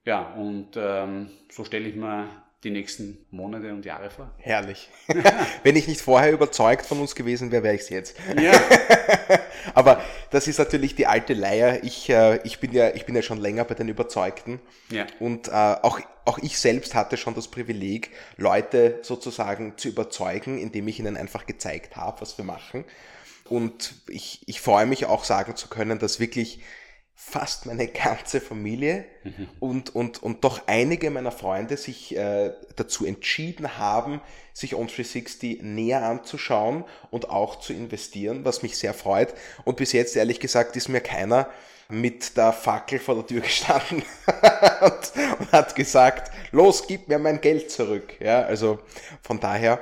Ja, 0.04 0.34
und 0.34 0.70
ähm, 0.76 1.30
so 1.50 1.64
stelle 1.64 1.88
ich 1.88 1.96
mir 1.96 2.28
die 2.66 2.70
nächsten 2.70 3.18
Monate 3.30 3.72
und 3.72 3.84
Jahre 3.84 4.10
vor. 4.10 4.30
Herrlich. 4.38 4.88
Wenn 5.62 5.76
ich 5.76 5.88
nicht 5.88 6.00
vorher 6.00 6.32
überzeugt 6.32 6.86
von 6.86 7.00
uns 7.00 7.14
gewesen 7.14 7.52
wäre, 7.52 7.62
wäre 7.62 7.74
ich 7.74 7.82
es 7.82 7.88
jetzt. 7.90 8.16
Ja. 8.40 8.52
Aber 9.74 10.02
das 10.30 10.48
ist 10.48 10.58
natürlich 10.58 10.94
die 10.94 11.06
alte 11.06 11.34
Leier. 11.34 11.82
Ich, 11.84 12.08
äh, 12.08 12.40
ich, 12.44 12.58
bin, 12.58 12.72
ja, 12.72 12.94
ich 12.94 13.06
bin 13.06 13.14
ja 13.14 13.22
schon 13.22 13.38
länger 13.38 13.64
bei 13.64 13.74
den 13.74 13.88
Überzeugten. 13.88 14.60
Ja. 14.90 15.06
Und 15.20 15.48
äh, 15.48 15.52
auch, 15.52 16.00
auch 16.24 16.38
ich 16.38 16.58
selbst 16.58 16.94
hatte 16.94 17.16
schon 17.16 17.34
das 17.34 17.48
Privileg, 17.48 18.10
Leute 18.36 18.98
sozusagen 19.02 19.76
zu 19.76 19.88
überzeugen, 19.88 20.58
indem 20.58 20.88
ich 20.88 20.98
ihnen 20.98 21.16
einfach 21.16 21.46
gezeigt 21.46 21.96
habe, 21.96 22.20
was 22.20 22.38
wir 22.38 22.44
machen. 22.44 22.84
Und 23.48 23.94
ich, 24.08 24.42
ich 24.46 24.60
freue 24.60 24.86
mich 24.86 25.06
auch 25.06 25.24
sagen 25.24 25.56
zu 25.56 25.68
können, 25.68 25.98
dass 25.98 26.20
wirklich 26.20 26.60
fast 27.14 27.66
meine 27.66 27.88
ganze 28.04 28.40
Familie 28.40 29.06
und, 29.58 29.94
und, 29.94 30.22
und 30.22 30.44
doch 30.44 30.62
einige 30.66 31.10
meiner 31.10 31.32
Freunde 31.32 31.76
sich 31.76 32.16
äh, 32.16 32.52
dazu 32.76 33.04
entschieden 33.04 33.78
haben, 33.78 34.20
sich 34.52 34.74
On360 34.74 35.62
näher 35.62 36.02
anzuschauen 36.02 36.84
und 37.10 37.30
auch 37.30 37.58
zu 37.58 37.72
investieren, 37.72 38.44
was 38.44 38.62
mich 38.62 38.76
sehr 38.78 38.94
freut. 38.94 39.34
Und 39.64 39.76
bis 39.76 39.92
jetzt, 39.92 40.14
ehrlich 40.14 40.40
gesagt, 40.40 40.76
ist 40.76 40.88
mir 40.88 41.00
keiner 41.00 41.48
mit 41.88 42.36
der 42.36 42.52
Fackel 42.52 42.98
vor 42.98 43.14
der 43.16 43.26
Tür 43.26 43.40
gestanden 43.42 44.02
und, 44.80 45.12
und, 45.40 45.52
hat 45.52 45.74
gesagt, 45.74 46.32
los, 46.52 46.86
gib 46.86 47.08
mir 47.08 47.18
mein 47.18 47.40
Geld 47.40 47.70
zurück. 47.70 48.20
Ja, 48.20 48.42
also 48.42 48.78
von 49.22 49.40
daher, 49.40 49.80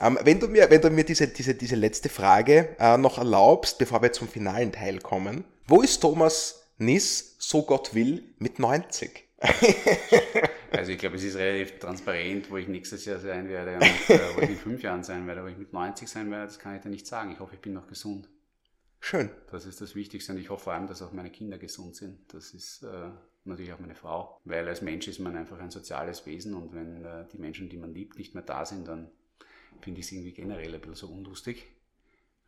ähm, 0.00 0.18
wenn 0.22 0.40
du 0.40 0.48
mir, 0.48 0.70
wenn 0.70 0.80
du 0.80 0.90
mir 0.90 1.04
diese, 1.04 1.28
diese, 1.28 1.54
diese 1.54 1.76
letzte 1.76 2.08
Frage 2.08 2.76
äh, 2.78 2.96
noch 2.96 3.18
erlaubst, 3.18 3.78
bevor 3.78 4.02
wir 4.02 4.12
zum 4.12 4.28
finalen 4.28 4.72
Teil 4.72 4.98
kommen, 4.98 5.44
wo 5.66 5.82
ist 5.82 6.00
Thomas 6.00 6.66
Nis, 6.78 7.36
so 7.38 7.62
Gott 7.62 7.94
will, 7.94 8.22
mit 8.38 8.58
90. 8.58 9.24
also 10.72 10.92
ich 10.92 10.98
glaube, 10.98 11.16
es 11.16 11.24
ist 11.24 11.36
relativ 11.36 11.78
transparent, 11.78 12.50
wo 12.50 12.56
ich 12.56 12.68
nächstes 12.68 13.04
Jahr 13.04 13.18
sein 13.18 13.48
werde 13.48 13.76
und 13.76 14.10
äh, 14.10 14.20
wo 14.34 14.40
ich 14.40 14.50
in 14.50 14.56
fünf 14.56 14.82
Jahren 14.82 15.02
sein 15.02 15.26
werde, 15.26 15.42
wo 15.42 15.46
ich 15.46 15.56
mit 15.56 15.72
90 15.72 16.08
sein 16.08 16.30
werde, 16.30 16.46
das 16.46 16.58
kann 16.58 16.76
ich 16.76 16.82
dir 16.82 16.90
nicht 16.90 17.06
sagen. 17.06 17.32
Ich 17.32 17.40
hoffe, 17.40 17.54
ich 17.54 17.60
bin 17.60 17.72
noch 17.72 17.86
gesund. 17.86 18.28
Schön. 19.00 19.30
Das 19.50 19.66
ist 19.66 19.80
das 19.80 19.94
Wichtigste 19.94 20.32
und 20.32 20.38
ich 20.38 20.50
hoffe 20.50 20.64
vor 20.64 20.72
allem, 20.72 20.86
dass 20.86 21.02
auch 21.02 21.12
meine 21.12 21.30
Kinder 21.30 21.58
gesund 21.58 21.96
sind. 21.96 22.18
Das 22.34 22.50
ist 22.50 22.82
äh, 22.82 23.10
natürlich 23.44 23.72
auch 23.72 23.78
meine 23.78 23.94
Frau, 23.94 24.40
weil 24.44 24.66
als 24.68 24.82
Mensch 24.82 25.06
ist 25.08 25.18
man 25.18 25.36
einfach 25.36 25.58
ein 25.60 25.70
soziales 25.70 26.26
Wesen 26.26 26.54
und 26.54 26.74
wenn 26.74 27.04
äh, 27.04 27.24
die 27.32 27.38
Menschen, 27.38 27.68
die 27.68 27.76
man 27.76 27.92
liebt, 27.94 28.18
nicht 28.18 28.34
mehr 28.34 28.42
da 28.42 28.64
sind, 28.64 28.88
dann 28.88 29.10
finde 29.80 30.00
ich 30.00 30.06
es 30.06 30.12
irgendwie 30.12 30.32
generell 30.32 30.74
ein 30.74 30.80
bisschen 30.80 30.94
so 30.94 31.08
unlustig 31.08 31.66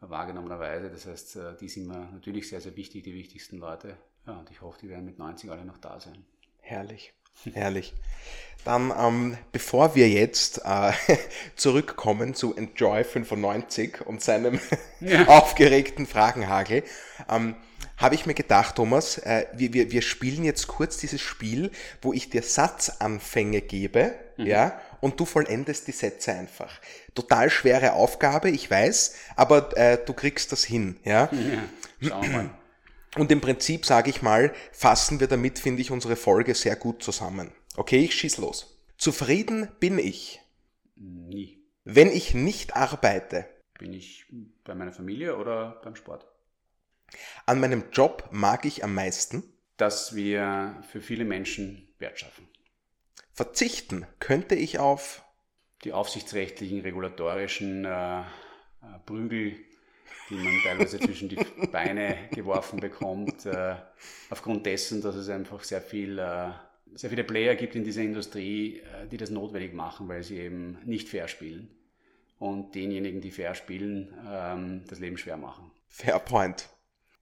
wahrgenommenerweise. 0.00 0.90
Das 0.90 1.06
heißt, 1.06 1.36
äh, 1.36 1.56
die 1.60 1.68
sind 1.68 1.88
mir 1.88 2.08
natürlich 2.12 2.48
sehr, 2.48 2.60
sehr 2.60 2.76
wichtig, 2.76 3.04
die 3.04 3.14
wichtigsten 3.14 3.58
Leute. 3.58 3.96
Ja, 4.26 4.38
und 4.38 4.50
ich 4.50 4.60
hoffe, 4.60 4.78
die 4.82 4.88
werden 4.88 5.04
mit 5.04 5.18
90 5.18 5.50
alle 5.50 5.64
noch 5.64 5.78
da 5.78 5.98
sein. 6.00 6.24
Herrlich. 6.60 7.12
Herrlich. 7.52 7.94
Dann, 8.64 8.92
ähm, 8.96 9.38
bevor 9.52 9.94
wir 9.94 10.08
jetzt 10.08 10.60
äh, 10.64 10.92
zurückkommen 11.56 12.34
zu 12.34 12.54
Enjoy 12.56 13.04
95 13.04 14.06
und 14.06 14.22
seinem 14.22 14.60
ja. 15.00 15.26
aufgeregten 15.28 16.06
Fragenhagel, 16.06 16.82
ähm, 17.28 17.56
habe 17.96 18.14
ich 18.14 18.26
mir 18.26 18.34
gedacht, 18.34 18.76
Thomas, 18.76 19.18
äh, 19.18 19.46
wir, 19.54 19.72
wir, 19.72 19.90
wir 19.92 20.02
spielen 20.02 20.44
jetzt 20.44 20.66
kurz 20.66 20.98
dieses 20.98 21.20
Spiel, 21.20 21.70
wo 22.02 22.12
ich 22.12 22.28
dir 22.30 22.42
Satzanfänge 22.42 23.60
gebe, 23.62 24.14
mhm. 24.36 24.46
ja, 24.46 24.80
und 25.00 25.18
du 25.18 25.24
vollendest 25.24 25.86
die 25.86 25.92
Sätze 25.92 26.32
einfach. 26.32 26.80
Total 27.14 27.50
schwere 27.50 27.92
Aufgabe, 27.92 28.50
ich 28.50 28.70
weiß, 28.70 29.14
aber 29.36 29.76
äh, 29.76 29.98
du 30.04 30.12
kriegst 30.12 30.52
das 30.52 30.64
hin, 30.64 30.98
ja. 31.04 31.30
ja 32.00 32.08
schauen 32.08 32.22
wir 32.22 32.30
mal. 32.30 32.50
Und 33.16 33.32
im 33.32 33.40
Prinzip, 33.40 33.86
sage 33.86 34.10
ich 34.10 34.22
mal, 34.22 34.52
fassen 34.72 35.18
wir 35.20 35.26
damit, 35.26 35.58
finde 35.58 35.82
ich, 35.82 35.90
unsere 35.90 36.16
Folge 36.16 36.54
sehr 36.54 36.76
gut 36.76 37.02
zusammen. 37.02 37.52
Okay, 37.76 38.00
ich 38.00 38.14
schieß 38.14 38.38
los. 38.38 38.78
Zufrieden 38.96 39.68
bin 39.80 39.98
ich. 39.98 40.40
Nie. 40.96 41.58
Wenn 41.84 42.10
ich 42.10 42.34
nicht 42.34 42.76
arbeite. 42.76 43.46
Bin 43.78 43.92
ich 43.92 44.26
bei 44.64 44.74
meiner 44.74 44.92
Familie 44.92 45.36
oder 45.36 45.80
beim 45.82 45.96
Sport? 45.96 46.26
An 47.46 47.60
meinem 47.60 47.84
Job 47.92 48.28
mag 48.30 48.64
ich 48.64 48.84
am 48.84 48.94
meisten. 48.94 49.42
Dass 49.76 50.14
wir 50.14 50.82
für 50.90 51.00
viele 51.00 51.24
Menschen 51.24 51.88
Wert 51.98 52.18
schaffen. 52.18 52.48
Verzichten 53.38 54.04
könnte 54.18 54.56
ich 54.56 54.80
auf 54.80 55.22
die 55.84 55.92
aufsichtsrechtlichen, 55.92 56.80
regulatorischen 56.80 57.84
äh, 57.84 58.20
äh 58.20 58.24
Prügel 59.06 59.56
die 60.28 60.34
man 60.34 60.60
teilweise 60.64 60.98
zwischen 61.06 61.28
die 61.28 61.38
Beine 61.70 62.16
geworfen 62.32 62.80
bekommt, 62.80 63.46
äh, 63.46 63.76
aufgrund 64.28 64.66
dessen, 64.66 65.00
dass 65.02 65.14
es 65.14 65.28
einfach 65.28 65.62
sehr 65.62 65.80
viel, 65.80 66.18
äh, 66.18 66.50
sehr 66.94 67.10
viele 67.10 67.22
Player 67.22 67.54
gibt 67.54 67.76
in 67.76 67.84
dieser 67.84 68.02
Industrie, 68.02 68.80
äh, 68.80 69.06
die 69.06 69.16
das 69.16 69.30
notwendig 69.30 69.72
machen, 69.72 70.08
weil 70.08 70.24
sie 70.24 70.38
eben 70.38 70.78
nicht 70.84 71.08
fair 71.08 71.28
spielen 71.28 71.70
und 72.40 72.74
denjenigen, 72.74 73.20
die 73.20 73.30
fair 73.30 73.54
spielen, 73.54 74.14
ähm, 74.28 74.82
das 74.88 74.98
Leben 74.98 75.16
schwer 75.16 75.36
machen. 75.36 75.70
Fair 75.86 76.18
point. 76.18 76.68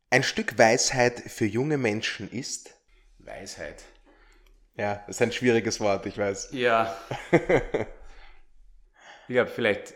Ein 0.08 0.22
Stück 0.22 0.56
Weisheit 0.58 1.20
für 1.20 1.46
junge 1.46 1.76
Menschen 1.76 2.30
ist? 2.30 2.74
Weisheit. 3.18 3.84
Ja, 4.76 5.02
das 5.06 5.16
ist 5.16 5.22
ein 5.22 5.32
schwieriges 5.32 5.80
Wort, 5.80 6.06
ich 6.06 6.18
weiß. 6.18 6.50
Ja. 6.52 6.96
ja, 9.28 9.46
vielleicht 9.46 9.94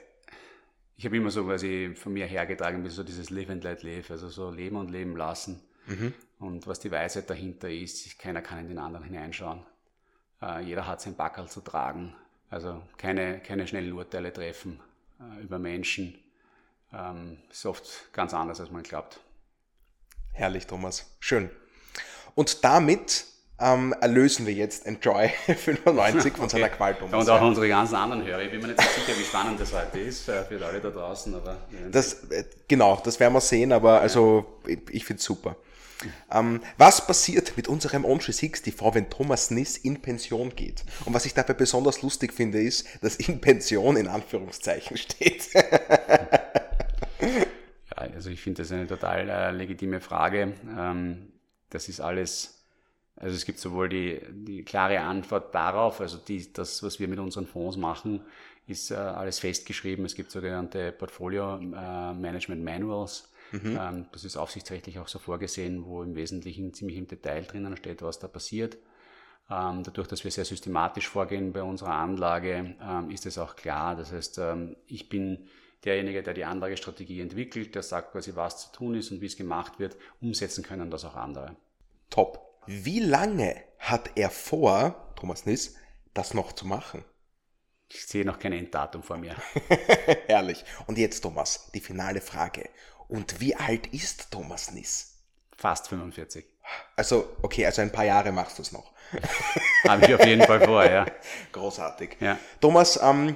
ich 1.01 1.07
habe 1.07 1.17
immer 1.17 1.31
so 1.31 1.47
quasi 1.47 1.95
von 1.95 2.13
mir 2.13 2.27
hergetragen, 2.27 2.87
so 2.91 3.03
dieses 3.03 3.31
Live 3.31 3.49
and 3.49 3.65
Let 3.65 3.83
Live, 3.83 4.11
also 4.11 4.29
so 4.29 4.51
leben 4.51 4.77
und 4.77 4.91
leben 4.91 5.17
lassen. 5.17 5.63
Mhm. 5.87 6.13
Und 6.39 6.67
was 6.67 6.79
die 6.79 6.91
Weisheit 6.91 7.31
dahinter 7.31 7.71
ist, 7.71 8.19
keiner 8.19 8.43
kann 8.43 8.59
in 8.59 8.69
den 8.69 8.79
anderen 8.79 9.07
hineinschauen. 9.07 9.65
Äh, 10.43 10.61
jeder 10.61 10.87
hat 10.87 11.01
sein 11.01 11.17
Backerl 11.17 11.49
zu 11.49 11.63
tragen. 11.63 12.15
Also 12.51 12.83
keine, 12.99 13.41
keine 13.41 13.67
schnellen 13.67 13.95
Urteile 13.95 14.31
treffen 14.31 14.79
äh, 15.19 15.43
über 15.43 15.59
Menschen. 15.59 16.19
Ähm, 16.93 17.39
ist 17.51 17.65
oft 17.65 18.13
ganz 18.13 18.35
anders, 18.35 18.61
als 18.61 18.71
man 18.71 18.83
glaubt. 18.83 19.21
Herrlich, 20.35 20.67
Thomas. 20.67 21.17
Schön. 21.19 21.49
Und 22.35 22.63
damit 22.63 23.25
ähm, 23.61 23.95
erlösen 24.01 24.47
wir 24.47 24.55
jetzt 24.55 24.87
Enjoy 24.87 25.29
95 25.47 26.33
von 26.33 26.45
okay. 26.45 26.51
seiner 26.53 26.69
Qualbombe. 26.69 27.17
Und 27.17 27.29
auch 27.29 27.43
unsere 27.43 27.69
ganzen 27.69 27.97
anderen 27.97 28.25
Hörer. 28.25 28.43
Ich 28.43 28.51
bin 28.51 28.61
mir 28.61 28.69
nicht 28.69 28.81
so 28.81 28.89
sicher, 29.01 29.19
wie 29.19 29.25
spannend 29.25 29.61
das 29.61 29.73
heute 29.73 29.99
ist 29.99 30.29
äh, 30.29 30.45
für 30.45 30.65
alle 30.65 30.81
da 30.81 30.91
draußen. 30.91 31.35
Aber 31.35 31.57
das, 31.91 32.25
äh, 32.31 32.45
genau, 32.69 33.01
das 33.05 33.21
werden 33.21 33.35
wir 33.35 33.41
sehen, 33.41 33.73
aber 33.73 34.01
also 34.01 34.61
ich, 34.67 34.81
ich 34.91 35.05
finde 35.05 35.21
es 35.21 35.25
super. 35.25 35.57
Ähm, 36.33 36.61
was 36.79 37.07
passiert 37.07 37.57
mit 37.57 37.69
unserem 37.69 38.05
60 38.05 38.63
TV, 38.63 38.95
wenn 38.95 39.11
Thomas 39.11 39.51
Niss 39.51 39.77
in 39.77 40.01
Pension 40.01 40.55
geht? 40.57 40.83
Und 41.05 41.13
was 41.13 41.27
ich 41.27 41.35
dabei 41.35 41.53
besonders 41.53 42.01
lustig 42.03 42.33
finde, 42.33 42.63
ist, 42.63 42.87
dass 43.03 43.17
in 43.17 43.41
Pension 43.41 43.97
in 43.97 44.09
Anführungszeichen 44.09 44.97
steht. 44.97 45.53
ja, 45.53 45.63
also 47.97 48.31
ich 48.31 48.41
finde 48.41 48.63
das 48.63 48.73
eine 48.73 48.87
total 48.87 49.29
äh, 49.29 49.51
legitime 49.51 50.01
Frage. 50.01 50.55
Ähm, 50.79 51.33
das 51.69 51.89
ist 51.89 52.01
alles 52.01 52.60
also 53.21 53.37
es 53.37 53.45
gibt 53.45 53.59
sowohl 53.59 53.91
die, 53.91 54.19
die 54.33 54.65
klare 54.65 55.01
Antwort 55.01 55.55
darauf, 55.55 56.01
also 56.01 56.17
die, 56.17 56.51
das, 56.53 56.83
was 56.83 56.99
wir 56.99 57.07
mit 57.07 57.19
unseren 57.19 57.47
Fonds 57.47 57.77
machen, 57.77 58.23
ist 58.67 58.91
äh, 58.91 58.95
alles 58.95 59.39
festgeschrieben. 59.41 60.07
Es 60.07 60.15
gibt 60.15 60.31
sogenannte 60.31 60.91
Portfolio 60.93 61.57
äh, 61.57 62.15
Management 62.15 62.65
Manuals. 62.65 63.31
Mhm. 63.53 63.79
Ähm, 63.79 64.07
das 64.13 64.25
ist 64.25 64.39
aufsichtsrechtlich 64.39 64.99
auch 64.99 65.09
so 65.09 65.19
vorgesehen, 65.19 65.85
wo 65.85 66.03
im 66.03 66.15
Wesentlichen 66.15 66.73
ziemlich 66.73 66.97
im 66.97 67.07
Detail 67.09 67.43
drinnen 67.43 67.77
steht, 67.77 68.01
was 68.01 68.19
da 68.19 68.27
passiert. 68.27 68.79
Ähm, 69.51 69.83
dadurch, 69.83 70.09
dass 70.09 70.25
wir 70.25 70.31
sehr 70.31 70.47
systematisch 70.47 71.09
vorgehen 71.09 71.53
bei 71.53 71.63
unserer 71.63 71.95
Anlage, 71.95 72.75
ähm, 72.81 73.11
ist 73.11 73.27
es 73.27 73.37
auch 73.37 73.55
klar. 73.55 73.97
Das 73.97 74.13
heißt, 74.13 74.39
ähm, 74.39 74.77
ich 74.87 75.11
bin 75.11 75.47
derjenige, 75.85 76.23
der 76.23 76.33
die 76.33 76.45
Anlagestrategie 76.47 77.21
entwickelt, 77.21 77.75
der 77.75 77.83
sagt 77.83 78.13
quasi, 78.13 78.35
was 78.35 78.63
zu 78.63 78.73
tun 78.73 78.95
ist 78.95 79.11
und 79.11 79.21
wie 79.21 79.27
es 79.27 79.37
gemacht 79.37 79.79
wird. 79.79 79.97
Umsetzen 80.23 80.65
können 80.65 80.91
das 80.91 81.05
auch 81.05 81.17
andere. 81.17 81.57
Top. 82.09 82.50
Wie 82.73 83.01
lange 83.01 83.57
hat 83.81 84.13
er 84.15 84.31
vor, 84.31 85.13
Thomas 85.17 85.45
Niss, 85.45 85.75
das 86.15 86.35
noch 86.35 86.53
zu 86.53 86.69
machen? 86.69 87.05
Ich 87.89 88.07
sehe 88.07 88.25
noch 88.25 88.39
kein 88.39 88.53
Enddatum 88.53 89.03
vor 89.03 89.17
mir. 89.19 89.35
Herrlich. 90.29 90.65
Und 90.87 90.97
jetzt, 90.97 91.23
Thomas, 91.23 91.73
die 91.75 91.81
finale 91.81 92.21
Frage. 92.21 92.71
Und 93.09 93.41
wie 93.41 93.57
alt 93.57 93.89
ist 93.89 94.31
Thomas 94.31 94.71
Niss? 94.71 95.17
Fast 95.57 95.89
45. 95.89 96.47
Also, 96.95 97.37
okay, 97.43 97.67
also 97.67 97.83
ein 97.83 97.91
paar 97.91 98.05
Jahre 98.05 98.31
machst 98.31 98.59
du 98.59 98.63
es 98.63 98.71
noch. 98.71 98.93
Habe 99.89 100.07
ich 100.07 100.15
auf 100.15 100.25
jeden 100.25 100.43
Fall 100.43 100.65
vor, 100.65 100.85
ja. 100.85 101.07
Großartig. 101.53 102.19
Ja. 102.21 102.39
Thomas, 102.61 103.01
ähm, 103.03 103.35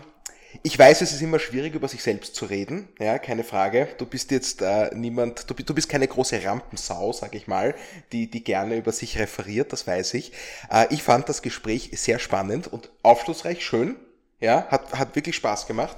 ich 0.63 0.79
weiß, 0.79 1.01
es 1.01 1.13
ist 1.13 1.23
immer 1.23 1.39
schwierig, 1.39 1.75
über 1.75 1.89
sich 1.89 2.03
selbst 2.03 2.35
zu 2.35 2.47
reden, 2.47 2.89
ja, 2.99 3.19
keine 3.19 3.45
Frage. 3.45 3.89
Du 3.99 4.07
bist 4.07 4.31
jetzt 4.31 4.63
äh, 4.63 4.95
niemand, 4.95 5.49
du, 5.49 5.55
du 5.55 5.75
bist 5.75 5.89
keine 5.89 6.07
große 6.09 6.43
Rampensau, 6.45 7.13
sag 7.13 7.35
ich 7.35 7.47
mal, 7.47 7.75
die, 8.13 8.31
die 8.31 8.45
gerne 8.45 8.77
über 8.77 8.93
sich 8.93 9.19
referiert, 9.19 9.73
das 9.73 9.87
weiß 9.87 10.15
ich. 10.15 10.33
Äh, 10.71 10.87
ich 10.91 11.03
fand 11.03 11.29
das 11.29 11.43
Gespräch 11.43 11.91
sehr 11.95 12.19
spannend 12.19 12.67
und 12.67 12.91
aufschlussreich, 13.03 13.65
schön, 13.65 13.97
ja, 14.41 14.67
hat, 14.71 14.99
hat 14.99 15.17
wirklich 15.17 15.37
Spaß 15.37 15.67
gemacht 15.67 15.97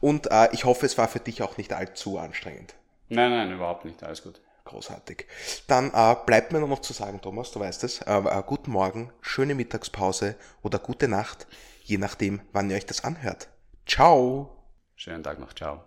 und 0.00 0.30
äh, 0.30 0.48
ich 0.52 0.64
hoffe, 0.64 0.86
es 0.86 0.96
war 0.98 1.08
für 1.08 1.20
dich 1.20 1.42
auch 1.42 1.56
nicht 1.56 1.72
allzu 1.72 2.18
anstrengend. 2.18 2.74
Nein, 3.08 3.30
nein, 3.30 3.52
überhaupt 3.52 3.84
nicht, 3.84 4.02
alles 4.02 4.22
gut. 4.22 4.40
Großartig. 4.64 5.26
Dann 5.66 5.92
äh, 5.92 6.14
bleibt 6.26 6.52
mir 6.52 6.60
nur 6.60 6.68
noch 6.68 6.80
zu 6.80 6.92
sagen, 6.92 7.20
Thomas, 7.20 7.50
du 7.50 7.58
weißt 7.58 7.82
es, 7.82 8.02
äh, 8.02 8.12
äh, 8.12 8.42
guten 8.46 8.70
Morgen, 8.70 9.10
schöne 9.20 9.54
Mittagspause 9.54 10.36
oder 10.62 10.78
gute 10.78 11.08
Nacht, 11.08 11.48
je 11.82 11.98
nachdem, 11.98 12.40
wann 12.52 12.70
ihr 12.70 12.76
euch 12.76 12.86
das 12.86 13.02
anhört. 13.02 13.48
Ciao. 13.90 14.48
Schönen 14.94 15.24
Tag 15.24 15.40
noch. 15.40 15.52
Ciao. 15.52 15.82